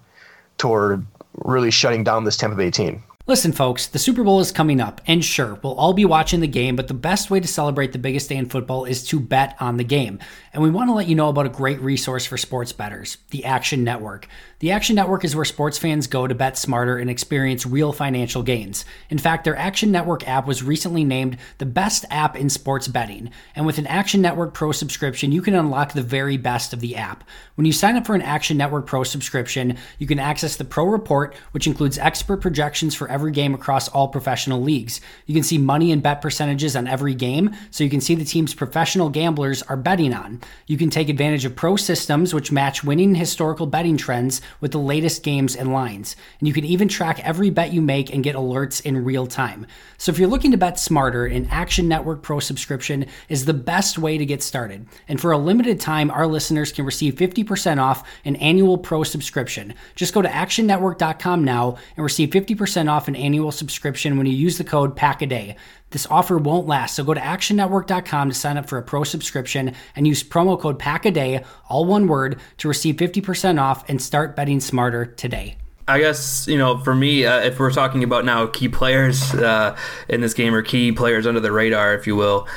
toward 0.57 1.05
really 1.45 1.71
shutting 1.71 2.03
down 2.03 2.23
this 2.23 2.37
Tampa 2.37 2.55
Bay 2.55 2.71
team. 2.71 3.03
Listen, 3.27 3.51
folks, 3.51 3.85
the 3.85 3.99
Super 3.99 4.23
Bowl 4.23 4.39
is 4.39 4.51
coming 4.51 4.81
up, 4.81 4.99
and 5.05 5.23
sure, 5.23 5.59
we'll 5.61 5.75
all 5.75 5.93
be 5.93 6.05
watching 6.05 6.39
the 6.39 6.47
game, 6.47 6.75
but 6.75 6.87
the 6.87 6.95
best 6.95 7.29
way 7.29 7.39
to 7.39 7.47
celebrate 7.47 7.91
the 7.91 7.99
biggest 7.99 8.27
day 8.29 8.35
in 8.35 8.49
football 8.49 8.83
is 8.83 9.05
to 9.07 9.19
bet 9.19 9.55
on 9.59 9.77
the 9.77 9.83
game. 9.83 10.17
And 10.53 10.63
we 10.63 10.71
want 10.71 10.89
to 10.89 10.93
let 10.93 11.07
you 11.07 11.13
know 11.13 11.29
about 11.29 11.45
a 11.45 11.49
great 11.49 11.79
resource 11.81 12.25
for 12.25 12.35
sports 12.35 12.71
bettors, 12.71 13.17
the 13.29 13.45
Action 13.45 13.83
Network. 13.83 14.27
The 14.57 14.71
Action 14.71 14.95
Network 14.95 15.23
is 15.23 15.35
where 15.35 15.45
sports 15.45 15.77
fans 15.77 16.07
go 16.07 16.25
to 16.25 16.33
bet 16.33 16.57
smarter 16.57 16.97
and 16.97 17.11
experience 17.11 17.65
real 17.65 17.93
financial 17.93 18.41
gains. 18.41 18.85
In 19.11 19.19
fact, 19.19 19.43
their 19.43 19.55
Action 19.55 19.91
Network 19.91 20.27
app 20.27 20.47
was 20.47 20.63
recently 20.63 21.03
named 21.03 21.37
the 21.59 21.65
best 21.67 22.05
app 22.09 22.35
in 22.35 22.49
sports 22.49 22.87
betting. 22.87 23.29
And 23.55 23.67
with 23.67 23.77
an 23.77 23.87
Action 23.87 24.21
Network 24.21 24.55
Pro 24.55 24.71
subscription, 24.71 25.31
you 25.31 25.43
can 25.43 25.53
unlock 25.53 25.93
the 25.93 26.01
very 26.01 26.37
best 26.37 26.73
of 26.73 26.79
the 26.79 26.95
app. 26.95 27.23
When 27.53 27.65
you 27.65 27.71
sign 27.71 27.97
up 27.97 28.07
for 28.07 28.15
an 28.15 28.21
Action 28.23 28.57
Network 28.57 28.87
Pro 28.87 29.03
subscription, 29.03 29.77
you 29.99 30.07
can 30.07 30.19
access 30.19 30.55
the 30.55 30.65
Pro 30.65 30.85
Report, 30.85 31.35
which 31.51 31.67
includes 31.67 31.99
expert 31.99 32.37
projections 32.37 32.95
for 32.95 33.10
every 33.11 33.31
game 33.31 33.53
across 33.53 33.87
all 33.89 34.07
professional 34.07 34.61
leagues. 34.61 35.01
You 35.25 35.33
can 35.33 35.43
see 35.43 35.57
money 35.57 35.91
and 35.91 36.01
bet 36.01 36.21
percentages 36.21 36.75
on 36.75 36.87
every 36.87 37.13
game, 37.13 37.55
so 37.69 37.83
you 37.83 37.89
can 37.89 38.01
see 38.01 38.15
the 38.15 38.25
teams 38.25 38.53
professional 38.53 39.09
gamblers 39.09 39.61
are 39.63 39.77
betting 39.77 40.13
on. 40.13 40.41
You 40.67 40.77
can 40.77 40.89
take 40.89 41.09
advantage 41.09 41.45
of 41.45 41.55
pro 41.55 41.75
systems, 41.75 42.33
which 42.33 42.51
match 42.51 42.83
winning 42.83 43.15
historical 43.15 43.65
betting 43.65 43.97
trends 43.97 44.41
with 44.59 44.71
the 44.71 44.79
latest 44.79 45.23
games 45.23 45.55
and 45.55 45.73
lines. 45.73 46.15
And 46.39 46.47
you 46.47 46.53
can 46.53 46.65
even 46.65 46.87
track 46.87 47.19
every 47.25 47.49
bet 47.49 47.73
you 47.73 47.81
make 47.81 48.13
and 48.13 48.23
get 48.23 48.35
alerts 48.35 48.81
in 48.85 49.03
real 49.03 49.27
time. 49.27 49.67
So 49.97 50.11
if 50.11 50.17
you're 50.17 50.29
looking 50.29 50.51
to 50.51 50.57
bet 50.57 50.79
smarter, 50.79 51.25
an 51.25 51.47
Action 51.51 51.87
Network 51.87 52.21
Pro 52.21 52.39
subscription 52.39 53.05
is 53.29 53.45
the 53.45 53.53
best 53.53 53.97
way 53.97 54.17
to 54.17 54.25
get 54.25 54.41
started. 54.41 54.87
And 55.07 55.19
for 55.19 55.31
a 55.31 55.37
limited 55.37 55.79
time, 55.79 56.09
our 56.11 56.27
listeners 56.27 56.71
can 56.71 56.85
receive 56.85 57.15
50% 57.15 57.81
off 57.81 58.07
an 58.25 58.35
annual 58.37 58.77
pro 58.77 59.03
subscription. 59.03 59.73
Just 59.95 60.13
go 60.13 60.21
to 60.21 60.29
actionnetwork.com 60.29 61.43
now 61.43 61.77
and 61.95 62.03
receive 62.03 62.29
50% 62.29 62.89
off 62.89 63.00
an 63.07 63.15
annual 63.15 63.51
subscription 63.51 64.17
when 64.17 64.25
you 64.25 64.33
use 64.33 64.57
the 64.57 64.63
code 64.63 64.95
PACKADAY. 64.95 65.55
This 65.91 66.07
offer 66.07 66.37
won't 66.37 66.67
last, 66.67 66.95
so 66.95 67.03
go 67.03 67.13
to 67.13 67.19
actionnetwork.com 67.19 68.29
to 68.29 68.35
sign 68.35 68.57
up 68.57 68.69
for 68.69 68.77
a 68.77 68.81
pro 68.81 69.03
subscription 69.03 69.75
and 69.95 70.07
use 70.07 70.23
promo 70.23 70.59
code 70.59 70.79
PACKADAY, 70.79 71.45
all 71.69 71.85
one 71.85 72.07
word, 72.07 72.39
to 72.57 72.67
receive 72.67 72.95
50% 72.95 73.61
off 73.61 73.87
and 73.89 74.01
start 74.01 74.35
betting 74.35 74.59
smarter 74.59 75.05
today. 75.05 75.57
I 75.87 75.99
guess 75.99 76.47
you 76.47 76.57
know, 76.57 76.77
for 76.77 76.95
me, 76.95 77.25
uh, 77.25 77.39
if 77.41 77.59
we're 77.59 77.71
talking 77.71 78.03
about 78.03 78.23
now 78.23 78.47
key 78.47 78.69
players 78.69 79.33
uh, 79.33 79.75
in 80.07 80.21
this 80.21 80.33
game 80.33 80.53
or 80.53 80.61
key 80.61 80.91
players 80.91 81.27
under 81.27 81.39
the 81.39 81.51
radar, 81.51 81.93
if 81.93 82.07
you 82.07 82.15
will, 82.15 82.47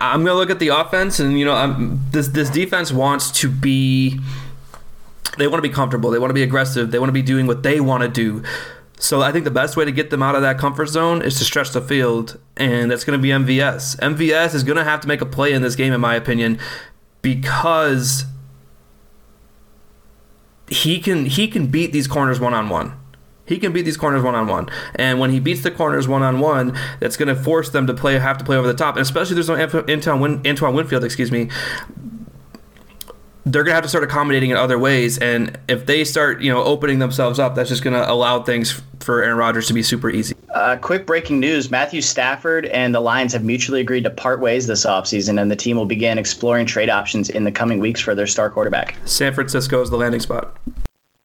I'm 0.00 0.24
gonna 0.24 0.38
look 0.38 0.50
at 0.50 0.58
the 0.58 0.68
offense, 0.68 1.20
and 1.20 1.38
you 1.38 1.44
know, 1.44 1.54
I'm, 1.54 2.00
this 2.10 2.28
this 2.28 2.50
defense 2.50 2.92
wants 2.92 3.30
to 3.40 3.48
be, 3.50 4.18
they 5.36 5.46
want 5.48 5.62
to 5.62 5.68
be 5.68 5.74
comfortable, 5.74 6.10
they 6.10 6.18
want 6.18 6.30
to 6.30 6.34
be 6.34 6.42
aggressive, 6.42 6.90
they 6.90 6.98
want 6.98 7.08
to 7.08 7.14
be 7.14 7.22
doing 7.22 7.46
what 7.46 7.62
they 7.62 7.80
want 7.80 8.02
to 8.02 8.08
do. 8.08 8.42
So 8.98 9.22
I 9.22 9.30
think 9.30 9.44
the 9.44 9.50
best 9.50 9.76
way 9.76 9.84
to 9.84 9.92
get 9.92 10.10
them 10.10 10.22
out 10.22 10.34
of 10.34 10.42
that 10.42 10.58
comfort 10.58 10.86
zone 10.86 11.22
is 11.22 11.38
to 11.38 11.44
stretch 11.44 11.70
the 11.70 11.80
field, 11.80 12.38
and 12.56 12.90
that's 12.90 13.04
going 13.04 13.18
to 13.18 13.22
be 13.22 13.28
MVS. 13.28 13.96
MVS 14.00 14.54
is 14.54 14.64
going 14.64 14.76
to 14.76 14.84
have 14.84 15.00
to 15.00 15.08
make 15.08 15.20
a 15.20 15.26
play 15.26 15.52
in 15.52 15.62
this 15.62 15.76
game, 15.76 15.92
in 15.92 16.00
my 16.00 16.16
opinion, 16.16 16.58
because 17.22 18.24
he 20.68 20.98
can 20.98 21.26
he 21.26 21.48
can 21.48 21.68
beat 21.68 21.92
these 21.92 22.08
corners 22.08 22.40
one 22.40 22.54
on 22.54 22.68
one. 22.68 22.98
He 23.46 23.58
can 23.58 23.72
beat 23.72 23.82
these 23.82 23.96
corners 23.96 24.22
one 24.22 24.34
on 24.34 24.46
one, 24.46 24.68
and 24.96 25.18
when 25.18 25.30
he 25.30 25.40
beats 25.40 25.62
the 25.62 25.70
corners 25.70 26.06
one 26.06 26.22
on 26.22 26.40
one, 26.40 26.76
that's 27.00 27.16
going 27.16 27.34
to 27.34 27.36
force 27.36 27.70
them 27.70 27.86
to 27.86 27.94
play 27.94 28.18
have 28.18 28.36
to 28.38 28.44
play 28.44 28.56
over 28.56 28.66
the 28.66 28.74
top, 28.74 28.96
and 28.96 29.02
especially 29.02 29.34
there's 29.34 29.48
no 29.48 29.56
Antoine, 29.56 30.46
Antoine 30.46 30.74
Winfield, 30.74 31.04
excuse 31.04 31.32
me. 31.32 31.48
They're 33.50 33.64
gonna 33.64 33.74
have 33.74 33.84
to 33.84 33.88
start 33.88 34.04
accommodating 34.04 34.50
in 34.50 34.56
other 34.56 34.78
ways, 34.78 35.16
and 35.18 35.58
if 35.68 35.86
they 35.86 36.04
start, 36.04 36.42
you 36.42 36.52
know, 36.52 36.62
opening 36.62 36.98
themselves 36.98 37.38
up, 37.38 37.54
that's 37.54 37.70
just 37.70 37.82
gonna 37.82 38.04
allow 38.06 38.42
things 38.42 38.82
for 39.00 39.22
Aaron 39.22 39.38
Rodgers 39.38 39.66
to 39.68 39.72
be 39.72 39.82
super 39.82 40.10
easy. 40.10 40.34
Uh, 40.54 40.76
quick 40.76 41.06
breaking 41.06 41.40
news 41.40 41.70
Matthew 41.70 42.02
Stafford 42.02 42.66
and 42.66 42.94
the 42.94 43.00
Lions 43.00 43.32
have 43.32 43.44
mutually 43.44 43.80
agreed 43.80 44.04
to 44.04 44.10
part 44.10 44.40
ways 44.40 44.66
this 44.66 44.84
offseason, 44.84 45.40
and 45.40 45.50
the 45.50 45.56
team 45.56 45.78
will 45.78 45.86
begin 45.86 46.18
exploring 46.18 46.66
trade 46.66 46.90
options 46.90 47.30
in 47.30 47.44
the 47.44 47.52
coming 47.52 47.78
weeks 47.78 48.00
for 48.00 48.14
their 48.14 48.26
star 48.26 48.50
quarterback. 48.50 48.96
San 49.06 49.32
Francisco 49.32 49.80
is 49.80 49.88
the 49.88 49.96
landing 49.96 50.20
spot. 50.20 50.56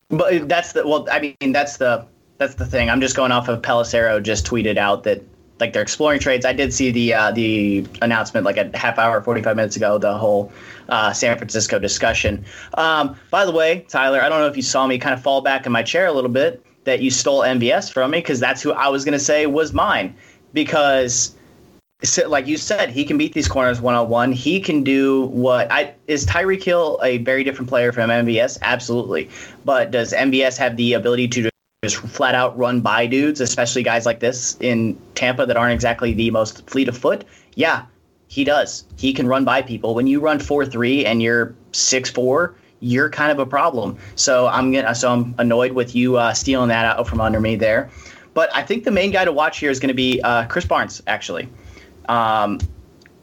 But 0.10 0.48
that's 0.48 0.72
the 0.72 0.88
well, 0.88 1.08
I 1.12 1.20
mean, 1.20 1.52
that's 1.52 1.78
the 1.78 2.06
that's 2.38 2.56
the 2.56 2.66
thing. 2.66 2.90
I'm 2.90 3.02
just 3.02 3.16
going 3.16 3.32
off 3.32 3.48
of 3.48 3.62
Pelissero 3.62 4.22
just 4.22 4.46
tweeted 4.46 4.78
out 4.78 5.04
that 5.04 5.22
like 5.64 5.72
they're 5.72 5.82
exploring 5.82 6.20
trades. 6.20 6.46
I 6.46 6.52
did 6.52 6.74
see 6.74 6.92
the 6.92 7.14
uh, 7.14 7.32
the 7.32 7.88
announcement 8.02 8.46
like 8.46 8.58
a 8.58 8.78
half 8.78 9.00
hour, 9.00 9.22
45 9.22 9.56
minutes 9.56 9.78
ago. 9.78 9.98
The 9.98 10.18
whole 10.18 10.52
uh, 10.90 11.14
San 11.14 11.38
Francisco 11.38 11.80
discussion. 11.80 12.44
Um, 12.74 13.16
by 13.32 13.46
the 13.46 13.52
way, 13.54 13.86
Tyler, 13.88 14.22
I 14.22 14.28
don't 14.28 14.40
know 14.40 14.48
if 14.48 14.58
you 14.58 14.62
saw 14.62 14.86
me 14.86 14.98
kind 14.98 15.14
of 15.14 15.24
fall 15.24 15.40
back 15.42 15.66
in 15.66 15.72
my 15.72 15.82
chair 15.82 16.06
a 16.08 16.12
little 16.12 16.30
bit 16.30 16.62
that 16.84 17.02
you 17.02 17.10
stole 17.10 17.42
MVS 17.44 17.94
from 17.94 18.12
me 18.12 18.18
because 18.18 18.42
that's 18.42 18.62
who 18.62 18.74
I 18.74 18.90
was 18.90 19.06
going 19.06 19.14
to 19.14 19.24
say 19.24 19.46
was 19.46 19.72
mine. 19.72 20.14
Because, 20.52 21.34
like 22.28 22.46
you 22.46 22.58
said, 22.58 22.90
he 22.90 23.06
can 23.06 23.18
beat 23.18 23.34
these 23.34 23.48
corners 23.48 23.80
one 23.80 23.96
on 23.96 24.10
one. 24.10 24.34
He 24.34 24.60
can 24.60 24.84
do 24.84 25.28
what 25.28 25.72
I 25.72 25.94
is 26.08 26.26
Tyreek 26.26 26.62
Hill 26.62 27.00
a 27.02 27.20
very 27.20 27.46
different 27.46 27.70
player 27.70 27.94
from 27.94 28.10
MVS? 28.10 28.60
Absolutely. 28.62 29.30
But 29.64 29.92
does 29.92 30.12
MVS 30.12 30.58
have 30.58 30.76
the 30.76 30.92
ability 30.92 31.30
to 31.30 31.53
just 31.84 31.98
flat 31.98 32.34
out 32.34 32.58
run 32.58 32.82
by 32.82 33.06
dudes, 33.06 33.42
especially 33.42 33.84
guys 33.84 34.06
like 34.06 34.20
this 34.20 34.58
in 34.60 34.98
Tampa 35.14 35.46
that 35.46 35.58
aren't 35.58 35.74
exactly 35.74 36.14
the 36.14 36.32
most 36.32 36.68
fleet 36.70 36.88
of 36.88 36.98
foot? 36.98 37.26
Yeah, 37.56 37.86
he 38.28 38.44
does. 38.44 38.86
He 38.98 39.14
can 39.14 39.28
run 39.28 39.46
by 39.46 39.62
people. 39.62 39.94
When 39.94 40.08
you 40.08 40.20
run 40.20 40.40
four 40.40 40.66
three 40.66 41.06
and 41.06 41.22
you're 41.22 41.54
six 41.74 42.10
four, 42.10 42.56
you're 42.80 43.10
kind 43.10 43.32
of 43.32 43.40
a 43.40 43.46
problem. 43.46 43.98
So 44.16 44.48
I'm 44.48 44.72
gonna, 44.72 44.96
so 44.96 45.12
I'm 45.12 45.36
annoyed 45.38 45.74
with 45.74 45.94
you 45.96 46.18
uh, 46.18 46.34
stealing 46.34 46.70
that 46.70 46.86
out 46.86 47.08
from 47.08 47.22
under 47.22 47.40
me 47.40 47.56
there. 47.56 47.92
But 48.34 48.50
I 48.56 48.64
think 48.64 48.84
the 48.84 48.92
main 48.92 49.12
guy 49.12 49.26
to 49.26 49.32
watch 49.32 49.60
here 49.60 49.70
is 49.70 49.80
going 49.80 49.90
to 49.90 49.94
be 49.94 50.20
uh, 50.22 50.48
Krys 50.48 50.68
Barnes. 50.68 51.04
Actually, 51.06 51.48
um, 52.10 52.60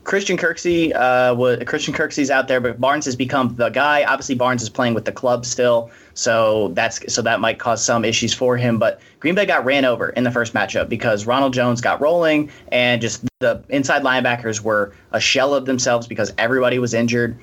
Christian 0.04 0.36
Kirksey, 0.36 0.94
uh, 0.94 1.34
was, 1.34 1.62
Christian 1.66 1.92
Kirksey's 1.92 2.30
out 2.30 2.48
there, 2.48 2.60
but 2.60 2.80
Barnes 2.80 3.04
has 3.04 3.14
become 3.14 3.54
the 3.56 3.68
guy. 3.68 4.02
Obviously, 4.04 4.34
Barnes 4.34 4.62
is 4.62 4.70
playing 4.70 4.94
with 4.94 5.04
the 5.04 5.12
club 5.12 5.44
still, 5.44 5.90
so 6.14 6.68
that's 6.68 7.12
so 7.12 7.20
that 7.22 7.40
might 7.40 7.58
cause 7.58 7.84
some 7.84 8.04
issues 8.04 8.32
for 8.32 8.56
him. 8.56 8.78
But 8.78 9.00
Green 9.20 9.34
Bay 9.34 9.44
got 9.44 9.64
ran 9.64 9.84
over 9.84 10.08
in 10.10 10.24
the 10.24 10.30
first 10.30 10.54
matchup 10.54 10.88
because 10.88 11.26
Ronald 11.26 11.52
Jones 11.52 11.80
got 11.80 12.00
rolling, 12.00 12.50
and 12.72 13.00
just 13.02 13.24
the 13.40 13.62
inside 13.68 14.02
linebackers 14.02 14.62
were 14.62 14.94
a 15.12 15.20
shell 15.20 15.54
of 15.54 15.66
themselves 15.66 16.06
because 16.06 16.32
everybody 16.38 16.78
was 16.78 16.94
injured. 16.94 17.38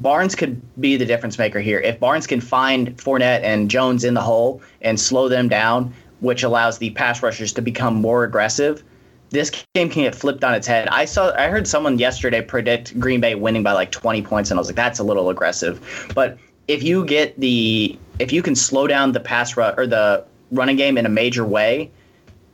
Barnes 0.00 0.34
could 0.34 0.60
be 0.80 0.96
the 0.96 1.06
difference 1.06 1.38
maker 1.38 1.60
here. 1.60 1.80
If 1.80 1.98
Barnes 1.98 2.26
can 2.26 2.40
find 2.40 2.96
Fournette 2.96 3.42
and 3.42 3.70
Jones 3.70 4.04
in 4.04 4.14
the 4.14 4.20
hole 4.20 4.62
and 4.80 4.98
slow 4.98 5.28
them 5.28 5.48
down, 5.48 5.92
which 6.20 6.42
allows 6.42 6.78
the 6.78 6.90
pass 6.90 7.22
rushers 7.22 7.52
to 7.54 7.62
become 7.62 7.94
more 7.94 8.24
aggressive, 8.24 8.82
this 9.30 9.50
game 9.74 9.90
can 9.90 10.02
get 10.02 10.14
flipped 10.14 10.44
on 10.44 10.54
its 10.54 10.66
head. 10.66 10.88
I 10.88 11.04
saw 11.04 11.34
I 11.36 11.48
heard 11.48 11.66
someone 11.66 11.98
yesterday 11.98 12.40
predict 12.40 12.98
Green 12.98 13.20
Bay 13.20 13.34
winning 13.34 13.62
by 13.62 13.72
like 13.72 13.90
20 13.90 14.22
points 14.22 14.50
and 14.50 14.58
I 14.58 14.60
was 14.60 14.68
like 14.68 14.76
that's 14.76 14.98
a 14.98 15.04
little 15.04 15.30
aggressive. 15.30 16.10
But 16.14 16.38
if 16.66 16.82
you 16.82 17.04
get 17.04 17.38
the 17.38 17.98
if 18.18 18.32
you 18.32 18.42
can 18.42 18.54
slow 18.54 18.86
down 18.86 19.12
the 19.12 19.20
pass 19.20 19.56
rush 19.56 19.74
or 19.76 19.86
the 19.86 20.24
running 20.50 20.76
game 20.76 20.96
in 20.98 21.06
a 21.06 21.10
major 21.10 21.44
way, 21.44 21.90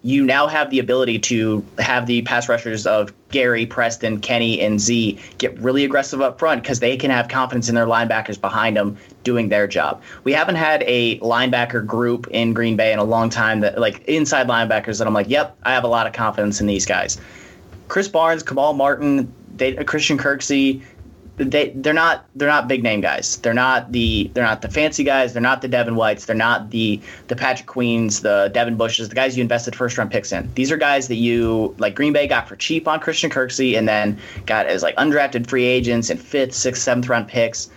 you 0.04 0.22
now 0.22 0.46
have 0.46 0.68
the 0.68 0.78
ability 0.78 1.18
to 1.18 1.64
have 1.78 2.06
the 2.06 2.20
pass 2.22 2.46
rushers 2.46 2.86
of 2.86 3.10
Gary, 3.30 3.64
Preston, 3.64 4.20
Kenny, 4.20 4.60
and 4.60 4.78
Z 4.78 5.18
get 5.38 5.58
really 5.58 5.82
aggressive 5.82 6.20
up 6.20 6.38
front 6.38 6.62
because 6.62 6.78
they 6.80 6.94
can 6.98 7.10
have 7.10 7.28
confidence 7.28 7.70
in 7.70 7.74
their 7.74 7.86
linebackers 7.86 8.38
behind 8.38 8.76
them 8.76 8.98
doing 9.24 9.48
their 9.48 9.66
job. 9.66 10.02
We 10.22 10.32
haven't 10.32 10.56
had 10.56 10.84
a 10.86 11.18
linebacker 11.20 11.84
group 11.86 12.26
in 12.28 12.52
Green 12.52 12.76
Bay 12.76 12.92
in 12.92 12.98
a 12.98 13.04
long 13.04 13.30
time 13.30 13.60
that 13.60 13.78
like 13.78 14.04
inside 14.04 14.46
linebackers 14.46 14.98
that 14.98 15.06
I'm 15.06 15.14
like, 15.14 15.30
yep, 15.30 15.56
I 15.62 15.72
have 15.72 15.84
a 15.84 15.88
lot 15.88 16.06
of 16.06 16.12
confidence 16.12 16.60
in 16.60 16.66
these 16.66 16.84
guys. 16.84 17.18
Krys 17.88 18.12
Barnes, 18.12 18.42
Kamal 18.42 18.74
Martin, 18.74 19.32
they, 19.56 19.72
Christian 19.72 20.18
Kirksey, 20.18 20.82
they 21.36 21.70
they're 21.70 21.92
not 21.92 22.26
they're 22.36 22.48
not 22.48 22.68
big 22.68 22.82
name 22.82 23.00
guys. 23.00 23.38
They're 23.38 23.54
not 23.54 23.90
the 23.90 24.30
they're 24.34 24.44
not 24.44 24.62
the 24.62 24.68
fancy 24.68 25.02
guys. 25.02 25.32
They're 25.32 25.42
not 25.42 25.62
the 25.62 25.68
Devin 25.68 25.96
Whites. 25.96 26.26
They're 26.26 26.36
not 26.36 26.70
the 26.70 27.00
the 27.26 27.34
Patrick 27.34 27.66
Queens, 27.66 28.20
the 28.20 28.50
Devin 28.54 28.76
Bushes, 28.76 29.08
the 29.08 29.14
guys 29.14 29.36
you 29.36 29.42
invested 29.42 29.74
first 29.74 29.98
round 29.98 30.10
picks 30.10 30.30
in. 30.30 30.48
These 30.54 30.70
are 30.70 30.76
guys 30.76 31.08
that 31.08 31.16
you 31.16 31.74
like 31.78 31.94
Green 31.96 32.12
Bay 32.12 32.26
got 32.28 32.48
for 32.48 32.56
cheap 32.56 32.86
on 32.86 33.00
Christian 33.00 33.30
Kirksey 33.30 33.76
and 33.76 33.88
then 33.88 34.18
got 34.46 34.66
as 34.66 34.82
like 34.82 34.94
undrafted 34.96 35.48
free 35.48 35.64
agents 35.64 36.08
and 36.10 36.20
fifth, 36.20 36.54
sixth, 36.54 36.82
seventh 36.82 37.08
round 37.08 37.26
picks. 37.26 37.68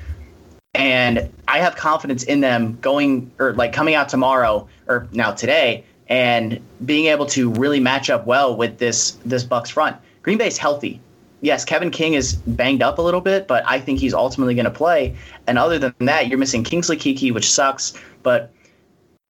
And 0.75 1.31
I 1.47 1.57
have 1.57 1.75
confidence 1.75 2.23
in 2.23 2.41
them 2.41 2.77
going 2.81 3.31
or 3.39 3.53
like 3.53 3.73
coming 3.73 3.95
out 3.95 4.09
tomorrow 4.09 4.67
or 4.87 5.07
now 5.11 5.31
today 5.31 5.83
and 6.09 6.59
being 6.85 7.07
able 7.07 7.25
to 7.25 7.51
really 7.53 7.79
match 7.79 8.11
up 8.11 8.27
well 8.27 8.55
with 8.55 8.77
this 8.77 9.17
this 9.25 9.43
Bucks 9.43 9.71
front. 9.71 9.97
Green 10.21 10.37
Bay's 10.37 10.57
healthy 10.57 11.01
yes, 11.41 11.65
Kevin 11.65 11.91
King 11.91 12.13
is 12.13 12.33
banged 12.33 12.81
up 12.81 12.97
a 12.97 13.01
little 13.01 13.21
bit, 13.21 13.47
but 13.47 13.63
I 13.67 13.79
think 13.79 13.99
he's 13.99 14.13
ultimately 14.13 14.55
going 14.55 14.65
to 14.65 14.71
play. 14.71 15.15
And 15.47 15.57
other 15.57 15.79
than 15.79 15.93
that, 15.99 16.27
you're 16.27 16.39
missing 16.39 16.63
Kingsley 16.63 16.97
Keke, 16.97 17.33
which 17.33 17.49
sucks. 17.49 17.93
But 18.23 18.51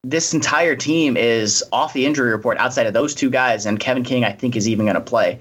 this 0.03 0.33
entire 0.33 0.75
team 0.75 1.17
is 1.17 1.63
off 1.71 1.93
the 1.93 2.05
injury 2.05 2.31
report 2.31 2.57
outside 2.57 2.87
of 2.87 2.93
those 2.93 3.13
two 3.13 3.29
guys, 3.29 3.65
and 3.65 3.79
Kevin 3.79 4.03
King, 4.03 4.23
I 4.23 4.31
think, 4.31 4.55
is 4.55 4.67
even 4.67 4.85
going 4.85 4.95
to 4.95 5.01
play. 5.01 5.39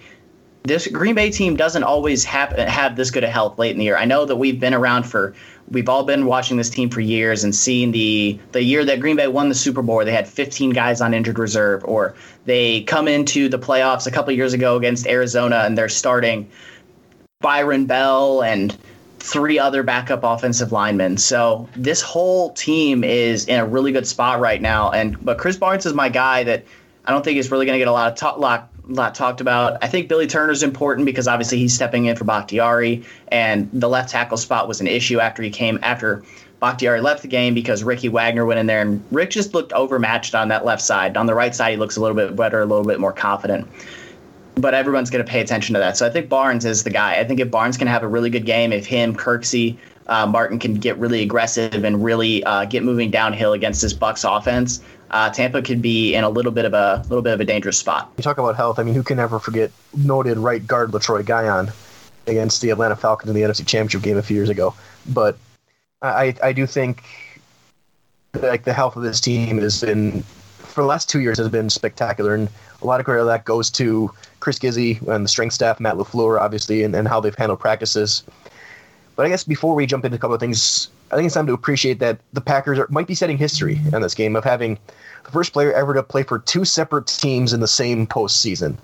This 0.65 0.89
Green 0.89 1.15
Bay 1.15 1.31
team 1.31 1.55
doesn't 1.55 1.85
always 1.85 2.25
have 2.25 2.51
have 2.53 2.97
this 2.97 3.13
good 3.13 3.23
of 3.23 3.31
health 3.31 3.57
late 3.57 3.71
in 3.71 3.79
the 3.79 3.85
year. 3.85 3.97
I 3.97 4.05
know 4.05 4.25
that 4.25 4.35
we've 4.35 4.59
been 4.59 4.75
around 4.75 5.05
for 5.05 5.33
we've 5.71 5.89
all 5.89 6.05
been 6.05 6.27
watching 6.27 6.57
this 6.57 6.71
team 6.71 6.91
for 6.91 7.01
years 7.01 7.45
and 7.45 7.55
seeing 7.55 7.93
the 7.93 8.39
the 8.53 8.63
year 8.63 8.85
that 8.85 9.01
Green 9.01 9.17
Bay 9.17 9.29
won 9.29 9.49
the 9.49 9.55
Super 9.55 9.83
Bowl, 9.83 10.05
they 10.05 10.13
had 10.13 10.29
15 10.29 10.71
guys 10.71 11.01
on 11.01 11.15
injured 11.15 11.39
reserve, 11.39 11.85
or 11.85 12.15
they 12.45 12.83
come 12.83 13.09
into 13.09 13.49
the 13.49 13.59
playoffs 13.59 14.07
a 14.07 14.11
couple 14.11 14.33
years 14.33 14.53
ago 14.53 14.77
against 14.77 15.07
Arizona 15.07 15.63
and 15.65 15.77
they're 15.77 15.89
starting 15.89 16.49
Byron 17.41 17.87
Bell 17.87 18.43
and 18.43 18.77
three 19.19 19.59
other 19.59 19.83
backup 19.83 20.23
offensive 20.23 20.73
linemen. 20.73 21.17
So 21.17 21.69
this 21.75 22.01
whole 22.01 22.53
team 22.53 23.03
is 23.03 23.47
in 23.47 23.59
a 23.59 23.67
really 23.67 23.93
good 23.93 24.07
spot 24.07 24.41
right 24.41 24.63
now. 24.63 24.91
And 24.93 25.23
but 25.25 25.39
Krys 25.39 25.59
Barnes 25.59 25.85
is 25.85 25.95
my 25.95 26.09
guy 26.09 26.45
that 26.45 26.65
I 27.05 27.13
don't 27.13 27.25
think 27.25 27.39
is 27.39 27.51
really 27.51 27.67
going 27.67 27.75
to 27.75 27.79
get 27.79 27.89
a 27.89 27.93
lot 27.93 28.11
of 28.11 28.19
talk, 28.19 28.71
lot 28.89 28.97
lot 28.97 29.15
talked 29.15 29.41
about. 29.41 29.83
I 29.83 29.89
think 29.89 30.09
Billy 30.09 30.27
Turner's 30.27 30.63
important 30.63 31.07
because 31.07 31.29
obviously 31.29 31.59
he's 31.59 31.75
stepping 31.75 32.07
in 32.07 32.17
for 32.17 32.25
Bakhtiari, 32.25 33.05
and 33.29 33.69
the 33.73 33.89
left 33.89 34.11
tackle 34.11 34.37
spot 34.37 34.69
was 34.69 34.81
an 34.81 34.87
issue 34.87 35.21
after 35.21 35.43
he 35.43 35.51
came 35.51 35.79
after 35.83 36.23
Bakhtiari 36.61 37.01
left 37.01 37.23
the 37.23 37.29
game 37.29 37.55
because 37.55 37.85
Ricky 37.85 38.09
Wagner 38.09 38.47
went 38.47 38.59
in 38.59 38.67
there, 38.67 38.81
and 38.81 39.03
Rick 39.11 39.31
just 39.31 39.55
looked 39.55 39.73
overmatched 39.73 40.35
on 40.35 40.49
that 40.49 40.65
left 40.65 40.83
side. 40.83 41.17
On 41.17 41.27
the 41.27 41.35
right 41.35 41.55
side, 41.55 41.73
he 41.73 41.77
looks 41.77 41.97
a 41.97 42.01
little 42.01 42.17
bit 42.17 42.35
better, 42.35 42.61
a 42.61 42.67
little 42.67 42.85
bit 42.85 42.99
more 43.01 43.13
confident. 43.13 43.69
But 44.55 44.73
everyone's 44.73 45.11
going 45.11 45.23
to 45.23 45.31
pay 45.31 45.41
attention 45.41 45.75
to 45.75 45.81
that. 45.81 45.99
So 45.99 46.07
I 46.07 46.11
think 46.11 46.31
Barnes 46.31 46.65
is 46.65 46.83
the 46.83 46.89
guy. 46.89 47.19
I 47.19 47.25
think 47.25 47.41
if 47.41 47.51
Barnes 47.51 47.77
can 47.77 47.89
have 47.89 48.03
a 48.03 48.09
really 48.09 48.31
good 48.31 48.47
game, 48.47 48.73
if 48.73 48.87
him, 48.87 49.15
Kirksey, 49.15 49.77
uh, 50.07 50.27
Martin 50.27 50.59
can 50.59 50.75
get 50.75 50.97
really 50.97 51.23
aggressive 51.23 51.85
and 51.85 52.03
really 52.03 52.43
uh, 52.45 52.65
get 52.65 52.83
moving 52.83 53.11
downhill 53.11 53.53
against 53.53 53.83
this 53.83 53.93
Bucks 53.93 54.25
offense, 54.25 54.81
uh, 55.11 55.31
Tampa 55.31 55.63
could 55.63 55.81
be 55.81 56.15
in 56.15 56.25
a 56.25 56.29
little 56.29 56.53
bit 56.53 56.65
of 56.65 56.75
a 56.75 57.05
little 57.09 57.23
bit 57.23 57.33
of 57.33 57.41
a 57.41 57.45
dangerous 57.45 57.79
spot. 57.79 58.13
You 58.17 58.23
talk 58.23 58.39
about 58.39 58.57
health. 58.57 58.79
I 58.79 58.83
mean, 58.83 58.95
who 58.95 59.03
can 59.03 59.19
ever 59.19 59.39
forget 59.39 59.71
noted 59.97 60.39
right 60.39 60.67
guard 60.67 60.91
Letroy 60.91 61.23
Guion 61.23 61.73
against 62.27 62.61
the 62.61 62.71
Atlanta 62.71 62.97
Falcons 62.97 63.31
in 63.31 63.37
the 63.37 63.43
NFC 63.43 63.67
Championship 63.67 64.03
game 64.03 64.17
a 64.17 64.23
few 64.23 64.37
years 64.37 64.49
ago? 64.49 64.75
But 65.09 65.39
I 66.03 66.35
I 66.43 66.53
do 66.53 66.67
think 66.67 67.05
like 68.43 68.65
the 68.65 68.73
health 68.73 68.97
of 68.97 69.03
this 69.03 69.21
team 69.21 69.59
has 69.59 69.81
been 69.81 70.23
for 70.23 70.83
the 70.83 70.89
last 70.89 71.09
two 71.09 71.21
years 71.21 71.39
has 71.39 71.49
been 71.49 71.71
spectacular, 71.71 72.35
and 72.35 72.49
a 72.83 72.87
lot 72.87 73.01
of 73.01 73.07
credit 73.07 73.23
of 73.23 73.27
that 73.29 73.45
goes 73.45 73.71
to 73.71 74.11
Chris 74.41 74.59
Gizzi 74.59 75.01
and 75.09 75.25
the 75.25 75.29
strength 75.29 75.55
staff, 75.55 75.81
Matt 75.81 75.95
LaFleur, 75.95 76.39
obviously, 76.39 76.83
and, 76.83 76.95
and 76.95 77.09
how 77.09 77.19
they've 77.19 77.35
handled 77.35 77.61
practices. 77.61 78.23
But 79.15 79.25
I 79.25 79.31
guess 79.31 79.43
before 79.43 79.75
we 79.75 79.87
jump 79.87 80.05
into 80.05 80.17
a 80.17 80.21
couple 80.21 80.35
of 80.35 80.41
things, 80.41 80.91
I 81.11 81.17
think 81.17 81.27
it's 81.27 81.35
time 81.35 81.47
to 81.47 81.53
appreciate 81.53 82.01
that 82.01 82.19
the 82.33 82.41
Packers 82.41 82.79
are, 82.79 82.87
might 82.91 83.07
be 83.07 83.15
setting 83.15 83.39
history 83.39 83.81
in 83.93 84.03
this 84.03 84.15
game 84.15 84.35
of 84.35 84.45
having 84.45 84.79
the 85.25 85.31
first 85.31 85.53
player 85.53 85.73
ever 85.73 85.95
to 85.95 86.03
play 86.03 86.23
for 86.23 86.39
two 86.39 86.65
separate 86.65 87.07
teams 87.07 87.53
in 87.53 87.61
the 87.61 87.69
same 87.69 88.07
postseason. 88.07 88.77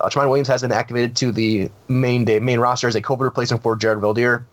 Uh, 0.00 0.08
Tramon 0.08 0.28
Williams 0.28 0.48
has 0.48 0.62
been 0.62 0.72
activated 0.72 1.16
to 1.16 1.32
the 1.32 1.70
main 1.88 2.24
day, 2.24 2.38
main 2.40 2.58
roster 2.58 2.88
as 2.88 2.94
a 2.94 3.02
COVID 3.02 3.20
replacement 3.20 3.62
for 3.62 3.76
Jared 3.76 3.98
Veldheer. 3.98 4.44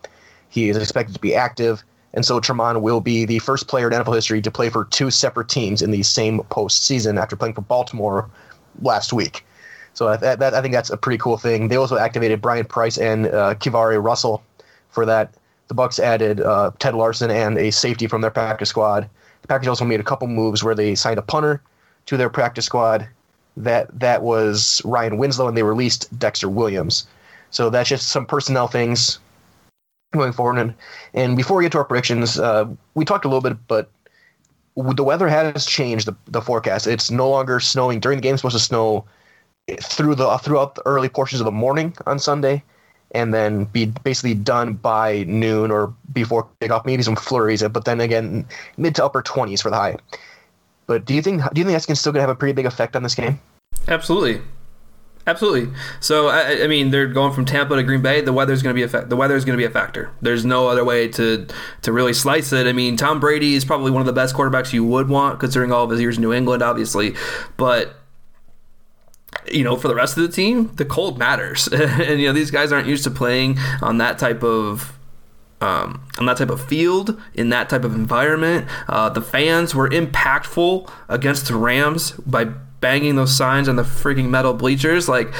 He 0.48 0.68
is 0.68 0.76
expected 0.76 1.14
to 1.14 1.20
be 1.20 1.34
active, 1.34 1.82
and 2.14 2.24
so 2.24 2.40
Tramon 2.40 2.80
will 2.80 3.00
be 3.00 3.24
the 3.24 3.38
first 3.40 3.68
player 3.68 3.90
in 3.90 3.92
NFL 3.92 4.14
history 4.14 4.40
to 4.42 4.50
play 4.50 4.70
for 4.70 4.86
two 4.86 5.10
separate 5.10 5.48
teams 5.48 5.82
in 5.82 5.90
the 5.90 6.02
same 6.02 6.40
postseason 6.50 7.20
after 7.20 7.36
playing 7.36 7.54
for 7.54 7.60
Baltimore 7.62 8.28
last 8.80 9.12
week. 9.12 9.44
So 9.94 10.16
that, 10.16 10.38
that, 10.38 10.54
I 10.54 10.62
think 10.62 10.72
that's 10.72 10.90
a 10.90 10.96
pretty 10.96 11.18
cool 11.18 11.36
thing. 11.36 11.68
They 11.68 11.76
also 11.76 11.98
activated 11.98 12.40
Brian 12.40 12.64
Price 12.64 12.98
and 12.98 13.26
uh, 13.26 13.54
KeiVarae 13.54 14.02
Russell 14.02 14.42
for 14.90 15.04
that. 15.06 15.34
The 15.68 15.74
Bucks 15.74 15.98
added 15.98 16.40
uh, 16.40 16.72
Ted 16.78 16.94
Larsen 16.94 17.30
and 17.30 17.58
a 17.58 17.70
safety 17.70 18.06
from 18.06 18.20
their 18.22 18.30
practice 18.30 18.70
squad. 18.70 19.08
The 19.42 19.48
Packers 19.48 19.68
also 19.68 19.84
made 19.84 20.00
a 20.00 20.04
couple 20.04 20.26
moves 20.26 20.64
where 20.64 20.74
they 20.74 20.94
signed 20.94 21.18
a 21.18 21.22
punter 21.22 21.62
to 22.06 22.16
their 22.16 22.30
practice 22.30 22.66
squad. 22.66 23.06
That 23.56 23.86
that 23.98 24.22
was 24.22 24.80
Ryan 24.84 25.18
Winslow, 25.18 25.48
and 25.48 25.56
they 25.56 25.62
released 25.62 26.16
Dexter 26.18 26.48
Williams. 26.48 27.06
So 27.50 27.70
that's 27.70 27.88
just 27.88 28.08
some 28.08 28.24
personnel 28.24 28.68
things 28.68 29.18
going 30.12 30.32
forward. 30.32 30.58
And, 30.58 30.74
and 31.14 31.36
before 31.36 31.56
we 31.56 31.64
get 31.64 31.72
to 31.72 31.78
our 31.78 31.84
predictions, 31.84 32.38
uh, 32.38 32.66
we 32.94 33.04
talked 33.04 33.24
a 33.24 33.28
little 33.28 33.42
bit, 33.42 33.56
but 33.66 33.90
the 34.76 35.04
weather 35.04 35.28
has 35.28 35.66
changed 35.66 36.06
the, 36.06 36.14
the 36.28 36.40
forecast. 36.40 36.86
It's 36.86 37.10
no 37.10 37.28
longer 37.28 37.58
snowing 37.58 38.00
during 38.00 38.18
the 38.18 38.22
game. 38.22 38.34
It's 38.34 38.42
supposed 38.42 38.56
to 38.56 38.62
snow 38.62 39.04
through 39.82 40.14
the 40.14 40.38
throughout 40.38 40.76
the 40.76 40.86
early 40.86 41.08
portions 41.08 41.40
of 41.40 41.44
the 41.44 41.50
morning 41.50 41.94
on 42.06 42.18
Sunday, 42.18 42.62
and 43.12 43.32
then 43.32 43.64
be 43.64 43.86
basically 43.86 44.34
done 44.34 44.74
by 44.74 45.24
noon 45.24 45.70
or 45.70 45.94
before 46.12 46.48
kickoff. 46.60 46.84
Maybe 46.86 47.02
some 47.02 47.16
flurries, 47.16 47.62
but 47.62 47.84
then 47.84 48.00
again, 48.00 48.46
mid 48.76 48.94
to 48.96 49.04
upper 49.04 49.22
twenties 49.22 49.62
for 49.62 49.70
the 49.70 49.76
high. 49.76 49.96
But 50.86 51.04
do 51.04 51.14
you 51.14 51.22
think 51.22 51.42
do 51.52 51.60
you 51.60 51.66
think 51.66 51.80
that's 51.80 52.00
still 52.00 52.12
going 52.12 52.20
to 52.20 52.28
have 52.28 52.30
a 52.30 52.38
pretty 52.38 52.54
big 52.54 52.66
effect 52.66 52.96
on 52.96 53.02
this 53.02 53.14
game? 53.14 53.40
Absolutely. 53.86 54.40
Absolutely. 55.28 55.70
So 56.00 56.28
I, 56.28 56.64
I, 56.64 56.66
mean, 56.68 56.90
they're 56.90 57.06
going 57.06 57.34
from 57.34 57.44
Tampa 57.44 57.76
to 57.76 57.82
Green 57.82 58.00
Bay. 58.00 58.22
The 58.22 58.32
weather's 58.32 58.62
going 58.62 58.74
to 58.74 58.78
be 58.78 58.82
a 58.82 58.88
fa- 58.88 59.04
the 59.06 59.14
weather's 59.14 59.44
going 59.44 59.58
to 59.58 59.60
be 59.60 59.66
a 59.66 59.70
factor. 59.70 60.10
There's 60.22 60.46
no 60.46 60.68
other 60.68 60.84
way 60.84 61.06
to 61.08 61.46
to 61.82 61.92
really 61.92 62.14
slice 62.14 62.50
it. 62.54 62.66
I 62.66 62.72
mean, 62.72 62.96
Tom 62.96 63.20
Brady 63.20 63.54
is 63.54 63.64
probably 63.66 63.90
one 63.90 64.00
of 64.00 64.06
the 64.06 64.14
best 64.14 64.34
quarterbacks 64.34 64.72
you 64.72 64.86
would 64.86 65.10
want, 65.10 65.38
considering 65.38 65.70
all 65.70 65.84
of 65.84 65.90
his 65.90 66.00
years 66.00 66.16
in 66.16 66.22
New 66.22 66.32
England, 66.32 66.62
obviously. 66.62 67.14
But 67.58 67.94
you 69.52 69.64
know, 69.64 69.76
for 69.76 69.88
the 69.88 69.94
rest 69.94 70.16
of 70.16 70.22
the 70.22 70.28
team, 70.28 70.74
the 70.76 70.84
cold 70.84 71.18
matters, 71.18 71.68
and 71.72 72.20
you 72.20 72.26
know 72.26 72.32
these 72.32 72.50
guys 72.50 72.72
aren't 72.72 72.88
used 72.88 73.04
to 73.04 73.10
playing 73.10 73.58
on 73.82 73.98
that 73.98 74.18
type 74.18 74.42
of 74.42 74.98
um, 75.60 76.02
on 76.18 76.26
that 76.26 76.36
type 76.36 76.50
of 76.50 76.64
field, 76.64 77.20
in 77.34 77.48
that 77.50 77.68
type 77.68 77.84
of 77.84 77.94
environment. 77.94 78.66
Uh, 78.88 79.08
the 79.08 79.22
fans 79.22 79.74
were 79.74 79.88
impactful 79.88 80.90
against 81.08 81.48
the 81.48 81.56
Rams 81.56 82.12
by 82.12 82.44
banging 82.44 83.16
those 83.16 83.36
signs 83.36 83.68
on 83.68 83.76
the 83.76 83.82
freaking 83.82 84.28
metal 84.28 84.54
bleachers. 84.54 85.08
Like, 85.08 85.32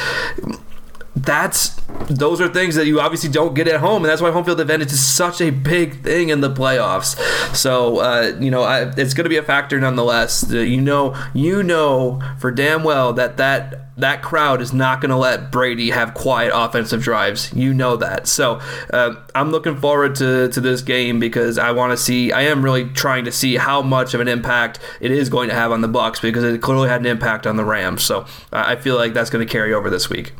that's 1.24 1.80
those 2.08 2.40
are 2.40 2.48
things 2.48 2.74
that 2.76 2.86
you 2.86 3.00
obviously 3.00 3.30
don't 3.30 3.54
get 3.54 3.68
at 3.68 3.80
home, 3.80 4.04
and 4.04 4.10
that's 4.10 4.22
why 4.22 4.30
home 4.30 4.44
field 4.44 4.60
advantage 4.60 4.92
is 4.92 5.04
such 5.04 5.40
a 5.40 5.50
big 5.50 6.02
thing 6.02 6.28
in 6.28 6.40
the 6.40 6.50
playoffs. 6.50 7.16
So 7.54 7.98
uh, 7.98 8.36
you 8.40 8.50
know 8.50 8.62
I, 8.62 8.90
it's 8.96 9.14
going 9.14 9.24
to 9.24 9.30
be 9.30 9.36
a 9.36 9.42
factor 9.42 9.78
nonetheless. 9.80 10.46
You 10.50 10.80
know, 10.80 11.16
you 11.34 11.62
know 11.62 12.20
for 12.38 12.50
damn 12.50 12.84
well 12.84 13.12
that 13.14 13.36
that 13.38 13.88
that 13.98 14.22
crowd 14.22 14.62
is 14.62 14.72
not 14.72 15.00
going 15.00 15.10
to 15.10 15.16
let 15.16 15.50
Brady 15.50 15.90
have 15.90 16.14
quiet 16.14 16.52
offensive 16.54 17.02
drives. 17.02 17.52
You 17.52 17.74
know 17.74 17.96
that. 17.96 18.28
So 18.28 18.60
uh, 18.92 19.16
I'm 19.34 19.50
looking 19.50 19.76
forward 19.76 20.14
to, 20.16 20.48
to 20.48 20.60
this 20.60 20.82
game 20.82 21.18
because 21.18 21.58
I 21.58 21.72
want 21.72 21.90
to 21.92 21.96
see. 21.96 22.32
I 22.32 22.42
am 22.42 22.64
really 22.64 22.84
trying 22.90 23.24
to 23.24 23.32
see 23.32 23.56
how 23.56 23.82
much 23.82 24.14
of 24.14 24.20
an 24.20 24.28
impact 24.28 24.78
it 25.00 25.10
is 25.10 25.28
going 25.28 25.48
to 25.48 25.54
have 25.54 25.72
on 25.72 25.80
the 25.80 25.88
Bucks 25.88 26.20
because 26.20 26.44
it 26.44 26.62
clearly 26.62 26.88
had 26.88 27.00
an 27.00 27.06
impact 27.06 27.46
on 27.46 27.56
the 27.56 27.64
Rams. 27.64 28.04
So 28.04 28.20
uh, 28.52 28.64
I 28.66 28.76
feel 28.76 28.94
like 28.94 29.14
that's 29.14 29.30
going 29.30 29.44
to 29.44 29.52
carry 29.52 29.74
over 29.74 29.90
this 29.90 30.08
week. 30.08 30.32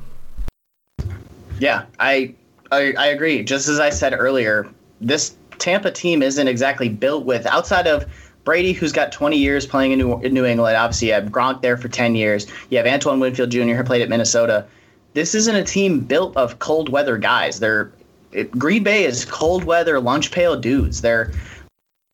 Yeah, 1.59 1.85
I, 1.99 2.35
I 2.71 2.95
I 2.99 3.07
agree. 3.09 3.43
Just 3.43 3.69
as 3.69 3.81
I 3.81 3.91
said 3.91 4.15
earlier, 4.17 4.69
this 5.01 5.37
Tampa 5.59 5.91
team 5.91 6.23
isn't 6.23 6.49
exactly 6.49 6.89
built 6.89 7.25
with 7.25 7.47
outside 7.47 7.87
of 7.87 8.07
Brady, 8.45 8.73
who's 8.73 8.93
got 8.93 9.13
20 9.13 9.37
years 9.37 9.67
playing 9.67 9.93
in 9.93 9.99
New, 9.99 10.21
in 10.21 10.33
New 10.33 10.45
England. 10.45 10.77
Obviously, 10.77 11.09
you 11.09 11.15
have 11.15 11.25
Gronk 11.25 11.61
there 11.61 11.77
for 11.77 11.89
10 11.89 12.15
years. 12.15 12.47
You 12.71 12.79
have 12.79 12.87
Antoine 12.87 13.21
Winfield 13.21 13.51
Jr., 13.51 13.75
who 13.75 13.85
played 13.85 14.01
at 14.01 14.09
Minnesota. 14.09 14.65
This 15.13 15.35
isn't 15.35 15.55
a 15.55 15.65
team 15.65 16.01
built 16.01 16.37
of 16.37 16.59
cold 16.59 16.89
weather 16.89 17.19
guys. 17.19 17.61
They're 17.61 17.93
it, 18.33 18.51
Green 18.53 18.83
Bay 18.83 19.05
is 19.05 19.25
cold 19.25 19.65
weather 19.65 20.01
lunch 20.01 20.31
pail 20.31 20.59
dudes. 20.59 21.01
They're 21.01 21.33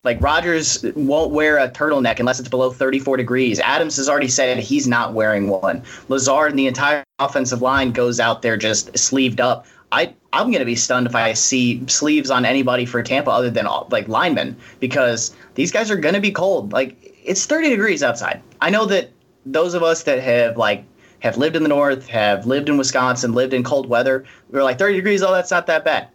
like 0.05 0.21
Rodgers 0.21 0.85
won't 0.95 1.33
wear 1.33 1.59
a 1.59 1.69
turtleneck 1.69 2.21
unless 2.21 2.39
it's 2.39 2.49
below 2.49 2.71
34 2.71 3.17
degrees. 3.17 3.59
Adams 3.61 3.97
has 3.97 4.09
already 4.09 4.29
said 4.29 4.59
he's 4.59 4.87
not 4.87 5.15
wearing 5.15 5.49
one. 5.49 5.83
Lazard 6.09 6.51
and 6.51 6.59
the 6.59 6.67
entire 6.67 7.03
offensive 7.19 7.63
line 7.63 7.91
goes 7.91 8.21
out 8.21 8.43
there 8.43 8.57
just 8.57 8.97
sleeved 8.97 9.41
up. 9.41 9.67
I 9.91 10.15
I'm 10.33 10.51
gonna 10.51 10.65
be 10.65 10.77
stunned 10.77 11.07
if 11.07 11.15
I 11.15 11.33
see 11.33 11.87
sleeves 11.87 12.31
on 12.31 12.45
anybody 12.45 12.85
for 12.85 13.03
Tampa 13.03 13.31
other 13.31 13.51
than 13.51 13.67
like 13.91 14.09
linemen 14.09 14.57
because 14.81 15.35
these 15.55 15.73
guys 15.73 15.91
are 15.91 15.97
gonna 15.97 16.21
be 16.21 16.33
cold. 16.33 16.73
Like 16.73 16.97
it's 17.25 17.47
30 17.47 17.71
degrees 17.71 18.03
outside. 18.03 18.43
I 18.61 18.71
know 18.71 18.85
that 18.87 19.11
those 19.47 19.75
of 19.75 19.83
us 19.83 20.03
that 20.03 20.21
have 20.21 20.57
like 20.57 20.85
have 21.21 21.39
lived 21.39 21.57
in 21.57 21.63
the 21.63 21.69
north, 21.69 22.07
have 22.09 22.45
lived 22.45 22.69
in 22.69 22.77
Wisconsin, 22.77 23.33
lived 23.33 23.55
in 23.55 23.63
cold 23.63 23.89
weather, 23.89 24.25
we're 24.51 24.63
like 24.63 24.79
30 24.79 24.97
degrees. 24.97 25.23
Oh, 25.23 25.33
that's 25.33 25.51
not 25.51 25.67
that 25.69 25.85
bad. 25.85 26.09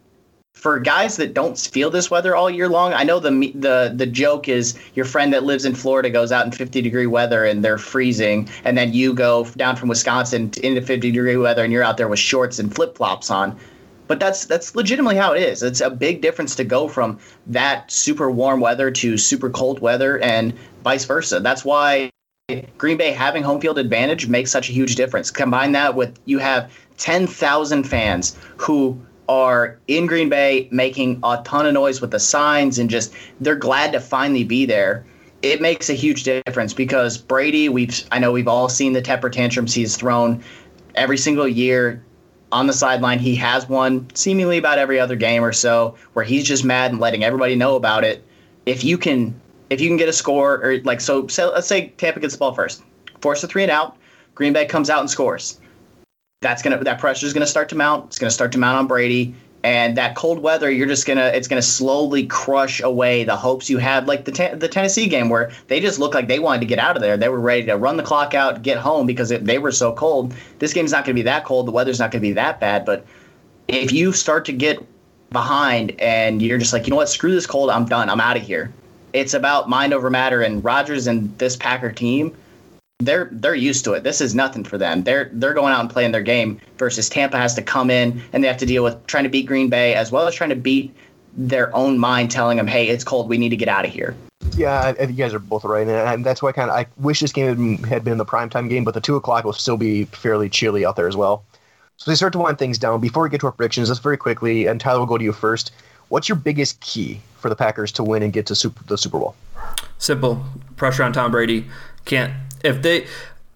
For 0.59 0.77
guys 0.77 1.15
that 1.15 1.33
don't 1.33 1.57
feel 1.57 1.89
this 1.89 2.11
weather 2.11 2.35
all 2.35 2.49
year 2.49 2.67
long, 2.67 2.93
I 2.93 3.03
know 3.03 3.19
the 3.19 3.31
the 3.55 3.93
the 3.95 4.05
joke 4.05 4.49
is 4.49 4.77
your 4.93 5.05
friend 5.05 5.31
that 5.31 5.45
lives 5.45 5.63
in 5.63 5.73
Florida 5.73 6.09
goes 6.09 6.33
out 6.33 6.45
in 6.45 6.51
50 6.51 6.81
degree 6.81 7.07
weather 7.07 7.45
and 7.45 7.63
they're 7.63 7.77
freezing, 7.77 8.49
and 8.65 8.77
then 8.77 8.93
you 8.93 9.13
go 9.13 9.45
down 9.55 9.77
from 9.77 9.87
Wisconsin 9.87 10.51
into 10.61 10.81
50 10.81 11.11
degree 11.11 11.37
weather 11.37 11.63
and 11.63 11.71
you're 11.71 11.83
out 11.83 11.95
there 11.95 12.09
with 12.09 12.19
shorts 12.19 12.59
and 12.59 12.75
flip 12.75 12.97
flops 12.97 13.31
on. 13.31 13.57
But 14.07 14.19
that's 14.19 14.45
that's 14.47 14.75
legitimately 14.75 15.15
how 15.15 15.31
it 15.31 15.41
is. 15.41 15.63
It's 15.63 15.79
a 15.79 15.89
big 15.89 16.21
difference 16.21 16.55
to 16.55 16.65
go 16.65 16.89
from 16.89 17.19
that 17.47 17.89
super 17.89 18.29
warm 18.29 18.59
weather 18.59 18.91
to 18.91 19.17
super 19.17 19.49
cold 19.49 19.79
weather 19.79 20.19
and 20.19 20.53
vice 20.83 21.05
versa. 21.05 21.39
That's 21.39 21.63
why 21.63 22.09
Green 22.77 22.97
Bay 22.97 23.11
having 23.11 23.43
home 23.43 23.61
field 23.61 23.77
advantage 23.77 24.27
makes 24.27 24.51
such 24.51 24.67
a 24.67 24.73
huge 24.73 24.95
difference. 24.95 25.31
Combine 25.31 25.71
that 25.71 25.95
with 25.95 26.19
you 26.25 26.39
have 26.39 26.69
10,000 26.97 27.83
fans 27.83 28.35
who 28.57 28.99
are 29.29 29.79
in 29.87 30.07
Green 30.07 30.27
Bay 30.27 30.67
making 30.71 31.19
a 31.23 31.39
ton 31.45 31.67
of 31.67 31.73
noise 31.73 32.01
with 32.01 32.11
the 32.11 32.19
signs 32.19 32.79
and 32.79 32.89
just 32.89 33.13
they're 33.39 33.55
glad 33.55 33.93
to 33.93 33.99
finally 33.99 34.43
be 34.43 34.65
there. 34.65 35.05
It 35.43 35.61
makes 35.61 35.89
a 35.89 35.93
huge 35.93 36.23
difference 36.23 36.73
because 36.73 37.17
Brady, 37.17 37.69
we've 37.69 38.03
I 38.11 38.19
know 38.19 38.31
we've 38.31 38.47
all 38.47 38.67
seen 38.67 38.91
the 38.91 39.01
temper 39.01 39.29
tantrums 39.29 39.73
he's 39.73 39.95
thrown 39.95 40.43
every 40.95 41.17
single 41.17 41.47
year 41.47 42.03
on 42.51 42.65
the 42.65 42.73
sideline. 42.73 43.19
He 43.19 43.35
has 43.35 43.69
one 43.69 44.07
seemingly 44.15 44.57
about 44.57 44.79
every 44.79 44.99
other 44.99 45.15
game 45.15 45.43
or 45.43 45.53
so 45.53 45.95
where 46.13 46.25
he's 46.25 46.43
just 46.43 46.65
mad 46.65 46.91
and 46.91 46.99
letting 46.99 47.23
everybody 47.23 47.55
know 47.55 47.75
about 47.75 48.03
it. 48.03 48.25
If 48.65 48.83
you 48.83 48.97
can 48.97 49.39
if 49.69 49.79
you 49.79 49.87
can 49.87 49.97
get 49.97 50.09
a 50.09 50.13
score 50.13 50.55
or 50.63 50.79
like 50.79 50.99
so, 50.99 51.27
so 51.27 51.51
let's 51.53 51.67
say 51.67 51.89
Tampa 51.97 52.19
gets 52.19 52.33
the 52.33 52.39
ball 52.39 52.55
first, 52.55 52.83
force 53.21 53.43
a 53.43 53.47
three 53.47 53.61
and 53.61 53.71
out, 53.71 53.95
Green 54.33 54.53
Bay 54.53 54.65
comes 54.65 54.89
out 54.89 55.01
and 55.01 55.09
scores 55.09 55.59
that's 56.41 56.61
gonna 56.61 56.81
that 56.83 56.99
pressure 56.99 57.25
is 57.25 57.33
gonna 57.33 57.45
start 57.45 57.67
to 57.69 57.75
mount. 57.75 58.05
It's 58.05 58.19
gonna 58.19 58.31
start 58.31 58.51
to 58.53 58.57
mount 58.57 58.77
on 58.77 58.87
Brady, 58.87 59.35
and 59.63 59.97
that 59.97 60.15
cold 60.15 60.39
weather, 60.39 60.71
you're 60.71 60.87
just 60.87 61.05
gonna 61.05 61.25
it's 61.25 61.49
gonna 61.49 61.61
slowly 61.61 62.25
crush 62.25 62.79
away 62.81 63.25
the 63.25 63.35
hopes 63.35 63.69
you 63.69 63.77
had. 63.77 64.07
Like 64.07 64.23
the 64.23 64.55
the 64.57 64.69
Tennessee 64.69 65.07
game 65.07 65.27
where 65.27 65.51
they 65.67 65.81
just 65.81 65.99
looked 65.99 66.15
like 66.15 66.29
they 66.29 66.39
wanted 66.39 66.61
to 66.61 66.65
get 66.65 66.79
out 66.79 66.95
of 66.95 67.01
there. 67.01 67.17
They 67.17 67.27
were 67.27 67.41
ready 67.41 67.65
to 67.65 67.75
run 67.75 67.97
the 67.97 68.03
clock 68.03 68.33
out, 68.33 68.61
get 68.61 68.77
home 68.77 69.05
because 69.05 69.31
it, 69.31 69.43
they 69.43 69.57
were 69.57 69.73
so 69.73 69.91
cold. 69.91 70.33
This 70.59 70.71
game's 70.71 70.93
not 70.93 71.03
gonna 71.03 71.15
be 71.15 71.23
that 71.23 71.43
cold. 71.43 71.67
The 71.67 71.71
weather's 71.71 71.99
not 71.99 72.11
gonna 72.11 72.21
be 72.21 72.33
that 72.33 72.61
bad. 72.61 72.85
But 72.85 73.05
if 73.67 73.91
you 73.91 74.13
start 74.13 74.45
to 74.45 74.53
get 74.53 74.79
behind 75.31 75.99
and 75.99 76.41
you're 76.41 76.57
just 76.57 76.71
like, 76.71 76.87
you 76.87 76.91
know 76.91 76.95
what, 76.95 77.09
screw 77.09 77.31
this 77.31 77.45
cold, 77.45 77.69
I'm 77.69 77.85
done, 77.85 78.09
I'm 78.09 78.21
out 78.21 78.37
of 78.37 78.43
here. 78.43 78.71
It's 79.11 79.33
about 79.33 79.67
mind 79.67 79.93
over 79.93 80.09
matter, 80.09 80.41
and 80.41 80.63
Rodgers 80.63 81.05
and 81.05 81.37
this 81.37 81.57
Packer 81.57 81.91
team 81.91 82.33
they're 82.99 83.29
they're 83.31 83.55
used 83.55 83.85
to 83.85 83.93
it. 83.93 84.03
This 84.03 84.19
is 84.21 84.35
nothing 84.35 84.63
for 84.63 84.77
them. 84.77 85.03
They're 85.03 85.29
they're 85.33 85.53
going 85.53 85.73
out 85.73 85.79
and 85.79 85.89
playing 85.89 86.11
their 86.11 86.21
game 86.21 86.59
versus 86.77 87.09
Tampa 87.09 87.37
has 87.37 87.55
to 87.55 87.61
come 87.61 87.89
in 87.89 88.21
and 88.33 88.43
they 88.43 88.47
have 88.47 88.57
to 88.57 88.65
deal 88.65 88.83
with 88.83 89.05
trying 89.07 89.23
to 89.23 89.29
beat 89.29 89.45
Green 89.45 89.69
Bay 89.69 89.95
as 89.95 90.11
well 90.11 90.27
as 90.27 90.35
trying 90.35 90.49
to 90.49 90.55
beat 90.55 90.93
their 91.37 91.73
own 91.75 91.97
mind 91.97 92.29
telling 92.29 92.57
them, 92.57 92.67
"Hey, 92.67 92.89
it's 92.89 93.03
cold. 93.03 93.29
We 93.29 93.37
need 93.37 93.49
to 93.49 93.55
get 93.55 93.69
out 93.69 93.85
of 93.85 93.91
here." 93.91 94.15
Yeah, 94.55 94.81
I, 94.81 94.93
think 94.93 95.11
you 95.11 95.15
guys 95.15 95.33
are 95.33 95.39
both 95.39 95.63
right, 95.63 95.87
and 95.87 96.25
that's 96.25 96.41
why 96.41 96.49
I 96.49 96.51
kind 96.51 96.69
of 96.69 96.75
I 96.75 96.87
wish 96.97 97.21
this 97.21 97.31
game 97.31 97.77
had 97.83 98.03
been 98.03 98.17
the 98.17 98.25
primetime 98.25 98.69
game, 98.69 98.83
but 98.83 98.93
the 98.93 99.01
two 99.01 99.15
o'clock 99.15 99.45
will 99.45 99.53
still 99.53 99.77
be 99.77 100.03
fairly 100.05 100.49
chilly 100.49 100.85
out 100.85 100.97
there 100.97 101.07
as 101.07 101.15
well. 101.15 101.43
So 101.95 102.11
they 102.11 102.15
start 102.15 102.33
to 102.33 102.39
wind 102.39 102.57
things 102.59 102.77
down. 102.77 102.99
Before 102.99 103.23
we 103.23 103.29
get 103.29 103.39
to 103.41 103.47
our 103.47 103.51
predictions, 103.53 103.87
let's 103.87 104.01
very 104.01 104.17
quickly, 104.17 104.65
and 104.65 104.79
Tyler 104.79 104.99
will 104.99 105.05
go 105.05 105.17
to 105.17 105.23
you 105.23 105.33
first. 105.33 105.71
What's 106.09 106.27
your 106.27 106.35
biggest 106.35 106.79
key 106.81 107.21
for 107.37 107.49
the 107.49 107.55
Packers 107.55 107.91
to 107.93 108.03
win 108.03 108.23
and 108.23 108.33
get 108.33 108.45
to 108.47 108.55
super, 108.55 108.83
the 108.85 108.97
Super 108.97 109.19
Bowl? 109.19 109.35
Simple 109.97 110.43
pressure 110.75 111.03
on 111.03 111.13
Tom 111.13 111.31
Brady. 111.31 111.65
Can't 112.05 112.33
if 112.63 112.81
they 112.81 113.07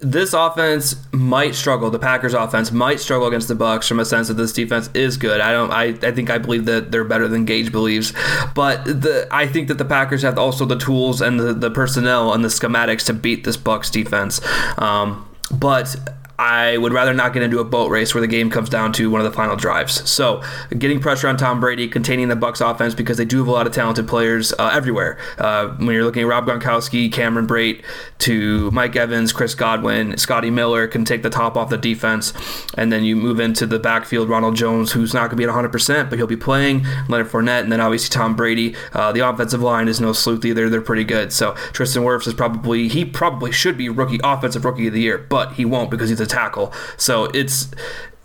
this 0.03 0.33
offense 0.33 0.95
might 1.13 1.55
struggle. 1.55 1.89
The 1.89 1.99
Packers 1.99 2.33
offense 2.33 2.71
might 2.71 2.99
struggle 2.99 3.27
against 3.27 3.47
the 3.47 3.55
Bucks 3.55 3.87
from 3.87 3.99
a 3.99 4.05
sense 4.05 4.27
that 4.27 4.33
this 4.33 4.51
defense 4.51 4.89
is 4.93 5.15
good. 5.17 5.39
I 5.39 5.51
don't. 5.53 5.71
I, 5.71 6.07
I 6.07 6.11
think 6.11 6.29
I 6.29 6.37
believe 6.37 6.65
that 6.65 6.91
they're 6.91 7.05
better 7.05 7.27
than 7.27 7.45
Gage 7.45 7.71
believes, 7.71 8.13
but 8.53 8.83
the 8.83 9.27
I 9.31 9.47
think 9.47 9.69
that 9.69 9.77
the 9.77 9.85
Packers 9.85 10.21
have 10.21 10.37
also 10.37 10.65
the 10.65 10.77
tools 10.77 11.21
and 11.21 11.39
the, 11.39 11.53
the 11.53 11.71
personnel 11.71 12.33
and 12.33 12.43
the 12.43 12.49
schematics 12.49 13.05
to 13.05 13.13
beat 13.13 13.45
this 13.45 13.57
Bucks 13.57 13.89
defense. 13.89 14.41
Um, 14.77 15.27
but 15.51 15.95
I 16.37 16.77
would 16.77 16.93
rather 16.93 17.13
not 17.13 17.33
get 17.33 17.43
into 17.43 17.59
a 17.59 17.63
boat 17.63 17.89
race 17.91 18.13
where 18.13 18.21
the 18.21 18.27
game 18.27 18.49
comes 18.49 18.69
down 18.69 18.91
to 18.93 19.09
one 19.09 19.21
of 19.21 19.25
the 19.25 19.35
final 19.35 19.55
drives. 19.55 20.09
So, 20.09 20.41
getting 20.77 20.99
pressure 20.99 21.27
on 21.27 21.37
Tom 21.37 21.59
Brady, 21.59 21.87
containing 21.87 22.27
the 22.27 22.35
Bucks 22.35 22.61
offense 22.61 22.95
because 22.95 23.17
they 23.17 23.25
do 23.25 23.39
have 23.39 23.47
a 23.47 23.51
lot 23.51 23.67
of 23.67 23.73
talented 23.73 24.07
players 24.07 24.51
uh, 24.53 24.71
everywhere. 24.73 25.17
Uh, 25.37 25.69
when 25.77 25.89
you're 25.89 26.03
looking 26.03 26.23
at 26.23 26.27
Rob 26.27 26.45
Gronkowski, 26.45 27.11
Cameron 27.11 27.47
Brate, 27.47 27.83
to 28.19 28.71
Mike 28.71 28.95
Evans, 28.95 29.33
Chris 29.33 29.53
Godwin, 29.53 30.17
Scotty 30.17 30.49
Miller 30.49 30.87
can 30.87 31.05
take 31.05 31.23
the 31.23 31.29
top 31.29 31.57
off 31.57 31.69
the 31.69 31.77
defense, 31.77 32.33
and 32.77 32.91
then 32.91 33.03
you 33.03 33.15
move 33.15 33.39
into 33.39 33.65
the 33.65 33.79
backfield. 33.79 34.29
Ronald 34.29 34.55
Jones, 34.55 34.91
who's 34.91 35.13
not 35.13 35.21
going 35.21 35.31
to 35.31 35.35
be 35.35 35.43
at 35.43 35.49
100, 35.49 35.71
percent 35.71 36.09
but 36.09 36.17
he'll 36.17 36.27
be 36.27 36.37
playing. 36.37 36.85
Leonard 37.09 37.27
Fournette, 37.27 37.61
and 37.61 37.71
then 37.71 37.81
obviously 37.81 38.09
Tom 38.09 38.35
Brady. 38.35 38.75
Uh, 38.93 39.11
the 39.11 39.19
offensive 39.27 39.61
line 39.61 39.87
is 39.87 39.99
no 39.99 40.13
sleuth 40.13 40.45
either; 40.45 40.69
they're 40.69 40.81
pretty 40.81 41.03
good. 41.03 41.31
So 41.33 41.53
Tristan 41.73 42.03
Wirfs 42.03 42.27
is 42.27 42.33
probably 42.33 42.87
he 42.87 43.05
probably 43.05 43.51
should 43.51 43.77
be 43.77 43.89
rookie 43.89 44.19
offensive 44.23 44.65
rookie 44.65 44.87
of 44.87 44.93
the 44.93 45.01
year, 45.01 45.17
but 45.17 45.53
he 45.53 45.65
won't 45.65 45.91
because 45.91 46.09
he's 46.09 46.19
a 46.19 46.22
tackle. 46.25 46.73
So 46.97 47.25
it's 47.25 47.71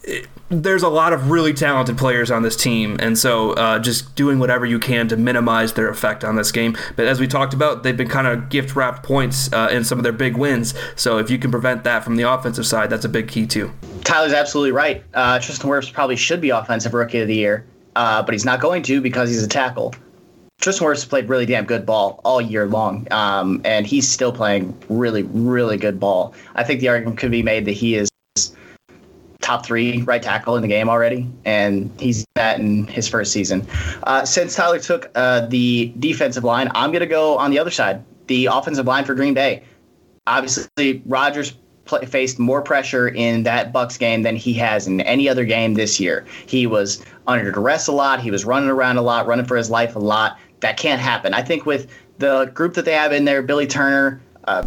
it, 0.05 0.27
there's 0.51 0.83
a 0.83 0.89
lot 0.89 1.13
of 1.13 1.31
really 1.31 1.53
talented 1.53 1.99
players 1.99 2.31
on 2.31 2.43
this 2.43 2.57
team, 2.57 2.97
and 3.01 3.19
so 3.19 3.53
uh, 3.53 3.79
just 3.79 4.15
doing 4.15 4.39
whatever 4.39 4.65
you 4.65 4.79
can 4.79 5.07
to 5.09 5.17
minimize 5.17 5.75
their 5.75 5.89
effect 5.91 6.25
on 6.25 6.37
this 6.37 6.51
game. 6.51 6.77
But 6.97 7.07
as 7.07 7.21
we 7.21 7.27
talked 7.27 7.53
about, 7.53 7.83
they've 7.83 7.97
been 7.97 8.09
kind 8.09 8.27
of 8.27 8.49
gift 8.49 8.75
wrapped 8.75 9.03
points 9.03 9.53
uh, 9.53 9.69
in 9.71 9.85
some 9.85 9.99
of 9.99 10.05
their 10.05 10.13
big 10.13 10.39
wins. 10.39 10.75
So 10.97 11.19
if 11.19 11.31
you 11.31 11.39
can 11.39 11.51
prevent 11.51 11.85
that 11.85 12.03
from 12.03 12.17
the 12.17 12.23
offensive 12.23 12.67
side, 12.67 12.89
that's 12.89 13.05
a 13.05 13.11
big 13.11 13.29
key 13.29 13.47
too. 13.47 13.71
Tyler's 14.05 14.33
absolutely 14.33 14.73
right. 14.73 15.05
Uh, 15.13 15.39
Tristan 15.39 15.69
Wirfs 15.69 15.93
probably 15.93 16.17
should 16.17 16.41
be 16.41 16.49
offensive 16.49 16.95
rookie 16.95 17.19
of 17.19 17.29
the 17.29 17.35
year, 17.35 17.67
uh, 17.95 18.23
but 18.23 18.33
he's 18.33 18.47
not 18.47 18.61
going 18.61 18.83
to 18.85 19.03
because 19.03 19.29
he's 19.29 19.43
a 19.43 19.49
tackle. 19.49 19.95
Tristan 20.61 20.89
Wirfs 20.89 21.09
played 21.09 21.29
really 21.29 21.47
damn 21.47 21.65
good 21.65 21.87
ball 21.87 22.21
all 22.25 22.41
year 22.41 22.67
long, 22.67 23.07
um, 23.13 23.61
and 23.65 23.87
he's 23.87 24.09
still 24.09 24.33
playing 24.33 24.77
really, 24.89 25.23
really 25.23 25.77
good 25.77 26.01
ball. 26.01 26.35
I 26.57 26.65
think 26.65 26.81
the 26.81 26.89
argument 26.89 27.19
could 27.19 27.31
be 27.31 27.45
made 27.45 27.65
that 27.67 27.73
he 27.73 27.95
is 27.95 28.09
top 29.41 29.65
three 29.65 30.03
right 30.03 30.23
tackle 30.23 30.57
in 30.57 30.63
the 30.63 30.69
game 30.69 30.89
already, 30.89 31.29
and 31.45 31.91
he's 32.01 32.27
that 32.35 32.59
in 32.59 32.89
his 32.89 33.09
first 33.09 33.33
season. 33.33 33.67
Uh, 34.03 34.25
since 34.25 34.57
Tyler 34.57 34.81
took 34.81 35.11
uh, 35.15 35.47
the 35.47 35.93
defensive 36.01 36.43
line, 36.43 36.71
I'm 36.75 36.91
going 36.91 37.01
to 37.01 37.07
go 37.07 37.39
on 37.39 37.53
the 37.53 37.59
other 37.61 37.71
side, 37.71 38.05
the 38.27 38.47
offensive 38.47 38.87
line 38.87 39.05
for 39.05 39.15
Green 39.15 39.35
Bay. 39.35 39.63
Obviously, 40.27 41.03
Rodgers 41.07 41.55
play, 41.85 42.05
faced 42.05 42.39
more 42.39 42.63
pressure 42.63 43.09
in 43.09 43.45
that 43.45 43.73
Bucks 43.73 43.97
game 43.97 44.23
than 44.23 44.37
he 44.37 44.53
has 44.55 44.87
in 44.87 45.01
any 45.03 45.29
other 45.29 45.45
game 45.45 45.75
this 45.75 45.99
year. 45.99 46.27
He 46.47 46.67
was 46.67 47.03
under 47.27 47.51
duress 47.51 47.87
a 47.87 47.93
lot. 47.93 48.21
He 48.21 48.31
was 48.31 48.45
running 48.45 48.69
around 48.69 48.99
a 48.99 49.03
lot, 49.03 49.27
running 49.27 49.47
for 49.47 49.57
his 49.57 49.71
life 49.71 49.97
a 49.97 50.01
lot. 50.01 50.39
That 50.61 50.77
can't 50.77 51.01
happen. 51.01 51.35
I 51.35 51.43
think 51.43 51.67
with 51.67 51.91
the 52.19 52.47
group 52.55 52.75
that 52.75 52.85
they 52.85 52.93
have 52.93 53.13
in 53.13 53.25
there, 53.25 53.43
Billy 53.43 53.67
Turner, 53.67 54.21
uh, 54.45 54.67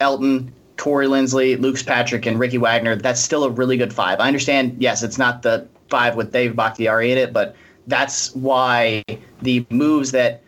Elgton, 0.00 0.50
Corey 0.76 1.06
Linsley, 1.06 1.60
Luke 1.60 1.76
Patrick, 1.84 2.26
and 2.26 2.38
Ricky 2.38 2.58
Wagner, 2.58 2.96
that's 2.96 3.20
still 3.20 3.44
a 3.44 3.50
really 3.50 3.76
good 3.76 3.92
five. 3.92 4.20
I 4.20 4.26
understand, 4.26 4.76
yes, 4.80 5.02
it's 5.02 5.18
not 5.18 5.42
the 5.42 5.68
five 5.88 6.16
with 6.16 6.32
Dave 6.32 6.56
Bakhtiari 6.56 7.12
in 7.12 7.18
it, 7.18 7.32
but 7.32 7.54
that's 7.86 8.34
why 8.34 9.02
the 9.42 9.66
moves 9.70 10.12
that 10.12 10.42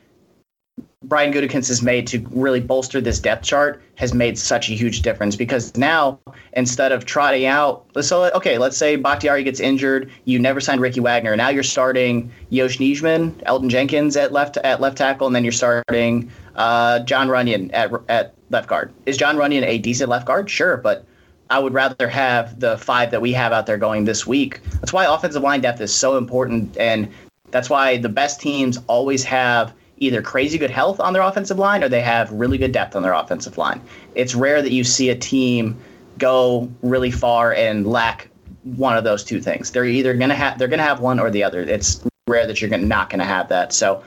Brian 1.08 1.32
Gutekunst 1.32 1.68
has 1.68 1.82
made 1.82 2.06
to 2.08 2.26
really 2.30 2.60
bolster 2.60 3.00
this 3.00 3.18
depth 3.18 3.44
chart 3.44 3.82
has 3.96 4.14
made 4.14 4.38
such 4.38 4.70
a 4.70 4.72
huge 4.72 5.02
difference 5.02 5.36
because 5.36 5.76
now 5.76 6.18
instead 6.54 6.92
of 6.92 7.04
trotting 7.04 7.44
out, 7.44 7.84
so 8.00 8.30
okay, 8.32 8.58
let's 8.58 8.76
say 8.76 8.96
Bakhtiari 8.96 9.44
gets 9.44 9.60
injured, 9.60 10.10
you 10.24 10.38
never 10.38 10.60
signed 10.60 10.80
Ricky 10.80 11.00
Wagner, 11.00 11.36
now 11.36 11.48
you're 11.50 11.62
starting 11.62 12.32
Yosh 12.50 12.78
Nijman, 12.78 13.32
Elgton 13.44 13.68
Jenkins 13.68 14.16
at 14.16 14.32
left 14.32 14.56
at 14.58 14.80
left 14.80 14.96
tackle, 14.96 15.26
and 15.26 15.36
then 15.36 15.44
you're 15.44 15.52
starting 15.52 16.30
uh, 16.56 17.00
Jon 17.00 17.28
Runyan 17.28 17.70
at 17.72 17.92
at 18.08 18.34
left 18.50 18.68
guard. 18.68 18.92
Is 19.06 19.16
Jon 19.16 19.36
Runyan 19.36 19.62
a 19.62 19.78
decent 19.78 20.08
left 20.08 20.26
guard? 20.26 20.48
Sure, 20.48 20.76
but 20.76 21.04
I 21.50 21.58
would 21.58 21.74
rather 21.74 22.08
have 22.08 22.58
the 22.58 22.78
five 22.78 23.10
that 23.10 23.20
we 23.20 23.32
have 23.32 23.52
out 23.52 23.66
there 23.66 23.76
going 23.76 24.06
this 24.06 24.26
week. 24.26 24.60
That's 24.80 24.92
why 24.92 25.04
offensive 25.04 25.42
line 25.42 25.60
depth 25.60 25.80
is 25.80 25.94
so 25.94 26.16
important, 26.16 26.76
and 26.78 27.12
that's 27.50 27.68
why 27.68 27.98
the 27.98 28.08
best 28.08 28.40
teams 28.40 28.78
always 28.86 29.22
have 29.24 29.74
either 29.98 30.22
crazy 30.22 30.58
good 30.58 30.70
health 30.70 31.00
on 31.00 31.12
their 31.12 31.22
offensive 31.22 31.58
line 31.58 31.84
or 31.84 31.88
they 31.88 32.00
have 32.00 32.30
really 32.32 32.58
good 32.58 32.72
depth 32.72 32.96
on 32.96 33.02
their 33.02 33.12
offensive 33.12 33.56
line. 33.56 33.80
It's 34.14 34.34
rare 34.34 34.60
that 34.60 34.72
you 34.72 34.84
see 34.84 35.10
a 35.10 35.14
team 35.14 35.76
go 36.18 36.70
really 36.82 37.10
far 37.10 37.54
and 37.54 37.86
lack 37.86 38.28
one 38.62 38.96
of 38.96 39.04
those 39.04 39.24
two 39.24 39.40
things. 39.40 39.70
They're 39.70 39.84
either 39.84 40.14
gonna 40.14 40.34
have 40.34 40.58
they're 40.58 40.68
gonna 40.68 40.82
have 40.82 41.00
one 41.00 41.20
or 41.20 41.30
the 41.30 41.44
other. 41.44 41.60
It's 41.60 42.04
rare 42.26 42.46
that 42.46 42.60
you're 42.60 42.70
gonna, 42.70 42.86
not 42.86 43.10
gonna 43.10 43.24
have 43.24 43.48
that. 43.48 43.72
So, 43.72 44.02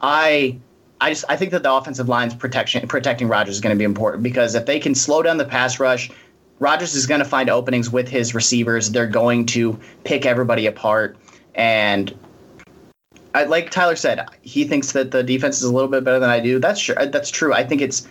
I 0.00 0.58
I 1.00 1.10
just 1.10 1.24
I 1.28 1.36
think 1.36 1.52
that 1.52 1.62
the 1.62 1.72
offensive 1.72 2.08
line's 2.08 2.34
protection 2.34 2.86
protecting 2.88 3.28
Rodgers 3.28 3.56
is 3.56 3.60
going 3.60 3.74
to 3.74 3.78
be 3.78 3.84
important 3.84 4.22
because 4.22 4.54
if 4.54 4.66
they 4.66 4.80
can 4.80 4.94
slow 4.94 5.22
down 5.22 5.36
the 5.36 5.44
pass 5.44 5.78
rush, 5.78 6.10
Rodgers 6.58 6.94
is 6.94 7.06
going 7.06 7.20
to 7.20 7.24
find 7.24 7.48
openings 7.48 7.90
with 7.90 8.08
his 8.08 8.34
receivers. 8.34 8.90
They're 8.90 9.06
going 9.06 9.46
to 9.46 9.78
pick 10.04 10.26
everybody 10.26 10.66
apart, 10.66 11.16
and 11.54 12.12
I, 13.38 13.44
like 13.44 13.70
Tyler 13.70 13.94
said, 13.94 14.26
he 14.42 14.64
thinks 14.64 14.90
that 14.92 15.12
the 15.12 15.22
defense 15.22 15.58
is 15.58 15.62
a 15.62 15.72
little 15.72 15.88
bit 15.88 16.02
better 16.02 16.18
than 16.18 16.28
I 16.28 16.40
do. 16.40 16.58
That's 16.58 16.80
sure, 16.80 16.96
that's 17.06 17.30
true. 17.30 17.54
I 17.54 17.62
think 17.62 17.80
it's 17.80 18.08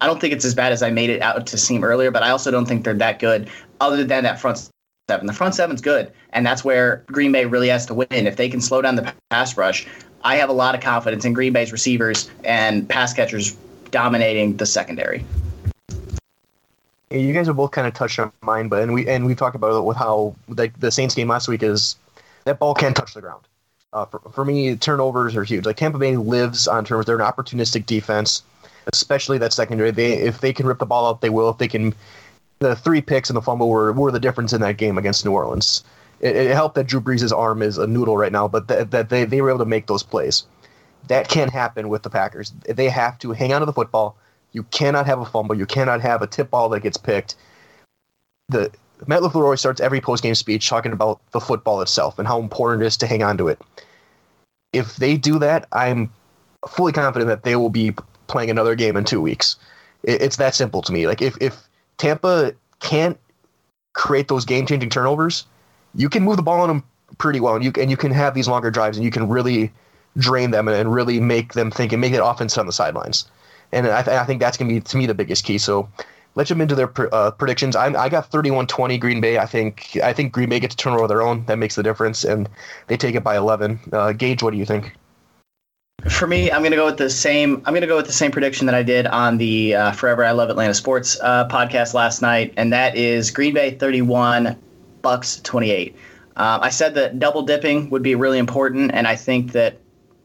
I 0.00 0.08
don't 0.08 0.20
think 0.20 0.32
it's 0.32 0.44
as 0.44 0.52
bad 0.52 0.72
as 0.72 0.82
I 0.82 0.90
made 0.90 1.10
it 1.10 1.22
out 1.22 1.46
to 1.46 1.56
seem 1.56 1.84
earlier, 1.84 2.10
but 2.10 2.24
I 2.24 2.30
also 2.30 2.50
don't 2.50 2.66
think 2.66 2.82
they're 2.82 2.92
that 2.94 3.20
good. 3.20 3.48
Other 3.80 4.02
than 4.02 4.24
that 4.24 4.40
front 4.40 4.68
seven. 5.08 5.28
The 5.28 5.32
front 5.32 5.54
seven's 5.54 5.80
good, 5.80 6.12
and 6.32 6.44
that's 6.44 6.64
where 6.64 7.04
Green 7.06 7.30
Bay 7.30 7.44
really 7.44 7.68
has 7.68 7.86
to 7.86 7.94
win. 7.94 8.08
If 8.10 8.34
they 8.34 8.48
can 8.48 8.60
slow 8.60 8.82
down 8.82 8.96
the 8.96 9.14
pass 9.30 9.56
rush, 9.56 9.86
I 10.24 10.34
have 10.36 10.48
a 10.48 10.52
lot 10.52 10.74
of 10.74 10.80
confidence 10.80 11.24
in 11.24 11.34
Green 11.34 11.52
Bay's 11.52 11.70
receivers 11.70 12.28
and 12.42 12.88
pass 12.88 13.14
catchers 13.14 13.56
dominating 13.92 14.56
the 14.56 14.66
secondary. 14.66 15.24
You 17.10 17.32
guys 17.32 17.46
have 17.46 17.56
both 17.56 17.70
kind 17.70 17.86
of 17.86 17.94
touched 17.94 18.18
on 18.18 18.32
mine, 18.42 18.68
but 18.68 18.82
and 18.82 18.92
we 18.92 19.06
and 19.06 19.24
we 19.24 19.36
talked 19.36 19.54
about 19.54 19.78
it 19.78 19.84
with 19.84 19.96
how 19.96 20.34
like 20.48 20.80
the 20.80 20.90
Saints 20.90 21.14
game 21.14 21.28
last 21.28 21.46
week 21.46 21.62
is 21.62 21.94
that 22.44 22.58
ball 22.58 22.74
can't 22.74 22.96
touch 22.96 23.14
the 23.14 23.20
ground. 23.20 23.44
Uh, 23.94 24.04
for, 24.04 24.18
for 24.32 24.44
me, 24.44 24.74
turnovers 24.74 25.36
are 25.36 25.44
huge. 25.44 25.64
Like 25.64 25.76
Tampa 25.76 25.98
Bay 25.98 26.16
lives 26.16 26.66
on 26.66 26.84
turnovers. 26.84 27.06
They're 27.06 27.20
an 27.20 27.22
opportunistic 27.22 27.86
defense, 27.86 28.42
especially 28.92 29.38
that 29.38 29.52
secondary. 29.52 29.92
They 29.92 30.14
if 30.14 30.40
they 30.40 30.52
can 30.52 30.66
rip 30.66 30.80
the 30.80 30.86
ball 30.86 31.08
out, 31.08 31.20
they 31.20 31.30
will. 31.30 31.48
If 31.48 31.58
they 31.58 31.68
can, 31.68 31.94
the 32.58 32.74
three 32.74 33.00
picks 33.00 33.30
and 33.30 33.36
the 33.36 33.42
fumble 33.42 33.68
were 33.68 33.92
were 33.92 34.10
the 34.10 34.18
difference 34.18 34.52
in 34.52 34.60
that 34.62 34.76
game 34.78 34.98
against 34.98 35.24
New 35.24 35.30
Orleans. 35.30 35.84
It, 36.20 36.34
it 36.34 36.54
helped 36.54 36.74
that 36.74 36.88
Drew 36.88 37.00
Brees' 37.00 37.36
arm 37.36 37.62
is 37.62 37.78
a 37.78 37.86
noodle 37.86 38.16
right 38.16 38.32
now, 38.32 38.48
but 38.48 38.66
that, 38.66 38.90
that 38.90 39.10
they 39.10 39.24
they 39.24 39.40
were 39.40 39.50
able 39.50 39.60
to 39.60 39.64
make 39.64 39.86
those 39.86 40.02
plays. 40.02 40.44
That 41.06 41.28
can't 41.28 41.52
happen 41.52 41.88
with 41.88 42.02
the 42.02 42.10
Packers. 42.10 42.52
They 42.66 42.88
have 42.88 43.18
to 43.20 43.30
hang 43.32 43.52
on 43.52 43.60
to 43.60 43.66
the 43.66 43.72
football. 43.72 44.16
You 44.52 44.64
cannot 44.64 45.06
have 45.06 45.20
a 45.20 45.24
fumble. 45.24 45.54
You 45.54 45.66
cannot 45.66 46.00
have 46.00 46.20
a 46.20 46.26
tip 46.26 46.50
ball 46.50 46.68
that 46.70 46.80
gets 46.80 46.96
picked. 46.96 47.36
The 48.48 48.72
Matt 49.06 49.22
LaFleur 49.22 49.58
starts 49.58 49.80
every 49.80 50.00
post-game 50.00 50.34
speech 50.34 50.68
talking 50.68 50.92
about 50.92 51.20
the 51.32 51.40
football 51.40 51.80
itself 51.80 52.18
and 52.18 52.26
how 52.26 52.40
important 52.40 52.82
it 52.82 52.86
is 52.86 52.96
to 52.98 53.06
hang 53.06 53.22
on 53.22 53.36
to 53.38 53.48
it. 53.48 53.60
If 54.74 54.96
they 54.96 55.16
do 55.16 55.38
that, 55.38 55.66
I'm 55.72 56.12
fully 56.68 56.92
confident 56.92 57.28
that 57.28 57.44
they 57.44 57.56
will 57.56 57.70
be 57.70 57.92
playing 58.26 58.50
another 58.50 58.74
game 58.74 58.96
in 58.96 59.04
two 59.04 59.20
weeks. 59.20 59.56
It's 60.02 60.36
that 60.36 60.54
simple 60.54 60.82
to 60.82 60.92
me. 60.92 61.06
Like 61.06 61.22
if, 61.22 61.36
if 61.40 61.68
Tampa 61.98 62.52
can't 62.80 63.18
create 63.92 64.28
those 64.28 64.44
game-changing 64.44 64.90
turnovers, 64.90 65.46
you 65.94 66.08
can 66.08 66.22
move 66.22 66.36
the 66.36 66.42
ball 66.42 66.60
on 66.60 66.68
them 66.68 66.82
pretty 67.18 67.40
well, 67.40 67.54
and 67.54 67.64
you 67.64 67.72
and 67.80 67.90
you 67.90 67.96
can 67.96 68.10
have 68.10 68.34
these 68.34 68.48
longer 68.48 68.70
drives, 68.70 68.96
and 68.96 69.04
you 69.04 69.10
can 69.10 69.28
really 69.28 69.72
drain 70.16 70.50
them 70.50 70.68
and, 70.68 70.92
really 70.92 71.20
make 71.20 71.52
them 71.52 71.70
think 71.70 71.92
and 71.92 72.00
make 72.00 72.12
that 72.12 72.24
offense 72.24 72.58
on 72.58 72.66
the 72.66 72.72
sidelines. 72.72 73.30
And 73.72 73.86
I, 73.86 74.02
th- 74.02 74.16
I 74.16 74.24
think 74.24 74.40
that's 74.40 74.56
going 74.56 74.68
to 74.68 74.74
be 74.74 74.80
to 74.80 74.96
me 74.96 75.06
the 75.06 75.14
biggest 75.14 75.44
key. 75.44 75.58
So 75.58 75.88
let's 76.34 76.48
jump 76.48 76.60
into 76.60 76.74
their 76.74 76.90
uh, 77.14 77.30
predictions. 77.32 77.76
I, 77.76 77.86
I 77.86 78.08
got 78.08 78.30
31-20 78.30 79.00
Green 79.00 79.20
Bay. 79.20 79.38
I 79.38 79.46
think 79.46 79.98
I 80.02 80.12
think 80.12 80.32
Green 80.32 80.48
Bay 80.48 80.60
gets 80.60 80.74
a 80.74 80.76
turnover 80.76 81.04
of 81.04 81.08
their 81.08 81.22
own. 81.22 81.44
That 81.46 81.58
makes 81.58 81.74
the 81.74 81.82
difference, 81.82 82.24
and 82.24 82.48
they 82.88 82.96
take 82.96 83.14
it 83.14 83.22
by 83.22 83.36
11. 83.36 83.80
Uh, 83.92 84.12
Gage, 84.12 84.42
what 84.42 84.52
do 84.52 84.58
you 84.58 84.66
think? 84.66 84.96
For 86.08 86.26
me, 86.26 86.50
I'm 86.50 86.60
going 86.60 86.72
to 86.72 86.76
go 86.76 86.86
with 86.86 86.98
the 86.98 87.08
same. 87.08 87.62
I'm 87.64 87.72
going 87.72 87.80
to 87.80 87.86
go 87.86 87.96
with 87.96 88.06
the 88.06 88.12
same 88.12 88.30
prediction 88.30 88.66
that 88.66 88.74
I 88.74 88.82
did 88.82 89.06
on 89.06 89.38
the 89.38 89.74
uh, 89.74 89.92
Forever 89.92 90.24
I 90.24 90.32
Love 90.32 90.50
Atlanta 90.50 90.74
Sports 90.74 91.18
uh, 91.22 91.48
podcast 91.48 91.94
last 91.94 92.20
night, 92.20 92.52
and 92.56 92.72
that 92.72 92.96
is 92.96 93.30
Green 93.30 93.54
Bay 93.54 93.70
31, 93.72 94.56
Bucks 95.02 95.40
28. 95.42 95.96
Uh, 96.36 96.58
I 96.60 96.70
said 96.70 96.94
that 96.96 97.18
double 97.20 97.42
dipping 97.42 97.88
would 97.90 98.02
be 98.02 98.16
really 98.16 98.38
important, 98.38 98.90
and 98.92 99.06
I 99.06 99.16
think 99.16 99.52
that 99.52 99.78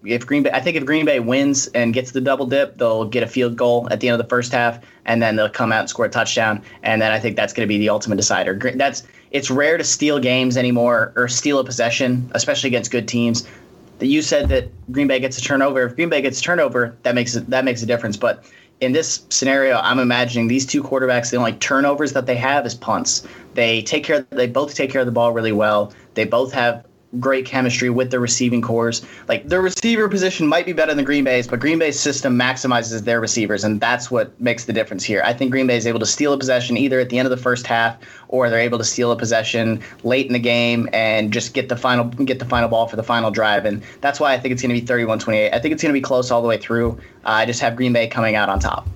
if 0.05 0.25
Green 0.25 0.43
Bay, 0.43 0.51
I 0.51 0.61
think 0.61 0.77
if 0.77 0.85
Green 0.85 1.05
Bay 1.05 1.19
wins 1.19 1.67
and 1.67 1.93
gets 1.93 2.11
the 2.11 2.21
double 2.21 2.45
dip, 2.45 2.77
they'll 2.77 3.05
get 3.05 3.23
a 3.23 3.27
field 3.27 3.57
goal 3.57 3.87
at 3.91 3.99
the 3.99 4.07
end 4.07 4.19
of 4.19 4.25
the 4.25 4.29
first 4.29 4.51
half, 4.51 4.79
and 5.05 5.21
then 5.21 5.35
they'll 5.35 5.49
come 5.49 5.71
out 5.71 5.81
and 5.81 5.89
score 5.89 6.05
a 6.05 6.09
touchdown, 6.09 6.61
and 6.83 7.01
then 7.01 7.11
I 7.11 7.19
think 7.19 7.35
that's 7.35 7.51
going 7.51 7.67
to 7.67 7.67
be 7.67 7.77
the 7.77 7.89
ultimate 7.89 8.15
decider. 8.15 8.57
That's 8.75 9.03
it's 9.31 9.51
rare 9.51 9.77
to 9.77 9.83
steal 9.83 10.19
games 10.19 10.57
anymore 10.57 11.13
or 11.15 11.27
steal 11.27 11.59
a 11.59 11.63
possession, 11.63 12.29
especially 12.33 12.67
against 12.67 12.91
good 12.91 13.07
teams. 13.07 13.47
That 13.99 14.07
you 14.07 14.21
said 14.21 14.47
that 14.49 14.69
Green 14.91 15.07
Bay 15.07 15.19
gets 15.19 15.37
a 15.37 15.41
turnover. 15.41 15.83
If 15.83 15.95
Green 15.95 16.09
Bay 16.09 16.21
gets 16.21 16.39
a 16.39 16.43
turnover, 16.43 16.95
that 17.03 17.13
makes 17.13 17.35
it, 17.35 17.49
that 17.49 17.65
makes 17.65 17.83
a 17.83 17.85
difference. 17.85 18.15
But 18.15 18.45
in 18.79 18.93
this 18.93 19.25
scenario, 19.29 19.77
I'm 19.77 19.99
imagining 19.99 20.47
these 20.47 20.65
two 20.65 20.81
quarterbacks. 20.81 21.31
The 21.31 21.37
only 21.37 21.53
turnovers 21.53 22.13
that 22.13 22.25
they 22.25 22.37
have 22.37 22.65
is 22.65 22.73
punts. 22.73 23.27
They 23.55 23.81
take 23.81 24.05
care. 24.05 24.25
They 24.29 24.47
both 24.47 24.73
take 24.73 24.89
care 24.89 25.01
of 25.01 25.05
the 25.05 25.11
ball 25.11 25.33
really 25.33 25.51
well. 25.51 25.91
They 26.13 26.23
both 26.23 26.53
have 26.53 26.85
great 27.19 27.45
chemistry 27.45 27.89
with 27.89 28.11
the 28.11 28.19
receiving 28.19 28.61
cores. 28.61 29.05
Like 29.27 29.47
their 29.47 29.61
receiver 29.61 30.07
position 30.07 30.47
might 30.47 30.65
be 30.65 30.73
better 30.73 30.93
than 30.93 31.05
Green 31.05 31.23
Bay's, 31.23 31.47
but 31.47 31.59
Green 31.59 31.79
Bay's 31.79 31.99
system 31.99 32.37
maximizes 32.37 33.03
their 33.03 33.19
receivers, 33.19 33.63
and 33.63 33.81
that's 33.81 34.11
what 34.11 34.39
makes 34.39 34.65
the 34.65 34.73
difference 34.73 35.03
here. 35.03 35.21
I 35.25 35.33
think 35.33 35.51
Green 35.51 35.65
Bay 35.65 35.77
is 35.77 35.87
able 35.87 35.99
to 35.99 36.05
steal 36.05 36.33
a 36.33 36.37
possession 36.37 36.77
either 36.77 36.99
at 36.99 37.09
the 37.09 37.17
end 37.17 37.25
of 37.25 37.31
the 37.31 37.41
first 37.41 37.65
half, 37.65 37.97
or 38.27 38.49
they're 38.49 38.59
able 38.59 38.77
to 38.77 38.83
steal 38.83 39.11
a 39.11 39.15
possession 39.15 39.81
late 40.03 40.27
in 40.27 40.33
the 40.33 40.39
game 40.39 40.87
and 40.93 41.33
just 41.33 41.53
get 41.53 41.69
the 41.69 41.77
final 41.77 42.05
get 42.05 42.39
the 42.39 42.45
final 42.45 42.69
ball 42.69 42.87
for 42.87 42.95
the 42.95 43.03
final 43.03 43.31
drive. 43.31 43.65
And 43.65 43.81
that's 44.01 44.19
why 44.19 44.33
I 44.33 44.39
think 44.39 44.51
it's 44.51 44.61
going 44.61 44.75
to 44.75 44.79
be 44.79 44.85
31-28. 44.85 45.53
I 45.53 45.59
think 45.59 45.73
it's 45.73 45.81
going 45.81 45.93
to 45.93 45.97
be 45.97 46.01
close 46.01 46.29
all 46.29 46.41
the 46.41 46.47
way 46.47 46.57
through. 46.57 46.91
Uh, 47.25 47.29
I 47.29 47.45
just 47.45 47.59
have 47.61 47.75
Green 47.75 47.93
Bay 47.93 48.07
coming 48.07 48.35
out 48.35 48.49
on 48.49 48.59
top. 48.59 48.87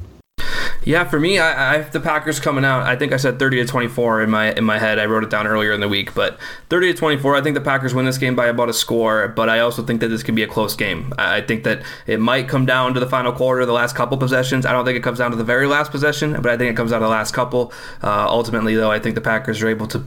Yeah, 0.85 1.05
for 1.05 1.19
me, 1.19 1.39
I, 1.39 1.75
I 1.75 1.81
the 1.81 1.99
Packers 1.99 2.39
coming 2.39 2.65
out. 2.65 2.83
I 2.83 2.95
think 2.95 3.13
I 3.13 3.17
said 3.17 3.39
30 3.39 3.57
to 3.57 3.65
24 3.65 4.23
in 4.23 4.29
my 4.29 4.51
in 4.53 4.65
my 4.65 4.79
head. 4.79 4.99
I 4.99 5.05
wrote 5.05 5.23
it 5.23 5.29
down 5.29 5.47
earlier 5.47 5.71
in 5.71 5.79
the 5.79 5.87
week, 5.87 6.13
but 6.13 6.37
30 6.69 6.93
to 6.93 6.97
24. 6.97 7.35
I 7.35 7.41
think 7.41 7.53
the 7.53 7.61
Packers 7.61 7.93
win 7.93 8.05
this 8.05 8.17
game 8.17 8.35
by 8.35 8.47
about 8.47 8.69
a 8.69 8.73
score, 8.73 9.29
but 9.29 9.49
I 9.49 9.59
also 9.59 9.83
think 9.83 10.01
that 10.01 10.09
this 10.09 10.23
could 10.23 10.35
be 10.35 10.43
a 10.43 10.47
close 10.47 10.75
game. 10.75 11.13
I 11.17 11.41
think 11.41 11.63
that 11.63 11.83
it 12.05 12.19
might 12.19 12.49
come 12.49 12.65
down 12.65 12.93
to 12.95 12.99
the 12.99 13.07
final 13.07 13.31
quarter, 13.31 13.65
the 13.65 13.73
last 13.73 13.95
couple 13.95 14.17
possessions. 14.17 14.65
I 14.65 14.73
don't 14.73 14.83
think 14.83 14.97
it 14.97 15.03
comes 15.03 15.19
down 15.19 15.31
to 15.31 15.37
the 15.37 15.43
very 15.43 15.67
last 15.67 15.91
possession, 15.91 16.33
but 16.33 16.47
I 16.47 16.57
think 16.57 16.71
it 16.71 16.75
comes 16.75 16.91
down 16.91 16.99
to 16.99 17.05
the 17.05 17.11
last 17.11 17.33
couple. 17.33 17.71
Uh, 18.03 18.25
ultimately, 18.27 18.75
though, 18.75 18.91
I 18.91 18.99
think 18.99 19.15
the 19.15 19.21
Packers 19.21 19.61
are 19.61 19.69
able 19.69 19.87
to 19.87 20.05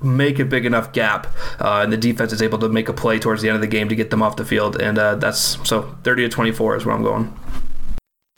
make 0.00 0.38
a 0.38 0.44
big 0.44 0.64
enough 0.64 0.92
gap, 0.92 1.26
uh, 1.60 1.80
and 1.82 1.92
the 1.92 1.96
defense 1.96 2.32
is 2.32 2.42
able 2.42 2.58
to 2.58 2.68
make 2.68 2.88
a 2.88 2.92
play 2.92 3.18
towards 3.18 3.42
the 3.42 3.48
end 3.48 3.56
of 3.56 3.62
the 3.62 3.66
game 3.66 3.88
to 3.88 3.96
get 3.96 4.10
them 4.10 4.22
off 4.22 4.36
the 4.36 4.44
field, 4.44 4.80
and 4.80 4.98
uh, 4.98 5.16
that's 5.16 5.58
so 5.68 5.96
30 6.04 6.24
to 6.24 6.28
24 6.28 6.76
is 6.76 6.86
where 6.86 6.94
I'm 6.94 7.02
going. 7.02 7.34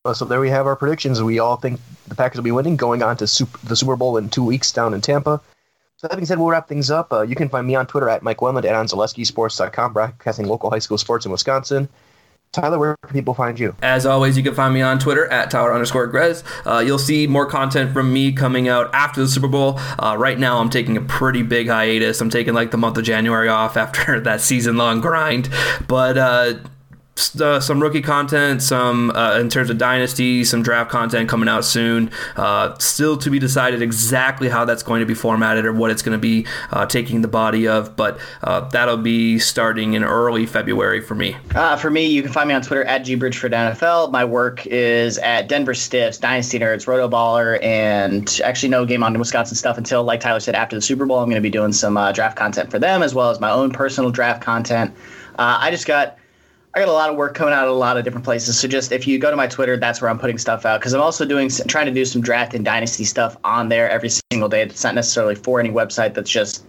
Uh, 0.06 0.14
so 0.14 0.24
there 0.24 0.40
we 0.40 0.48
have 0.50 0.66
our 0.66 0.76
predictions. 0.76 1.22
We 1.22 1.38
all 1.38 1.56
think 1.56 1.80
the 2.06 2.14
Packers 2.14 2.38
will 2.38 2.44
be 2.44 2.52
winning, 2.52 2.76
going 2.76 3.02
on 3.02 3.16
to 3.16 3.26
super, 3.26 3.58
the 3.66 3.74
Super 3.74 3.96
Bowl 3.96 4.16
in 4.16 4.28
two 4.28 4.44
weeks 4.44 4.70
down 4.70 4.94
in 4.94 5.00
Tampa. 5.00 5.40
So 5.96 6.06
that 6.06 6.16
being 6.16 6.26
said, 6.26 6.38
we'll 6.38 6.48
wrap 6.48 6.68
things 6.68 6.90
up. 6.90 7.12
Uh, 7.12 7.22
you 7.22 7.34
can 7.34 7.48
find 7.48 7.66
me 7.66 7.74
on 7.74 7.86
Twitter 7.86 8.08
at 8.08 8.22
Mike 8.22 8.38
Wendlandt 8.38 8.66
and 8.66 8.76
on 8.76 8.86
ZaleskiSports.com, 8.86 9.92
broadcasting 9.92 10.46
local 10.46 10.70
high 10.70 10.78
school 10.78 10.98
sports 10.98 11.24
in 11.24 11.32
Wisconsin. 11.32 11.88
Tyler, 12.52 12.78
where 12.78 12.96
can 13.02 13.12
people 13.12 13.34
find 13.34 13.58
you? 13.58 13.74
As 13.82 14.06
always, 14.06 14.36
you 14.36 14.42
can 14.42 14.54
find 14.54 14.72
me 14.72 14.80
on 14.80 14.98
Twitter 14.98 15.26
at 15.26 15.50
Tyler 15.50 15.72
underscore 15.72 16.06
Grez. 16.06 16.44
Uh, 16.64 16.78
you'll 16.78 16.98
see 16.98 17.26
more 17.26 17.44
content 17.44 17.92
from 17.92 18.12
me 18.12 18.32
coming 18.32 18.68
out 18.68 18.94
after 18.94 19.20
the 19.20 19.28
Super 19.28 19.48
Bowl. 19.48 19.78
Uh, 19.98 20.16
right 20.18 20.38
now, 20.38 20.58
I'm 20.58 20.70
taking 20.70 20.96
a 20.96 21.02
pretty 21.02 21.42
big 21.42 21.68
hiatus. 21.68 22.20
I'm 22.20 22.30
taking 22.30 22.54
like 22.54 22.70
the 22.70 22.78
month 22.78 22.96
of 22.98 23.04
January 23.04 23.48
off 23.48 23.76
after 23.76 24.20
that 24.20 24.40
season 24.40 24.76
long 24.76 25.00
grind. 25.00 25.50
But 25.88 26.16
uh, 27.40 27.60
some 27.60 27.82
rookie 27.82 28.02
content, 28.02 28.62
some 28.62 29.10
uh, 29.10 29.38
in 29.38 29.48
terms 29.48 29.70
of 29.70 29.78
dynasty, 29.78 30.44
some 30.44 30.62
draft 30.62 30.90
content 30.90 31.28
coming 31.28 31.48
out 31.48 31.64
soon. 31.64 32.10
Uh, 32.36 32.76
still 32.78 33.16
to 33.16 33.30
be 33.30 33.38
decided 33.38 33.82
exactly 33.82 34.48
how 34.48 34.64
that's 34.64 34.82
going 34.82 35.00
to 35.00 35.06
be 35.06 35.14
formatted 35.14 35.64
or 35.64 35.72
what 35.72 35.90
it's 35.90 36.02
going 36.02 36.16
to 36.16 36.20
be 36.20 36.46
uh, 36.72 36.84
taking 36.86 37.22
the 37.22 37.28
body 37.28 37.66
of, 37.66 37.96
but 37.96 38.18
uh, 38.42 38.60
that'll 38.68 38.96
be 38.96 39.38
starting 39.38 39.94
in 39.94 40.04
early 40.04 40.46
February 40.46 41.00
for 41.00 41.14
me. 41.14 41.36
Uh, 41.54 41.76
for 41.76 41.90
me, 41.90 42.06
you 42.06 42.22
can 42.22 42.32
find 42.32 42.48
me 42.48 42.54
on 42.54 42.62
Twitter 42.62 42.84
at 42.84 43.04
gbridgfordnfl. 43.04 44.10
My 44.10 44.24
work 44.24 44.66
is 44.66 45.18
at 45.18 45.48
Denver 45.48 45.74
Stiffs, 45.74 46.18
Dynasty 46.18 46.58
Nerds, 46.58 46.86
Roto 46.86 47.08
Baller, 47.08 47.62
and 47.62 48.40
actually 48.44 48.68
no 48.68 48.84
game 48.84 49.02
on 49.02 49.18
Wisconsin 49.18 49.56
stuff 49.56 49.78
until, 49.78 50.04
like 50.04 50.20
Tyler 50.20 50.40
said, 50.40 50.54
after 50.54 50.76
the 50.76 50.82
Super 50.82 51.06
Bowl. 51.06 51.18
I'm 51.18 51.26
going 51.26 51.36
to 51.36 51.40
be 51.40 51.50
doing 51.50 51.72
some 51.72 51.94
draft 52.12 52.36
content 52.36 52.70
for 52.70 52.78
them 52.78 53.02
as 53.02 53.14
well 53.14 53.30
as 53.30 53.40
my 53.40 53.50
own 53.50 53.70
personal 53.70 54.10
draft 54.10 54.42
content. 54.42 54.94
I 55.38 55.70
just 55.70 55.86
got 55.86 56.18
I 56.76 56.80
got 56.80 56.88
a 56.88 56.92
lot 56.92 57.08
of 57.08 57.16
work 57.16 57.32
coming 57.32 57.54
out 57.54 57.66
of 57.66 57.70
a 57.70 57.78
lot 57.78 57.96
of 57.96 58.04
different 58.04 58.26
places. 58.26 58.60
So 58.60 58.68
just 58.68 58.92
if 58.92 59.06
you 59.06 59.18
go 59.18 59.30
to 59.30 59.36
my 59.36 59.46
Twitter, 59.46 59.78
that's 59.78 60.02
where 60.02 60.10
I'm 60.10 60.18
putting 60.18 60.36
stuff 60.36 60.66
out 60.66 60.78
because 60.78 60.92
I'm 60.92 61.00
also 61.00 61.24
doing 61.24 61.48
trying 61.68 61.86
to 61.86 61.92
do 61.92 62.04
some 62.04 62.20
draft 62.20 62.52
and 62.52 62.66
dynasty 62.66 63.04
stuff 63.04 63.34
on 63.44 63.70
there 63.70 63.88
every 63.88 64.10
single 64.30 64.50
day. 64.50 64.60
It's 64.60 64.84
not 64.84 64.94
necessarily 64.94 65.36
for 65.36 65.58
any 65.58 65.70
website. 65.70 66.12
That's 66.12 66.28
just 66.28 66.66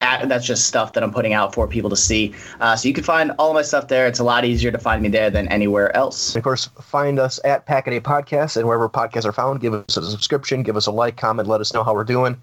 that's 0.00 0.46
just 0.46 0.66
stuff 0.66 0.94
that 0.94 1.02
I'm 1.02 1.12
putting 1.12 1.34
out 1.34 1.54
for 1.54 1.68
people 1.68 1.90
to 1.90 1.96
see. 1.96 2.34
Uh, 2.60 2.74
so 2.74 2.88
you 2.88 2.94
can 2.94 3.04
find 3.04 3.32
all 3.38 3.52
my 3.52 3.60
stuff 3.60 3.88
there. 3.88 4.06
It's 4.06 4.18
a 4.18 4.24
lot 4.24 4.46
easier 4.46 4.70
to 4.70 4.78
find 4.78 5.02
me 5.02 5.10
there 5.10 5.28
than 5.28 5.46
anywhere 5.48 5.94
else. 5.94 6.30
And 6.30 6.38
Of 6.38 6.44
course, 6.44 6.70
find 6.80 7.18
us 7.18 7.38
at 7.44 7.66
Packaday 7.66 8.00
Podcast 8.00 8.56
and 8.56 8.66
wherever 8.66 8.88
podcasts 8.88 9.26
are 9.26 9.32
found. 9.32 9.60
Give 9.60 9.74
us 9.74 9.94
a 9.94 10.10
subscription, 10.10 10.62
give 10.62 10.78
us 10.78 10.86
a 10.86 10.90
like, 10.90 11.18
comment, 11.18 11.48
let 11.48 11.60
us 11.60 11.74
know 11.74 11.84
how 11.84 11.92
we're 11.92 12.04
doing. 12.04 12.34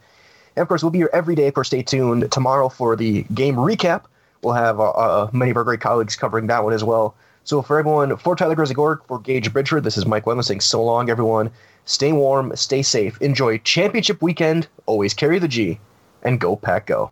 And 0.56 0.62
of 0.62 0.68
course, 0.68 0.84
we'll 0.84 0.92
be 0.92 1.00
here 1.00 1.10
every 1.14 1.34
day. 1.34 1.48
Of 1.48 1.56
course, 1.56 1.68
stay 1.70 1.82
tuned 1.82 2.32
tomorrow 2.32 2.70
for 2.70 2.96
the 2.96 3.24
game 3.34 3.56
recap 3.56 4.04
We'll 4.42 4.54
have 4.54 4.80
uh, 4.80 5.28
many 5.34 5.52
of 5.52 5.58
our 5.58 5.64
great 5.64 5.82
colleagues 5.82 6.16
covering 6.16 6.48
that 6.48 6.64
one 6.64 6.74
as 6.74 6.84
well. 6.84 7.16
So 7.44 7.62
for 7.62 7.80
everyone, 7.80 8.18
for 8.18 8.36
Tyler 8.36 8.56
Grzegorek, 8.56 9.08
for 9.08 9.20
Gage 9.20 9.54
Bridgford, 9.54 9.84
this 9.84 9.98
is 9.98 10.06
Mike 10.06 10.26
Wendlandt 10.26 10.46
saying 10.46 10.62
so 10.62 10.84
long, 10.84 11.10
everyone. 11.10 11.50
Stay 11.86 12.12
warm, 12.12 12.54
stay 12.56 12.82
safe, 12.82 13.22
enjoy 13.22 13.58
championship 13.60 14.22
weekend, 14.22 14.68
always 14.86 15.14
carry 15.14 15.40
the 15.40 15.48
G, 15.48 15.80
and 16.24 16.40
go 16.40 16.58
Pack 16.58 16.88
Go. 16.88 17.10